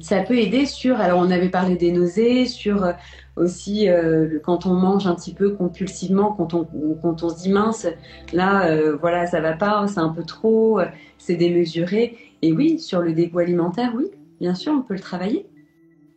Ça 0.00 0.22
peut 0.22 0.38
aider 0.38 0.66
sur, 0.66 1.00
alors 1.00 1.20
on 1.20 1.30
avait 1.30 1.48
parlé 1.48 1.76
des 1.76 1.90
nausées, 1.90 2.46
sur 2.46 2.84
euh, 2.84 2.92
aussi 3.38 3.88
euh, 3.88 4.38
quand 4.42 4.66
on 4.66 4.74
mange 4.74 5.06
un 5.06 5.14
petit 5.14 5.34
peu 5.34 5.50
compulsivement, 5.50 6.32
quand 6.32 6.54
on, 6.54 6.68
quand 7.00 7.22
on 7.22 7.28
se 7.28 7.42
dit 7.42 7.52
mince, 7.52 7.86
là, 8.32 8.66
euh, 8.66 8.96
voilà, 8.96 9.26
ça 9.26 9.40
va 9.40 9.52
pas, 9.52 9.86
c'est 9.86 10.00
un 10.00 10.10
peu 10.10 10.24
trop, 10.24 10.80
c'est 11.18 11.36
démesuré. 11.36 12.16
Et 12.42 12.52
oui, 12.52 12.78
sur 12.78 13.00
le 13.00 13.12
dégoût 13.12 13.40
alimentaire, 13.40 13.92
oui, 13.96 14.06
bien 14.40 14.54
sûr, 14.54 14.72
on 14.72 14.82
peut 14.82 14.94
le 14.94 15.00
travailler. 15.00 15.46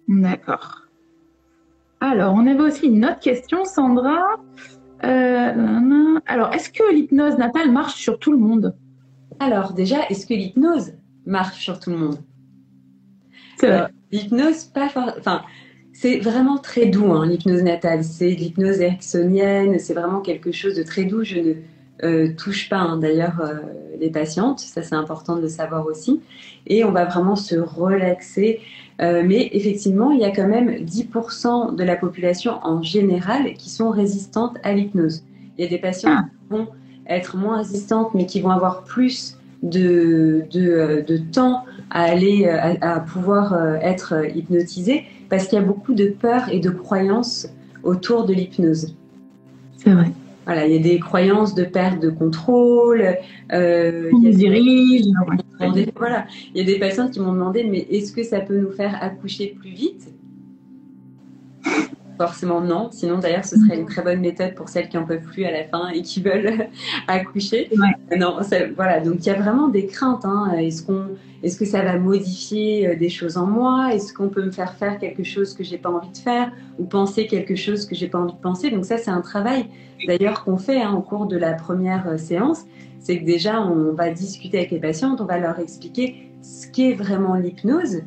D'accord. 0.08 0.82
Alors, 2.00 2.34
on 2.34 2.48
avait 2.48 2.62
aussi 2.62 2.88
une 2.88 3.06
autre 3.06 3.20
question, 3.20 3.64
Sandra. 3.64 4.38
Euh, 5.04 6.20
alors, 6.26 6.54
est-ce 6.54 6.70
que 6.70 6.94
l'hypnose 6.94 7.38
natale 7.38 7.72
marche 7.72 7.96
sur 7.96 8.20
tout 8.20 8.32
le 8.32 8.38
monde? 8.38 8.76
Alors, 9.40 9.74
déjà, 9.74 10.08
est-ce 10.10 10.26
que 10.26 10.34
l'hypnose 10.34 10.94
marche 11.26 11.60
sur 11.64 11.80
tout 11.80 11.92
le 11.92 11.98
monde? 11.98 12.18
C'est 13.58 13.68
vrai. 13.68 13.88
L'hypnose, 14.12 14.66
pas 14.66 14.88
enfin, 15.18 15.44
c'est 16.02 16.18
vraiment 16.18 16.58
très 16.58 16.88
doux, 16.88 17.12
hein, 17.12 17.28
l'hypnose 17.28 17.62
natale. 17.62 18.04
C'est 18.04 18.32
l'hypnose 18.32 18.82
ericksonienne, 18.82 19.78
c'est 19.78 19.94
vraiment 19.94 20.22
quelque 20.22 20.52
chose 20.52 20.74
de 20.74 20.82
très 20.82 21.04
doux. 21.04 21.24
Je 21.24 21.38
ne 21.38 21.54
euh, 22.04 22.34
touche 22.36 22.70
pas 22.70 22.80
hein, 22.80 22.98
d'ailleurs 22.98 23.40
euh, 23.40 23.60
les 24.00 24.10
patientes, 24.10 24.62
ça 24.62 24.82
c'est 24.82 24.96
important 24.96 25.36
de 25.36 25.42
le 25.42 25.48
savoir 25.48 25.86
aussi. 25.86 26.20
Et 26.66 26.84
on 26.84 26.92
va 26.92 27.06
vraiment 27.06 27.36
se 27.36 27.56
relaxer. 27.56 28.62
Euh, 29.00 29.22
mais 29.24 29.50
effectivement, 29.52 30.10
il 30.10 30.22
y 30.22 30.26
a 30.26 30.32
quand 30.32 30.48
même 30.48 30.72
10% 30.72 31.76
de 31.76 31.84
la 31.84 31.96
population 31.96 32.60
en 32.64 32.82
général 32.82 33.54
qui 33.54 33.70
sont 33.70 33.92
résistantes 33.92 34.58
à 34.64 34.74
l'hypnose. 34.74 35.24
Il 35.60 35.64
y 35.64 35.68
a 35.68 35.70
des 35.70 35.78
patients 35.78 36.16
ah. 36.18 36.24
qui 36.24 36.58
vont 36.58 36.68
être 37.06 37.38
moins 37.38 37.58
résistantes, 37.58 38.16
mais 38.16 38.26
qui 38.26 38.42
vont 38.42 38.50
avoir 38.50 38.86
plus 38.86 39.38
de, 39.62 40.46
de, 40.52 41.06
de 41.08 41.18
temps 41.18 41.64
à 41.92 42.06
aller 42.06 42.48
à, 42.48 42.96
à 42.96 43.00
pouvoir 43.02 43.54
être 43.84 44.16
hypnotisés 44.36 45.06
parce 45.32 45.48
qu'il 45.48 45.58
y 45.58 45.62
a 45.62 45.66
beaucoup 45.66 45.94
de 45.94 46.08
peurs 46.08 46.50
et 46.50 46.60
de 46.60 46.70
croyances 46.70 47.48
autour 47.84 48.26
de 48.26 48.34
l'hypnose. 48.34 48.96
C'est 49.78 49.92
vrai. 49.92 50.12
Voilà, 50.46 50.68
il 50.68 50.76
y 50.76 50.78
a 50.78 50.82
des 50.82 51.00
croyances 51.00 51.56
de 51.56 51.64
perte 51.64 52.02
de 52.02 52.10
contrôle. 52.10 53.16
Euh, 53.54 54.10
il 54.22 54.42
y 54.42 54.48
a 54.48 55.72
des, 55.72 55.94
voilà, 55.96 56.26
il 56.54 56.60
y 56.60 56.62
a 56.62 56.66
des 56.66 56.80
patients 56.80 57.10
qui 57.10 57.22
m'ont 57.22 57.32
demandé, 57.32 57.64
mais 57.64 57.88
est-ce 57.90 58.12
que 58.12 58.24
ça 58.24 58.42
peut 58.42 58.58
nous 58.58 58.72
faire 58.72 59.02
accoucher 59.02 59.56
plus 59.58 59.70
vite? 59.70 60.11
Forcément 62.22 62.62
non. 62.62 62.90
Sinon, 62.92 63.18
d'ailleurs, 63.18 63.46
ce 63.46 63.56
serait 63.58 63.80
une 63.80 63.88
très 63.88 64.04
bonne 64.04 64.20
méthode 64.20 64.54
pour 64.54 64.70
celles 64.70 64.90
qui 64.90 64.98
en 64.98 65.06
peuvent 65.06 65.24
plus 65.24 65.44
à 65.46 65.52
la 65.52 65.64
fin 65.64 65.90
et 65.90 66.04
qui 66.04 66.22
veulent 66.22 66.68
accoucher. 67.08 67.68
Non, 68.16 68.38
voilà. 68.76 69.00
Donc, 69.00 69.16
il 69.20 69.26
y 69.26 69.30
a 69.32 69.40
vraiment 69.42 69.70
des 69.70 69.88
craintes. 69.88 70.24
Hein. 70.24 70.54
Est-ce 70.60 70.84
qu'on, 70.84 71.08
est-ce 71.42 71.58
que 71.58 71.66
ça 71.66 71.82
va 71.82 71.98
modifier 71.98 72.88
euh, 72.88 72.96
des 72.96 73.10
choses 73.10 73.38
en 73.38 73.48
moi? 73.48 73.90
Est-ce 73.94 74.14
qu'on 74.14 74.30
peut 74.30 74.44
me 74.44 74.52
faire 74.52 74.76
faire 74.76 75.00
quelque 75.00 75.24
chose 75.24 75.56
que 75.56 75.64
j'ai 75.64 75.80
pas 75.80 75.90
envie 75.90 76.12
de 76.12 76.18
faire 76.18 76.52
ou 76.78 76.86
penser 76.86 77.26
quelque 77.26 77.56
chose 77.56 77.88
que 77.88 77.96
j'ai 77.96 78.08
pas 78.08 78.20
envie 78.20 78.34
de 78.34 78.40
penser? 78.40 78.70
Donc 78.70 78.86
ça, 78.86 78.98
c'est 78.98 79.12
un 79.12 79.22
travail 79.22 79.66
d'ailleurs 80.06 80.44
qu'on 80.44 80.58
fait 80.58 80.82
hein, 80.82 80.94
au 80.94 81.02
cours 81.02 81.26
de 81.26 81.38
la 81.38 81.54
première 81.54 82.08
euh, 82.08 82.18
séance. 82.18 82.66
C'est 83.00 83.20
que 83.20 83.26
déjà, 83.26 83.62
on 83.62 83.94
va 83.94 84.12
discuter 84.12 84.60
avec 84.60 84.70
les 84.70 84.80
patientes, 84.80 85.22
on 85.22 85.26
va 85.26 85.40
leur 85.40 85.58
expliquer 85.58 86.32
ce 86.44 86.68
qu'est 86.68 86.94
vraiment 86.94 87.34
l'hypnose, 87.34 88.04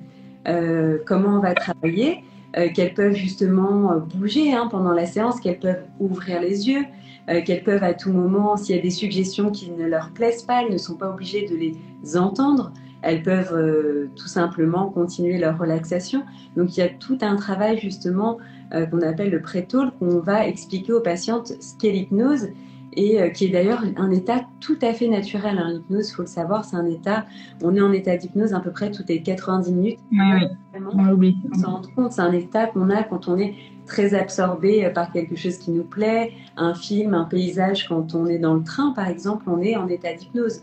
euh, 0.46 0.98
comment 1.04 1.38
on 1.38 1.40
va 1.40 1.54
travailler 1.54 2.22
euh, 2.56 2.68
qu'elles 2.72 2.94
peuvent 2.94 3.14
justement 3.14 3.92
euh, 3.92 3.98
bouger 3.98 4.52
hein, 4.52 4.68
pendant 4.70 4.92
la 4.92 5.06
séance, 5.06 5.40
qu'elles 5.40 5.58
peuvent 5.58 5.82
ouvrir 5.98 6.40
les 6.40 6.68
yeux, 6.68 6.84
euh, 7.28 7.42
qu'elles 7.42 7.64
peuvent 7.64 7.82
à 7.82 7.94
tout 7.94 8.12
moment, 8.12 8.56
s'il 8.56 8.76
y 8.76 8.78
a 8.78 8.82
des 8.82 8.90
suggestions 8.90 9.50
qui 9.50 9.70
ne 9.72 9.86
leur 9.86 10.10
plaisent 10.10 10.42
pas, 10.42 10.62
elles 10.62 10.72
ne 10.72 10.78
sont 10.78 10.94
pas 10.94 11.10
obligées 11.10 11.48
de 11.48 11.56
les 11.56 12.16
entendre. 12.16 12.72
Elles 13.02 13.22
peuvent 13.22 14.08
tout 14.16 14.28
simplement 14.28 14.88
continuer 14.88 15.36
leur 15.36 15.58
relaxation. 15.58 16.22
Donc 16.56 16.74
il 16.74 16.80
y 16.80 16.82
a 16.82 16.88
tout 16.88 17.18
un 17.20 17.36
travail 17.36 17.78
justement 17.78 18.38
qu'on 18.70 19.02
appelle 19.02 19.28
le 19.28 19.42
pré-talk, 19.42 19.92
qu'on 19.98 20.20
va 20.20 20.48
expliquer 20.48 20.94
aux 20.94 21.02
patientes 21.02 21.52
ce 21.60 21.76
qu'est 21.78 21.90
l'hypnose 21.90 22.48
et 22.96 23.20
euh, 23.20 23.28
qui 23.28 23.46
est 23.46 23.48
d'ailleurs 23.48 23.82
un 23.96 24.10
état 24.10 24.44
tout 24.60 24.78
à 24.82 24.92
fait 24.92 25.08
naturel. 25.08 25.58
Hein. 25.58 25.72
L'hypnose, 25.72 26.10
il 26.10 26.12
faut 26.14 26.22
le 26.22 26.28
savoir, 26.28 26.64
c'est 26.64 26.76
un 26.76 26.86
état, 26.86 27.26
on 27.62 27.74
est 27.74 27.80
en 27.80 27.92
état 27.92 28.16
d'hypnose 28.16 28.52
à 28.54 28.60
peu 28.60 28.70
près 28.70 28.90
toutes 28.90 29.08
les 29.08 29.22
90 29.22 29.72
minutes. 29.72 29.98
Oui, 30.12 30.18
oui. 30.18 30.80
on 30.92 31.04
l'oublie. 31.04 31.36
On 31.52 31.58
s'en 31.58 31.70
rend 31.76 31.82
compte, 31.94 32.12
c'est 32.12 32.22
un 32.22 32.32
état 32.32 32.66
qu'on 32.66 32.90
a 32.90 33.02
quand 33.02 33.28
on 33.28 33.38
est 33.38 33.54
très 33.86 34.14
absorbé 34.14 34.84
euh, 34.84 34.90
par 34.90 35.12
quelque 35.12 35.36
chose 35.36 35.58
qui 35.58 35.70
nous 35.70 35.84
plaît, 35.84 36.32
un 36.56 36.74
film, 36.74 37.14
un 37.14 37.24
paysage, 37.24 37.88
quand 37.88 38.14
on 38.14 38.26
est 38.26 38.38
dans 38.38 38.54
le 38.54 38.62
train 38.62 38.92
par 38.92 39.08
exemple, 39.08 39.44
on 39.48 39.60
est 39.60 39.76
en 39.76 39.88
état 39.88 40.12
d'hypnose. 40.14 40.62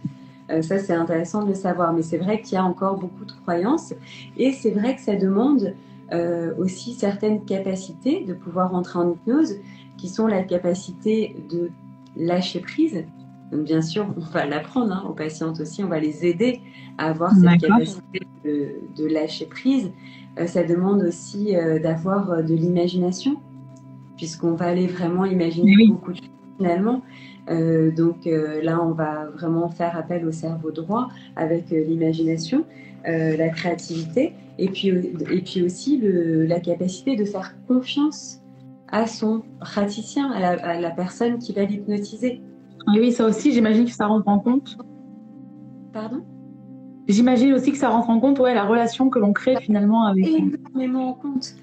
Euh, 0.50 0.62
ça, 0.62 0.80
c'est 0.80 0.94
intéressant 0.94 1.44
de 1.44 1.50
le 1.50 1.54
savoir, 1.56 1.94
mais 1.94 2.02
c'est 2.02 2.18
vrai 2.18 2.42
qu'il 2.42 2.54
y 2.54 2.58
a 2.58 2.64
encore 2.64 2.98
beaucoup 2.98 3.26
de 3.26 3.32
croyances 3.32 3.94
et 4.38 4.52
c'est 4.52 4.72
vrai 4.72 4.96
que 4.96 5.02
ça 5.02 5.16
demande 5.16 5.76
euh, 6.14 6.54
aussi 6.58 6.94
certaines 6.94 7.46
capacités 7.46 8.26
de 8.26 8.34
pouvoir 8.34 8.76
entrer 8.76 9.00
en 9.00 9.14
hypnose, 9.14 9.56
qui 9.98 10.10
sont 10.10 10.28
la 10.28 10.44
capacité 10.44 11.38
de 11.50 11.72
lâcher 12.16 12.60
prise. 12.60 13.06
Donc, 13.52 13.66
bien 13.66 13.82
sûr, 13.82 14.08
on 14.16 14.20
va 14.20 14.46
l'apprendre 14.46 14.94
hein, 14.94 15.06
aux 15.10 15.14
patientes 15.14 15.60
aussi, 15.60 15.84
on 15.84 15.88
va 15.88 16.00
les 16.00 16.26
aider 16.26 16.62
à 16.98 17.10
avoir 17.10 17.34
cette 17.34 17.62
capacité 17.62 18.22
de, 18.46 19.08
lâcher 19.08 19.46
prise. 19.46 19.92
Euh, 20.40 20.48
ça 20.48 20.64
demande 20.64 21.04
aussi 21.04 21.56
euh, 21.56 21.80
d'avoir 21.80 22.32
euh, 22.32 22.42
de 22.42 22.54
l'imagination, 22.54 23.36
puisqu'on 24.16 24.54
va 24.54 24.68
aller 24.68 24.88
vraiment 24.88 25.26
imaginer 25.26 25.88
beaucoup 25.88 26.12
de 26.12 26.18
choses 26.18 26.30
finalement. 26.58 27.02
donc 27.98 28.26
là, 28.26 28.80
on 28.84 28.92
va 28.92 29.26
vraiment 29.34 29.68
faire 29.70 29.98
appel 29.98 30.28
au 30.28 30.32
cerveau 30.32 30.70
droit 30.70 31.10
avec 31.36 31.72
l'imagination, 31.72 32.66
la 33.04 33.50
créativité, 33.50 34.34
et 34.60 34.70
puis, 34.70 34.90
et 34.90 35.42
puis 35.42 35.64
aussi 35.64 35.98
le, 35.98 36.46
la 36.46 36.60
capacité 36.60 37.16
de 37.16 37.26
faire 37.26 37.56
confiance 37.68 38.41
à 38.92 39.08
son 39.08 39.44
praticien, 39.60 40.32
à 40.32 40.80
la, 40.80 40.92
personne 40.92 41.38
qui 41.40 41.54
va 41.54 41.64
l'hypnotiser. 41.64 42.42
oui, 42.88 43.12
ça 43.12 43.26
aussi, 43.26 43.54
j'imagine 43.54 43.86
que 43.86 43.92
ça 43.92 44.08
rentre 44.08 44.28
en 44.28 44.40
compte. 44.40 44.78
Pardon? 45.94 46.24
J'imagine 47.08 47.54
aussi 47.54 47.72
que 47.72 47.78
ça 47.78 47.90
rentre 47.90 48.10
en 48.10 48.20
compte, 48.20 48.40
ouais, 48.40 48.54
la 48.54 48.66
relation 48.66 49.10
que 49.10 49.20
l'on 49.20 49.34
crée 49.34 49.56
finalement 49.60 50.06
avec. 50.06 50.26
Énormément 50.28 51.10
en 51.10 51.14
compte. 51.14 51.56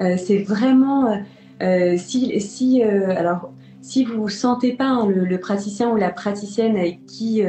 Euh, 0.00 0.16
c'est 0.16 0.38
vraiment 0.38 1.10
euh, 1.10 1.16
euh, 1.62 1.96
si 1.98 2.40
si 2.40 2.82
alors 2.82 3.52
si 3.82 4.04
vous 4.04 4.28
sentez 4.28 4.72
pas 4.72 4.88
hein, 4.88 5.06
le, 5.06 5.38
praticien 5.38 5.90
ou 5.90 5.96
la 5.96 6.10
praticienne 6.10 6.76
avec 6.76 7.04
qui 7.06 7.42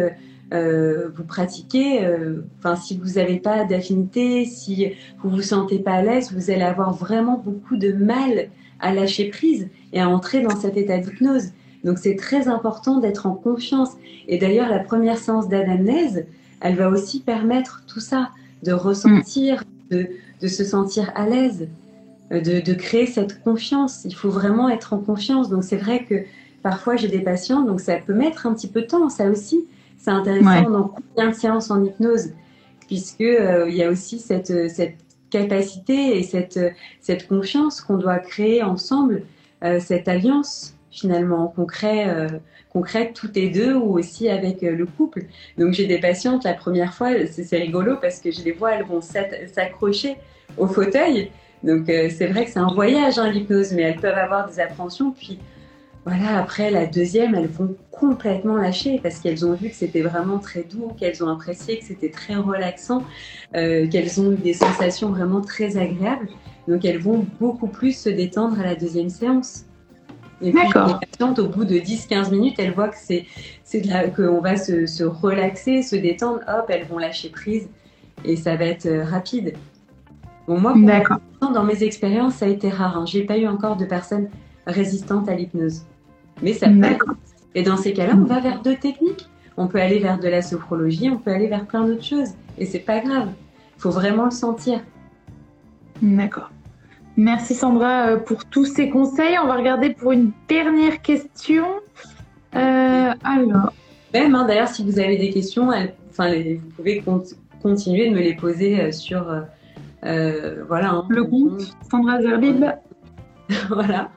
vous 0.51 1.23
pratiquez, 1.25 2.07
enfin 2.59 2.75
si 2.75 2.97
vous 2.97 3.13
n'avez 3.15 3.39
pas 3.39 3.65
d'affinité, 3.65 4.45
si 4.45 4.93
vous 5.21 5.29
vous 5.29 5.41
sentez 5.41 5.79
pas 5.79 5.93
à 5.93 6.01
l'aise, 6.01 6.33
vous 6.33 6.51
allez 6.51 6.61
avoir 6.61 6.93
vraiment 6.93 7.37
beaucoup 7.37 7.77
de 7.77 7.91
mal 7.91 8.49
à 8.81 8.93
lâcher 8.93 9.29
prise 9.29 9.69
et 9.93 10.01
à 10.01 10.09
entrer 10.09 10.41
dans 10.41 10.59
cet 10.59 10.77
état 10.77 10.97
d'hypnose. 10.97 11.51
Donc 11.83 11.97
c'est 11.97 12.15
très 12.15 12.47
important 12.47 12.99
d'être 12.99 13.25
en 13.25 13.33
confiance. 13.33 13.91
Et 14.27 14.37
d'ailleurs, 14.37 14.69
la 14.69 14.79
première 14.79 15.17
séance 15.17 15.47
d'anamnèse, 15.47 16.25
elle 16.59 16.75
va 16.75 16.89
aussi 16.89 17.21
permettre 17.21 17.83
tout 17.87 17.99
ça, 17.99 18.29
de 18.63 18.71
ressentir, 18.71 19.63
de, 19.89 20.07
se 20.47 20.63
sentir 20.63 21.11
à 21.15 21.27
l'aise, 21.27 21.67
euh, 22.31 22.39
de, 22.41 22.73
créer 22.73 23.07
cette 23.07 23.43
confiance. 23.43 24.01
Il 24.05 24.15
faut 24.15 24.29
vraiment 24.29 24.69
être 24.69 24.93
en 24.93 24.99
confiance. 24.99 25.49
Donc 25.49 25.63
c'est 25.63 25.77
vrai 25.77 26.05
que 26.05 26.23
parfois 26.61 26.95
j'ai 26.95 27.07
des 27.07 27.21
patients, 27.21 27.61
donc 27.61 27.79
ça 27.79 27.95
peut 27.95 28.13
mettre 28.13 28.45
un 28.45 28.53
petit 28.53 28.67
peu 28.67 28.81
de 28.81 28.87
temps, 28.87 29.09
ça 29.09 29.29
aussi. 29.29 29.65
C'est 29.97 30.11
intéressant 30.11 30.69
dans 30.69 30.87
combien 30.87 31.29
de 31.29 31.35
séances 31.35 31.69
en 31.69 31.83
hypnose, 31.83 32.29
puisque 32.87 33.21
euh, 33.21 33.69
il 33.69 33.75
y 33.75 33.83
a 33.83 33.89
aussi 33.89 34.17
cette, 34.17 34.69
cette 34.69 34.95
capacité 35.31 36.19
et 36.19 36.23
cette, 36.23 36.59
cette 36.99 37.27
confiance 37.27 37.81
qu'on 37.81 37.97
doit 37.97 38.19
créer 38.19 38.61
ensemble, 38.61 39.23
euh, 39.63 39.79
cette 39.79 40.07
alliance 40.07 40.75
finalement 40.91 41.47
qu'on 41.47 41.65
crée, 41.65 42.09
euh, 42.09 42.27
toutes 43.15 43.35
les 43.35 43.49
deux 43.49 43.73
ou 43.73 43.97
aussi 43.97 44.29
avec 44.29 44.61
euh, 44.61 44.75
le 44.75 44.85
couple. 44.85 45.23
Donc 45.57 45.73
j'ai 45.73 45.87
des 45.87 45.99
patientes, 45.99 46.43
la 46.43 46.53
première 46.53 46.93
fois, 46.93 47.09
c'est 47.27 47.57
rigolo 47.57 47.95
parce 47.99 48.19
que 48.19 48.31
je 48.31 48.43
les 48.43 48.51
vois, 48.51 48.75
elles 48.75 48.85
vont 48.85 49.01
s'accrocher 49.01 50.17
au 50.57 50.67
fauteuil. 50.67 51.31
Donc 51.63 51.83
c'est 51.87 52.27
vrai 52.27 52.45
que 52.45 52.51
c'est 52.51 52.59
un 52.59 52.73
voyage, 52.73 53.19
hein, 53.19 53.29
l'hypnose, 53.29 53.71
mais 53.73 53.83
elles 53.83 53.99
peuvent 53.99 54.17
avoir 54.17 54.49
des 54.49 54.59
appréhensions. 54.59 55.11
Puis 55.11 55.39
voilà, 56.03 56.39
après 56.39 56.71
la 56.71 56.87
deuxième, 56.87 57.35
elles 57.35 57.47
vont 57.47 57.75
complètement 57.91 58.55
lâcher 58.55 58.99
parce 59.03 59.19
qu'elles 59.19 59.45
ont 59.45 59.53
vu 59.53 59.69
que 59.69 59.75
c'était 59.75 60.01
vraiment 60.01 60.39
très 60.39 60.63
doux, 60.63 60.93
qu'elles 60.97 61.23
ont 61.23 61.29
apprécié 61.29 61.77
que 61.77 61.85
c'était 61.85 62.09
très 62.09 62.35
relaxant, 62.35 63.03
euh, 63.55 63.87
qu'elles 63.87 64.19
ont 64.19 64.31
eu 64.31 64.37
des 64.37 64.53
sensations 64.53 65.09
vraiment 65.09 65.41
très 65.41 65.77
agréables. 65.77 66.27
Donc 66.67 66.85
elles 66.85 66.97
vont 66.97 67.25
beaucoup 67.39 67.67
plus 67.67 67.95
se 67.95 68.09
détendre 68.09 68.59
à 68.59 68.63
la 68.63 68.75
deuxième 68.75 69.09
séance. 69.09 69.65
Et 70.41 70.51
puis 70.51 70.61
les 70.63 71.07
patientes, 71.07 71.37
au 71.37 71.47
bout 71.47 71.65
de 71.65 71.75
10-15 71.75 72.31
minutes, 72.31 72.55
elles 72.57 72.73
voient 72.73 72.89
que 72.89 72.97
c'est 72.97 73.25
qu'on 74.15 74.41
va 74.41 74.57
se, 74.57 74.87
se, 74.87 75.03
relaxer, 75.03 75.83
se 75.83 75.95
détendre, 75.95 76.39
hop, 76.47 76.65
elles 76.69 76.85
vont 76.85 76.97
lâcher 76.97 77.29
prise 77.29 77.69
et 78.25 78.35
ça 78.35 78.55
va 78.55 78.65
être 78.65 78.87
euh, 78.87 79.03
rapide. 79.03 79.53
Bon, 80.47 80.59
moi, 80.59 80.73
dans 81.41 81.63
mes 81.63 81.83
expériences, 81.83 82.35
ça 82.35 82.45
a 82.45 82.49
été 82.49 82.69
rare. 82.69 82.97
Hein. 82.97 83.05
J'ai 83.05 83.23
pas 83.23 83.37
eu 83.37 83.47
encore 83.47 83.77
de 83.77 83.85
personnes 83.85 84.29
résistantes 84.65 85.29
à 85.29 85.35
l'hypnose. 85.35 85.83
Mais 86.41 86.53
ça 86.53 86.67
peut 86.67 87.15
Et 87.55 87.63
dans 87.63 87.77
ces 87.77 87.93
cas-là, 87.93 88.13
on 88.15 88.23
va 88.23 88.39
vers 88.39 88.61
deux 88.61 88.75
techniques. 88.75 89.29
On 89.57 89.67
peut 89.67 89.79
aller 89.79 89.99
vers 89.99 90.19
de 90.19 90.27
la 90.27 90.41
sophrologie, 90.41 91.09
on 91.09 91.17
peut 91.17 91.31
aller 91.31 91.47
vers 91.47 91.65
plein 91.65 91.85
d'autres 91.85 92.03
choses. 92.03 92.29
Et 92.57 92.65
c'est 92.65 92.79
pas 92.79 92.99
grave. 92.99 93.29
Il 93.77 93.81
faut 93.81 93.91
vraiment 93.91 94.25
le 94.25 94.31
sentir. 94.31 94.81
D'accord. 96.01 96.49
Merci 97.17 97.53
Sandra 97.53 98.07
euh, 98.07 98.17
pour 98.17 98.45
tous 98.45 98.65
ces 98.65 98.89
conseils. 98.89 99.37
On 99.43 99.47
va 99.47 99.55
regarder 99.55 99.91
pour 99.91 100.11
une 100.11 100.31
dernière 100.47 101.01
question. 101.01 101.65
Euh, 102.55 103.11
alors. 103.23 103.73
Même, 104.13 104.35
hein, 104.35 104.45
d'ailleurs, 104.47 104.67
si 104.67 104.83
vous 104.83 104.99
avez 104.99 105.17
des 105.17 105.29
questions, 105.29 105.69
enfin, 106.09 106.33
vous 106.33 106.69
pouvez 106.75 107.03
continuer 107.61 108.09
de 108.09 108.15
me 108.15 108.21
les 108.21 108.35
poser 108.35 108.81
euh, 108.81 108.91
sur 108.91 109.25
voilà, 110.67 110.91
hein. 110.91 111.05
le 111.09 111.23
compte 111.25 111.75
Sandra 111.89 112.21
Zerbib. 112.21 112.65
voilà. 113.69 114.09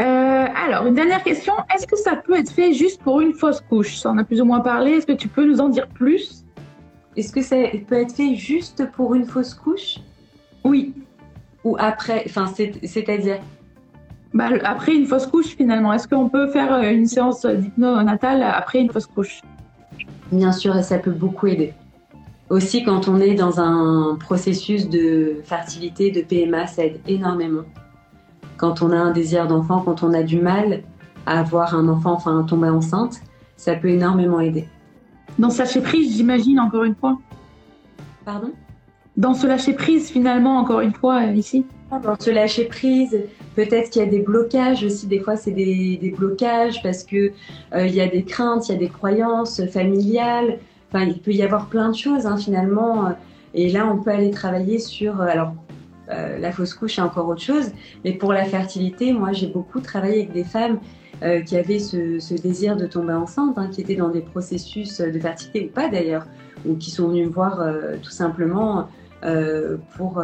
Euh, 0.00 0.46
alors, 0.54 0.86
une 0.86 0.94
dernière 0.94 1.22
question. 1.22 1.52
Est-ce 1.74 1.86
que 1.86 1.96
ça 1.96 2.16
peut 2.16 2.38
être 2.38 2.50
fait 2.50 2.72
juste 2.72 3.02
pour 3.02 3.20
une 3.20 3.34
fausse 3.34 3.60
couche? 3.60 3.96
Ça 3.98 4.10
en 4.10 4.18
a 4.18 4.24
plus 4.24 4.40
ou 4.40 4.46
moins 4.46 4.60
parlé. 4.60 4.92
Est-ce 4.92 5.06
que 5.06 5.12
tu 5.12 5.28
peux 5.28 5.44
nous 5.44 5.60
en 5.60 5.68
dire 5.68 5.88
plus? 5.88 6.44
Est-ce 7.16 7.32
que 7.32 7.42
ça 7.42 7.56
peut 7.86 7.96
être 7.96 8.14
fait 8.14 8.34
juste 8.34 8.90
pour 8.92 9.14
une 9.14 9.26
fausse 9.26 9.52
couche? 9.52 9.98
Oui. 10.64 10.94
Ou 11.64 11.76
après 11.78 12.22
Enfin, 12.26 12.46
c'est-à-dire? 12.82 13.40
Bah, 14.32 14.48
Après 14.64 14.94
une 14.94 15.06
fausse 15.06 15.26
couche, 15.26 15.56
finalement. 15.56 15.92
Est-ce 15.92 16.08
qu'on 16.08 16.30
peut 16.30 16.48
faire 16.48 16.72
euh, 16.72 16.90
une 16.90 17.06
séance 17.06 17.44
d'hypnose 17.44 18.04
natale 18.04 18.42
après 18.42 18.80
une 18.80 18.90
fausse 18.90 19.06
couche? 19.06 19.42
Bien 20.32 20.52
sûr, 20.52 20.76
et 20.76 20.82
ça 20.82 20.98
peut 20.98 21.10
beaucoup 21.10 21.48
aider. 21.48 21.74
Aussi, 22.48 22.84
quand 22.84 23.06
on 23.08 23.20
est 23.20 23.34
dans 23.34 23.60
un 23.60 24.16
processus 24.16 24.88
de 24.88 25.40
fertilité, 25.44 26.10
de 26.10 26.22
PMA, 26.22 26.66
ça 26.68 26.86
aide 26.86 27.00
énormément 27.06 27.64
quand 28.60 28.82
on 28.82 28.90
a 28.90 28.96
un 28.96 29.10
désir 29.10 29.46
d'enfant, 29.46 29.80
quand 29.80 30.02
on 30.02 30.12
a 30.12 30.22
du 30.22 30.38
mal 30.38 30.82
à 31.24 31.40
avoir 31.40 31.74
un 31.74 31.88
enfant, 31.88 32.12
enfin 32.12 32.40
à 32.40 32.46
tomber 32.46 32.68
enceinte, 32.68 33.22
ça 33.56 33.74
peut 33.74 33.88
énormément 33.88 34.38
aider. 34.38 34.68
Dans 35.38 35.48
ce 35.48 35.60
lâcher 35.60 35.80
prise, 35.80 36.14
j'imagine 36.14 36.60
encore 36.60 36.84
une 36.84 36.94
fois. 36.94 37.18
Pardon? 38.26 38.50
Dans 39.16 39.32
ce 39.32 39.46
lâcher 39.46 39.72
prise, 39.72 40.10
finalement, 40.10 40.58
encore 40.58 40.80
une 40.80 40.92
fois, 40.92 41.22
euh, 41.22 41.32
ici. 41.32 41.64
Dans 41.90 42.20
ce 42.20 42.30
lâcher 42.30 42.66
prise, 42.66 43.18
peut-être 43.56 43.88
qu'il 43.88 44.02
y 44.02 44.04
a 44.04 44.08
des 44.08 44.20
blocages 44.20 44.84
aussi. 44.84 45.06
Des 45.06 45.20
fois, 45.20 45.36
c'est 45.36 45.52
des, 45.52 46.14
blocages 46.16 46.82
parce 46.82 47.02
que 47.02 47.32
euh, 47.74 47.86
il 47.86 47.94
y 47.94 48.02
a 48.02 48.08
des 48.08 48.24
craintes, 48.24 48.68
il 48.68 48.72
y 48.72 48.74
a 48.74 48.78
des 48.78 48.88
croyances 48.90 49.64
familiales. 49.68 50.58
Enfin, 50.92 51.06
il 51.06 51.18
peut 51.18 51.32
y 51.32 51.42
avoir 51.42 51.66
plein 51.66 51.88
de 51.88 51.96
choses 51.96 52.26
hein, 52.26 52.36
finalement. 52.36 53.14
Et 53.54 53.70
là, 53.70 53.90
on 53.90 54.02
peut 54.02 54.10
aller 54.10 54.30
travailler 54.30 54.78
sur. 54.78 55.22
Alors, 55.22 55.54
euh, 56.10 56.38
la 56.38 56.52
fausse 56.52 56.74
couche, 56.74 56.96
c'est 56.96 57.00
encore 57.00 57.28
autre 57.28 57.42
chose. 57.42 57.72
Mais 58.04 58.12
pour 58.12 58.32
la 58.32 58.44
fertilité, 58.44 59.12
moi, 59.12 59.32
j'ai 59.32 59.46
beaucoup 59.46 59.80
travaillé 59.80 60.20
avec 60.20 60.32
des 60.32 60.44
femmes 60.44 60.80
euh, 61.22 61.40
qui 61.40 61.56
avaient 61.56 61.78
ce, 61.78 62.40
désir 62.40 62.76
de 62.76 62.86
tomber 62.86 63.12
enceinte, 63.12 63.58
hein, 63.58 63.68
qui 63.70 63.80
étaient 63.80 63.96
dans 63.96 64.08
des 64.08 64.20
processus 64.20 65.00
de 65.00 65.18
fertilité 65.18 65.66
ou 65.66 65.74
pas 65.74 65.88
d'ailleurs, 65.88 66.26
ou 66.66 66.76
qui 66.76 66.90
sont 66.90 67.08
venues 67.08 67.26
me 67.26 67.30
voir 67.30 67.62
tout 68.02 68.10
simplement 68.10 68.88
pour 69.96 70.22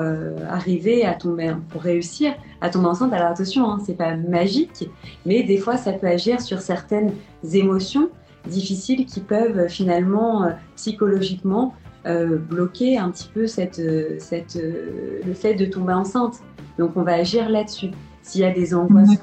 arriver 0.48 1.04
à 1.04 1.14
tomber, 1.14 1.54
pour 1.68 1.82
réussir 1.82 2.34
à 2.60 2.70
tomber 2.70 2.86
enceinte. 2.88 3.12
Alors 3.12 3.28
attention, 3.28 3.70
hein, 3.70 3.78
c'est 3.84 3.96
pas 3.96 4.16
magique, 4.16 4.88
mais 5.26 5.42
des 5.42 5.58
fois 5.58 5.76
ça 5.76 5.92
peut 5.92 6.06
agir 6.06 6.40
sur 6.40 6.60
certaines 6.60 7.12
émotions 7.52 8.08
difficiles 8.46 9.06
qui 9.06 9.20
peuvent 9.20 9.68
finalement 9.68 10.50
psychologiquement 10.76 11.74
euh, 12.06 12.38
bloquer 12.38 12.98
un 12.98 13.10
petit 13.10 13.28
peu 13.34 13.48
cette, 13.48 13.80
euh, 13.80 14.16
cette, 14.20 14.54
euh, 14.54 15.20
le 15.26 15.34
fait 15.34 15.54
de 15.54 15.64
tomber 15.64 15.92
enceinte. 15.92 16.34
Donc 16.78 16.92
on 16.96 17.02
va 17.02 17.14
agir 17.14 17.48
là-dessus. 17.48 17.88
S'il 18.22 18.42
y 18.42 18.44
a 18.44 18.52
des 18.52 18.74
angoisses 18.74 19.18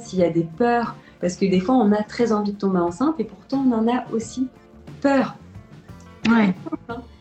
s'il 0.00 0.18
y 0.18 0.24
a 0.24 0.30
des 0.30 0.46
peurs, 0.58 0.94
parce 1.22 1.36
que 1.36 1.46
des 1.46 1.60
fois 1.60 1.76
on 1.76 1.90
a 1.92 2.02
très 2.02 2.32
envie 2.32 2.52
de 2.52 2.58
tomber 2.58 2.80
enceinte 2.80 3.14
et 3.18 3.24
pourtant 3.24 3.64
on 3.66 3.72
en 3.72 3.88
a 3.88 4.04
aussi 4.12 4.48
peur. 5.00 5.36
Ouais. 6.28 6.54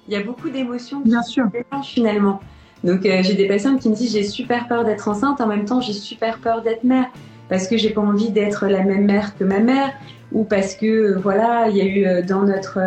Il 0.08 0.14
y 0.14 0.18
a 0.18 0.24
beaucoup 0.24 0.50
d'émotions 0.50 1.00
Bien 1.02 1.22
sûr. 1.22 1.46
finalement. 1.84 2.42
Donc 2.84 3.02
j'ai 3.04 3.34
des 3.34 3.48
patients 3.48 3.78
qui 3.78 3.90
me 3.90 3.96
disent 3.96 4.12
j'ai 4.12 4.24
super 4.24 4.68
peur 4.68 4.84
d'être 4.84 5.08
enceinte, 5.08 5.40
en 5.40 5.48
même 5.48 5.66
temps 5.66 5.80
j'ai 5.80 5.94
super 5.94 6.40
peur 6.40 6.62
d'être 6.64 6.84
mère 6.84 7.08
parce 7.50 7.68
que 7.68 7.78
j'ai 7.78 7.92
pas 7.92 8.02
envie 8.02 8.30
d'être 8.30 8.68
la 8.68 8.84
même 8.84 9.06
mère 9.06 9.38
que 9.38 9.44
ma 9.44 9.60
mère 9.60 9.94
ou 10.32 10.44
parce 10.44 10.76
que 10.76 11.18
voilà 11.18 11.68
il 11.70 11.78
y 11.78 11.82
a 11.82 11.86
eu 11.86 12.26
dans 12.26 12.44
notre 12.44 12.80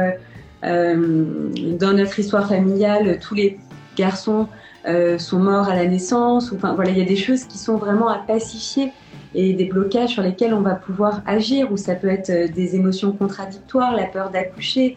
dans 0.63 1.93
notre 1.97 2.19
histoire 2.19 2.49
familiale, 2.49 3.19
tous 3.21 3.35
les 3.35 3.59
garçons 3.97 4.49
euh, 4.87 5.19
sont 5.19 5.39
morts 5.39 5.69
à 5.69 5.75
la 5.75 5.87
naissance. 5.87 6.53
Enfin, 6.55 6.75
voilà, 6.75 6.91
il 6.91 6.99
y 6.99 7.03
a 7.03 7.07
des 7.07 7.17
choses 7.17 7.45
qui 7.45 7.59
sont 7.59 7.77
vraiment 7.77 8.09
à 8.09 8.19
pacifier 8.19 8.93
et 9.35 9.53
des 9.53 9.67
blocages 9.67 10.11
sur 10.11 10.23
lesquels 10.23 10.55
on 10.55 10.63
va 10.63 10.75
pouvoir 10.75 11.23
agir, 11.27 11.71
ou 11.71 11.77
ça 11.77 11.95
peut 11.95 12.09
être 12.09 12.31
euh, 12.31 12.49
des 12.49 12.77
émotions 12.77 13.13
contradictoires, 13.13 13.95
la 13.95 14.07
peur 14.07 14.31
d'accoucher, 14.31 14.97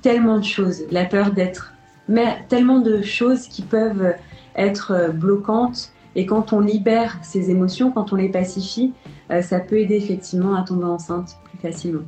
tellement 0.00 0.38
de 0.38 0.44
choses, 0.44 0.82
la 0.92 1.04
peur 1.04 1.32
d'être, 1.32 1.72
mais 2.08 2.44
tellement 2.48 2.78
de 2.78 3.02
choses 3.02 3.48
qui 3.48 3.62
peuvent 3.62 4.14
être 4.54 5.10
bloquantes. 5.12 5.90
Et 6.14 6.24
quand 6.24 6.52
on 6.52 6.60
libère 6.60 7.18
ces 7.22 7.50
émotions, 7.50 7.90
quand 7.90 8.12
on 8.12 8.16
les 8.16 8.28
pacifie, 8.28 8.92
ça 9.40 9.58
peut 9.58 9.78
aider 9.78 9.96
effectivement 9.96 10.54
à 10.54 10.62
tomber 10.62 10.84
enceinte 10.84 11.36
plus 11.44 11.58
facilement. 11.58 12.02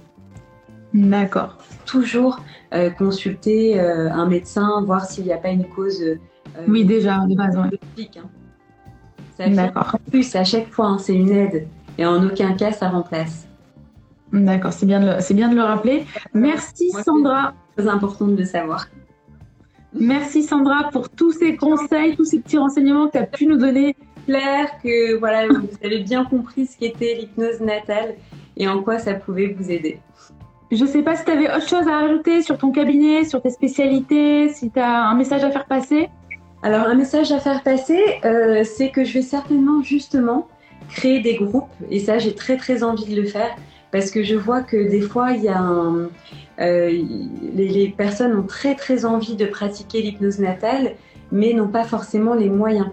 D'accord. 0.94 1.58
Toujours 1.84 2.40
euh, 2.72 2.88
consulter 2.90 3.80
euh, 3.80 4.10
un 4.10 4.26
médecin, 4.26 4.82
voir 4.86 5.04
s'il 5.04 5.24
n'y 5.24 5.32
a 5.32 5.38
pas 5.38 5.50
une 5.50 5.66
cause. 5.66 6.00
Euh, 6.00 6.16
oui, 6.68 6.84
déjà, 6.84 7.18
de 7.26 7.34
base, 7.34 7.56
hein. 7.56 7.70
D'accord. 9.38 9.96
En 9.96 10.10
plus, 10.10 10.36
à 10.36 10.44
chaque 10.44 10.70
fois, 10.70 10.86
hein, 10.86 10.98
c'est 10.98 11.14
une 11.14 11.30
aide 11.30 11.66
et 11.98 12.06
en 12.06 12.24
aucun 12.24 12.52
cas, 12.54 12.70
ça 12.70 12.88
remplace. 12.88 13.48
D'accord, 14.32 14.72
c'est 14.72 14.86
bien, 14.86 15.00
de 15.00 15.34
bien 15.34 15.48
de 15.48 15.56
le 15.56 15.62
rappeler. 15.62 16.06
Merci 16.32 16.90
Sandra. 16.90 17.54
C'est 17.76 17.82
très 17.82 17.92
important 17.92 18.26
de 18.26 18.36
le 18.36 18.44
savoir. 18.44 18.86
Merci 19.92 20.42
Sandra 20.42 20.90
pour 20.90 21.08
tous 21.08 21.32
ces 21.32 21.56
conseils, 21.56 22.16
tous 22.16 22.24
ces 22.24 22.40
petits 22.40 22.58
renseignements 22.58 23.06
que 23.06 23.12
tu 23.12 23.18
as 23.18 23.26
pu 23.26 23.46
nous 23.46 23.56
donner. 23.56 23.96
Claire 24.26 24.70
que 24.82 25.16
voilà, 25.18 25.46
vous 25.48 25.68
avez 25.84 26.00
bien 26.00 26.24
compris 26.24 26.66
ce 26.66 26.76
qu'était 26.76 27.14
l'hypnose 27.14 27.60
natale 27.60 28.14
et 28.56 28.66
en 28.68 28.82
quoi 28.82 28.98
ça 28.98 29.14
pouvait 29.14 29.54
vous 29.56 29.70
aider. 29.70 30.00
Je 30.74 30.82
ne 30.82 30.88
sais 30.88 31.02
pas 31.02 31.14
si 31.14 31.24
tu 31.24 31.30
avais 31.30 31.46
autre 31.46 31.68
chose 31.68 31.86
à 31.86 31.98
ajouter 31.98 32.42
sur 32.42 32.58
ton 32.58 32.72
cabinet, 32.72 33.24
sur 33.24 33.40
tes 33.40 33.50
spécialités, 33.50 34.48
si 34.48 34.70
tu 34.70 34.80
as 34.80 35.06
un 35.06 35.14
message 35.14 35.44
à 35.44 35.50
faire 35.52 35.66
passer. 35.66 36.08
Alors, 36.64 36.88
un 36.88 36.94
message 36.94 37.30
à 37.30 37.38
faire 37.38 37.62
passer, 37.62 38.00
euh, 38.24 38.64
c'est 38.64 38.90
que 38.90 39.04
je 39.04 39.14
vais 39.14 39.22
certainement 39.22 39.82
justement 39.82 40.48
créer 40.88 41.20
des 41.20 41.36
groupes. 41.36 41.70
Et 41.90 42.00
ça, 42.00 42.18
j'ai 42.18 42.34
très 42.34 42.56
très 42.56 42.82
envie 42.82 43.14
de 43.14 43.20
le 43.20 43.28
faire 43.28 43.54
parce 43.92 44.10
que 44.10 44.24
je 44.24 44.34
vois 44.34 44.62
que 44.62 44.76
des 44.76 45.00
fois, 45.00 45.30
il 45.32 45.44
y 45.44 45.48
a 45.48 45.62
euh, 46.60 47.02
les, 47.54 47.94
personnes 47.96 48.36
ont 48.36 48.46
très 48.46 48.74
très 48.74 49.04
envie 49.04 49.36
de 49.36 49.46
pratiquer 49.46 50.02
l'hypnose 50.02 50.40
natale, 50.40 50.94
mais 51.30 51.52
n'ont 51.52 51.68
pas 51.68 51.84
forcément 51.84 52.34
les 52.34 52.48
moyens. 52.48 52.88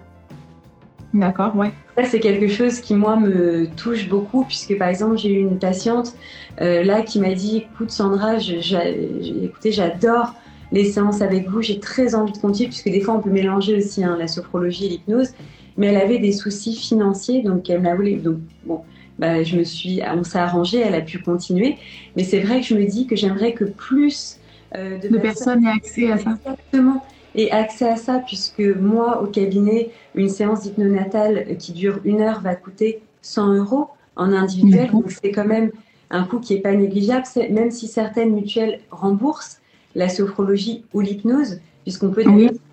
D'accord, 1.13 1.55
ouais. 1.57 1.71
Ça, 1.97 2.05
c'est 2.05 2.19
quelque 2.19 2.47
chose 2.47 2.79
qui, 2.79 2.95
moi, 2.95 3.17
me 3.17 3.67
touche 3.75 4.07
beaucoup, 4.07 4.45
puisque, 4.45 4.77
par 4.77 4.87
exemple, 4.87 5.17
j'ai 5.17 5.33
eu 5.33 5.39
une 5.39 5.59
patiente 5.59 6.15
euh, 6.61 6.83
là 6.83 7.01
qui 7.01 7.19
m'a 7.19 7.33
dit, 7.33 7.57
écoute, 7.57 7.91
Sandra, 7.91 8.37
écoutez, 8.37 9.71
j'adore 9.71 10.33
les 10.71 10.85
séances 10.85 11.21
avec 11.21 11.49
vous, 11.49 11.61
j'ai 11.61 11.79
très 11.79 12.15
envie 12.15 12.31
de 12.31 12.37
continuer, 12.37 12.69
puisque 12.69 12.89
des 12.89 13.01
fois, 13.01 13.15
on 13.15 13.19
peut 13.19 13.29
mélanger 13.29 13.75
aussi 13.75 14.03
hein, 14.05 14.15
la 14.17 14.27
sophrologie 14.27 14.85
et 14.85 14.89
l'hypnose, 14.89 15.33
mais 15.75 15.87
elle 15.87 15.97
avait 15.97 16.19
des 16.19 16.31
soucis 16.31 16.75
financiers, 16.75 17.41
donc 17.41 17.69
elle 17.69 17.81
m'a 17.81 17.93
voulu... 17.93 18.15
Donc, 18.15 18.37
bon, 18.65 18.81
bah, 19.19 19.43
je 19.43 19.57
me 19.57 19.65
suis... 19.65 20.01
On 20.15 20.23
s'est 20.23 20.39
arrangé, 20.39 20.79
elle 20.79 20.95
a 20.95 21.01
pu 21.01 21.19
continuer, 21.19 21.77
mais 22.15 22.23
c'est 22.23 22.39
vrai 22.39 22.61
que 22.61 22.67
je 22.67 22.75
me 22.75 22.85
dis 22.85 23.05
que 23.05 23.17
j'aimerais 23.17 23.51
que 23.51 23.65
plus 23.65 24.39
euh, 24.77 24.97
de, 24.97 25.17
personnes 25.17 25.65
aient 25.65 25.71
accès 25.71 26.09
à 26.09 26.17
ça. 26.17 26.37
Exactement 26.45 27.03
et 27.35 27.51
accès 27.51 27.87
à 27.87 27.95
ça, 27.95 28.21
puisque 28.25 28.59
moi, 28.61 29.21
au 29.21 29.27
cabinet, 29.27 29.91
une 30.15 30.29
séance 30.29 30.61
d'hypnonatale 30.61 31.57
qui 31.57 31.71
dure 31.71 31.99
une 32.03 32.21
heure 32.21 32.41
va 32.41 32.55
coûter 32.55 33.01
100 33.21 33.53
euros 33.55 33.87
en 34.15 34.33
individuel. 34.33 34.91
Donc, 34.91 35.11
c'est 35.11 35.31
quand 35.31 35.45
même 35.45 35.71
un 36.09 36.23
coût 36.23 36.39
qui 36.39 36.53
n'est 36.53 36.61
pas 36.61 36.73
négligeable, 36.73 37.25
même 37.49 37.71
si 37.71 37.87
certaines 37.87 38.33
mutuelles 38.33 38.81
remboursent 38.91 39.61
la 39.95 40.09
sophrologie 40.09 40.83
ou 40.93 40.99
l'hypnose, 40.99 41.61
puisqu'on 41.83 42.11
peut 42.11 42.23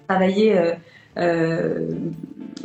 travailler 0.08 0.58
euh, 0.58 0.72
euh, 1.18 1.90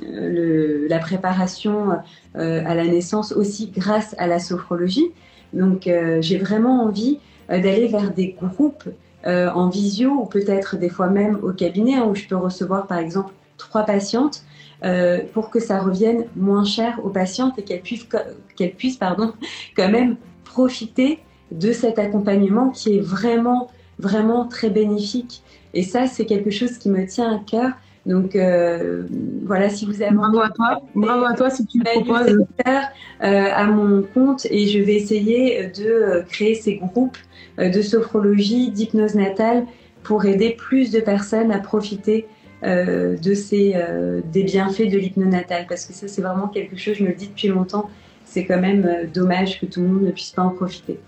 le, 0.02 0.88
la 0.88 1.00
préparation 1.00 1.92
euh, 2.36 2.64
à 2.66 2.76
la 2.76 2.86
naissance 2.86 3.32
aussi 3.32 3.72
grâce 3.76 4.16
à 4.18 4.28
la 4.28 4.40
sophrologie. 4.40 5.12
Donc, 5.54 5.88
j'ai 6.22 6.38
vraiment 6.40 6.84
envie 6.84 7.20
d'aller 7.48 7.86
vers 7.86 8.12
des 8.12 8.36
groupes 8.42 8.90
euh, 9.26 9.50
en 9.52 9.70
visio 9.70 10.12
ou 10.12 10.26
peut-être 10.26 10.78
des 10.78 10.90
fois 10.90 11.08
même 11.08 11.40
au 11.42 11.52
cabinet 11.52 11.96
hein, 11.96 12.06
où 12.10 12.16
je 12.16 12.26
peux 12.26 12.36
recevoir 12.36 12.88
par 12.88 12.98
exemple 12.98 13.34
trois 13.58 13.84
patientes 13.84 14.44
euh, 14.84 15.20
pour 15.34 15.50
que 15.50 15.62
ça 15.62 15.80
revienne 15.80 16.26
moins 16.36 16.66
cher 16.66 17.00
aux 17.04 17.10
patientes 17.10 17.58
et 17.58 17.64
qu'elles 17.64 17.82
puissent, 17.82 18.08
qu'elles 18.56 18.74
puissent 18.74 18.98
pardon, 18.98 19.34
quand 19.78 19.90
même 19.90 20.18
profiter 20.44 21.20
de 21.52 21.72
cet 21.72 22.00
accompagnement 22.00 22.70
qui 22.70 22.98
est 22.98 23.02
vraiment, 23.02 23.70
vraiment 24.00 24.46
très 24.46 24.70
bénéfique. 24.70 25.42
Et 25.74 25.84
ça, 25.84 26.08
c'est 26.08 26.26
quelque 26.26 26.52
chose 26.52 26.78
qui 26.78 26.90
me 26.90 27.06
tient 27.08 27.34
à 27.34 27.40
cœur. 27.40 27.72
Donc 28.06 28.36
euh, 28.36 29.04
voilà, 29.46 29.70
si 29.70 29.86
vous 29.86 30.02
avez 30.02 30.14
bravo 30.14 30.42
à 30.42 30.50
toi, 30.50 30.82
bravo 30.94 31.24
à 31.24 31.34
toi 31.36 31.50
si 31.50 31.66
tu 31.66 31.80
le 31.80 31.86
proposes 31.86 32.38
euh, 32.68 32.82
à 33.22 33.66
mon 33.66 34.04
compte 34.14 34.46
et 34.50 34.68
je 34.68 34.80
vais 34.80 34.96
essayer 34.96 35.68
de 35.68 36.24
créer 36.28 36.56
ces 36.56 36.76
groupes 36.76 37.18
euh, 37.60 37.70
de 37.70 37.82
sophrologie, 37.82 38.72
d'hypnose 38.72 39.14
natale 39.14 39.66
pour 40.04 40.26
aider 40.26 40.52
plus 40.58 40.92
de 40.92 41.00
personnes 41.00 41.52
à 41.52 41.60
profiter 41.60 42.26
euh, 42.64 43.16
de 43.16 43.34
ces, 43.34 43.74
euh, 43.76 44.22
des 44.32 44.44
bienfaits 44.44 44.90
de 44.90 44.98
l'hypnonatale. 44.98 45.66
Parce 45.70 45.86
que 45.86 45.94
ça, 45.94 46.08
c'est 46.08 46.22
vraiment 46.22 46.48
quelque 46.48 46.76
chose, 46.76 46.96
je 46.96 47.04
me 47.04 47.10
le 47.10 47.16
dis 47.16 47.28
depuis 47.28 47.50
longtemps, 47.50 47.90
c'est 48.26 48.46
quand 48.46 48.60
même 48.60 49.08
dommage 49.14 49.62
que 49.62 49.66
tout 49.66 49.82
le 49.82 49.88
monde 49.88 50.04
ne 50.04 50.12
puisse 50.12 50.32
pas 50.32 50.42
en 50.42 50.50
profiter. 50.50 51.00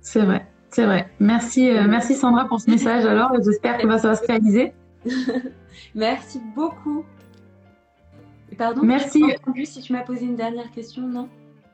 C'est 0.00 0.22
vrai, 0.22 0.46
c'est 0.70 0.86
vrai. 0.86 1.08
Merci, 1.20 1.70
merci 1.86 2.14
Sandra 2.14 2.46
pour 2.46 2.60
ce 2.60 2.70
message 2.70 3.04
alors. 3.04 3.32
J'espère 3.44 3.76
que 3.76 3.86
ça 3.98 4.08
va 4.08 4.16
se 4.16 4.26
réaliser. 4.26 4.72
merci 5.94 6.40
beaucoup. 6.54 7.04
Pardon, 8.58 8.82
merci. 8.82 9.22
si 9.64 9.80
tu 9.80 9.92
m'as 9.92 10.02
posé 10.02 10.24
une 10.24 10.36
dernière 10.36 10.70
question, 10.70 11.02
non? 11.02 11.28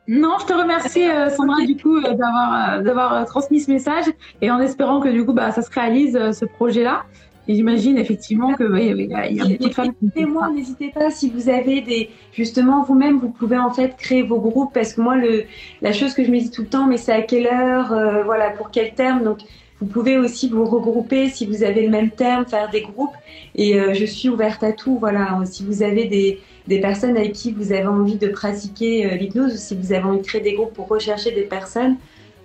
Non, 0.09 0.37
je 0.41 0.47
te 0.47 0.53
remercie 0.53 1.03
euh, 1.03 1.31
Sandra 1.31 1.65
du 1.67 1.77
coup 1.77 1.97
euh, 1.97 2.15
d'avoir 2.15 2.79
euh, 2.79 2.83
d'avoir 2.83 3.27
transmis 3.27 3.61
ce 3.61 3.71
message 3.71 4.05
et 4.41 4.51
en 4.51 4.61
espérant 4.61 5.01
que 5.01 5.09
du 5.09 5.25
coup 5.25 5.33
bah 5.33 5.51
ça 5.51 5.63
se 5.63 5.71
réalise 5.71 6.13
ce 6.33 6.45
projet-là. 6.45 7.05
Et 7.49 7.55
j'imagine 7.55 7.97
effectivement 7.97 8.55
que 8.55 8.65
il 8.77 9.09
y, 9.09 9.41
a 9.41 9.45
beaucoup 9.45 9.69
de 9.69 9.75
femmes 9.75 9.93
qui 10.17 10.25
moi, 10.25 10.51
n'hésitez 10.51 10.91
pas 10.91 11.11
si 11.11 11.31
vous 11.31 11.49
avez 11.49 11.81
des 11.81 12.11
justement 12.33 12.83
vous-même 12.83 13.19
vous 13.19 13.31
pouvez 13.31 13.57
en 13.57 13.71
fait 13.71 13.97
créer 13.97 14.23
vos 14.23 14.41
groupes 14.41 14.73
parce 14.75 14.95
que 14.95 15.01
moi 15.01 15.15
le 15.15 15.45
la 15.81 15.93
chose 15.93 16.13
que 16.13 16.25
je 16.25 16.31
me 16.33 16.39
dis 16.41 16.51
tout 16.51 16.63
le 16.63 16.69
temps 16.69 16.87
mais 16.87 16.97
c'est 16.97 17.13
à 17.13 17.23
quelle 17.23 17.47
heure 17.47 17.89
voilà 18.25 18.51
pour 18.51 18.73
quel 18.73 18.95
terme 18.95 19.23
donc 19.23 19.39
vous 19.81 19.87
pouvez 19.87 20.17
aussi 20.17 20.49
vous 20.49 20.65
regrouper 20.65 21.29
si 21.29 21.47
vous 21.47 21.63
avez 21.63 21.83
le 21.83 21.91
même 21.91 22.11
terme, 22.11 22.47
faire 22.47 22.71
des 22.71 22.83
groupes. 22.83 23.15
Et 23.55 23.79
je 23.95 24.05
suis 24.07 24.29
ouverte 24.29 24.63
à 24.63 24.73
tout. 24.73 24.99
Voilà, 24.99 25.39
si 25.45 25.65
vous 25.65 25.83
avez 25.83 26.07
des, 26.07 26.41
des 26.67 26.81
personnes 26.81 27.17
avec 27.17 27.33
qui 27.33 27.53
vous 27.53 27.73
avez 27.73 27.87
envie 27.87 28.17
de 28.17 28.29
pratiquer 28.29 29.07
euh, 29.07 29.17
l'hypnose 29.17 29.55
ou 29.55 29.57
si 29.57 29.77
vous 29.77 29.93
avez 29.93 30.05
envie 30.05 30.19
de 30.19 30.27
créer 30.27 30.41
des 30.41 30.55
groupes 30.55 30.75
pour 30.75 30.89
rechercher 30.89 31.31
des 31.31 31.43
personnes, 31.43 31.97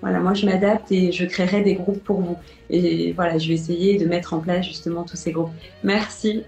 voilà, 0.01 0.19
moi 0.19 0.33
je 0.33 0.45
m'adapte 0.45 0.91
et 0.91 1.11
je 1.11 1.25
créerai 1.25 1.61
des 1.61 1.75
groupes 1.75 2.03
pour 2.03 2.21
vous. 2.21 2.37
Et 2.69 3.13
voilà, 3.13 3.37
je 3.37 3.47
vais 3.47 3.53
essayer 3.53 3.97
de 3.97 4.05
mettre 4.05 4.33
en 4.33 4.39
place 4.39 4.65
justement 4.65 5.03
tous 5.03 5.17
ces 5.17 5.31
groupes. 5.31 5.51
Merci. 5.83 6.43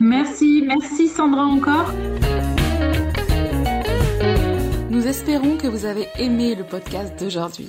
Merci, 0.00 0.64
merci 0.66 1.08
Sandra 1.08 1.44
encore. 1.44 1.92
Nous 4.90 5.06
espérons 5.06 5.56
que 5.56 5.66
vous 5.66 5.86
avez 5.86 6.06
aimé 6.18 6.54
le 6.54 6.64
podcast 6.64 7.18
d'aujourd'hui. 7.18 7.68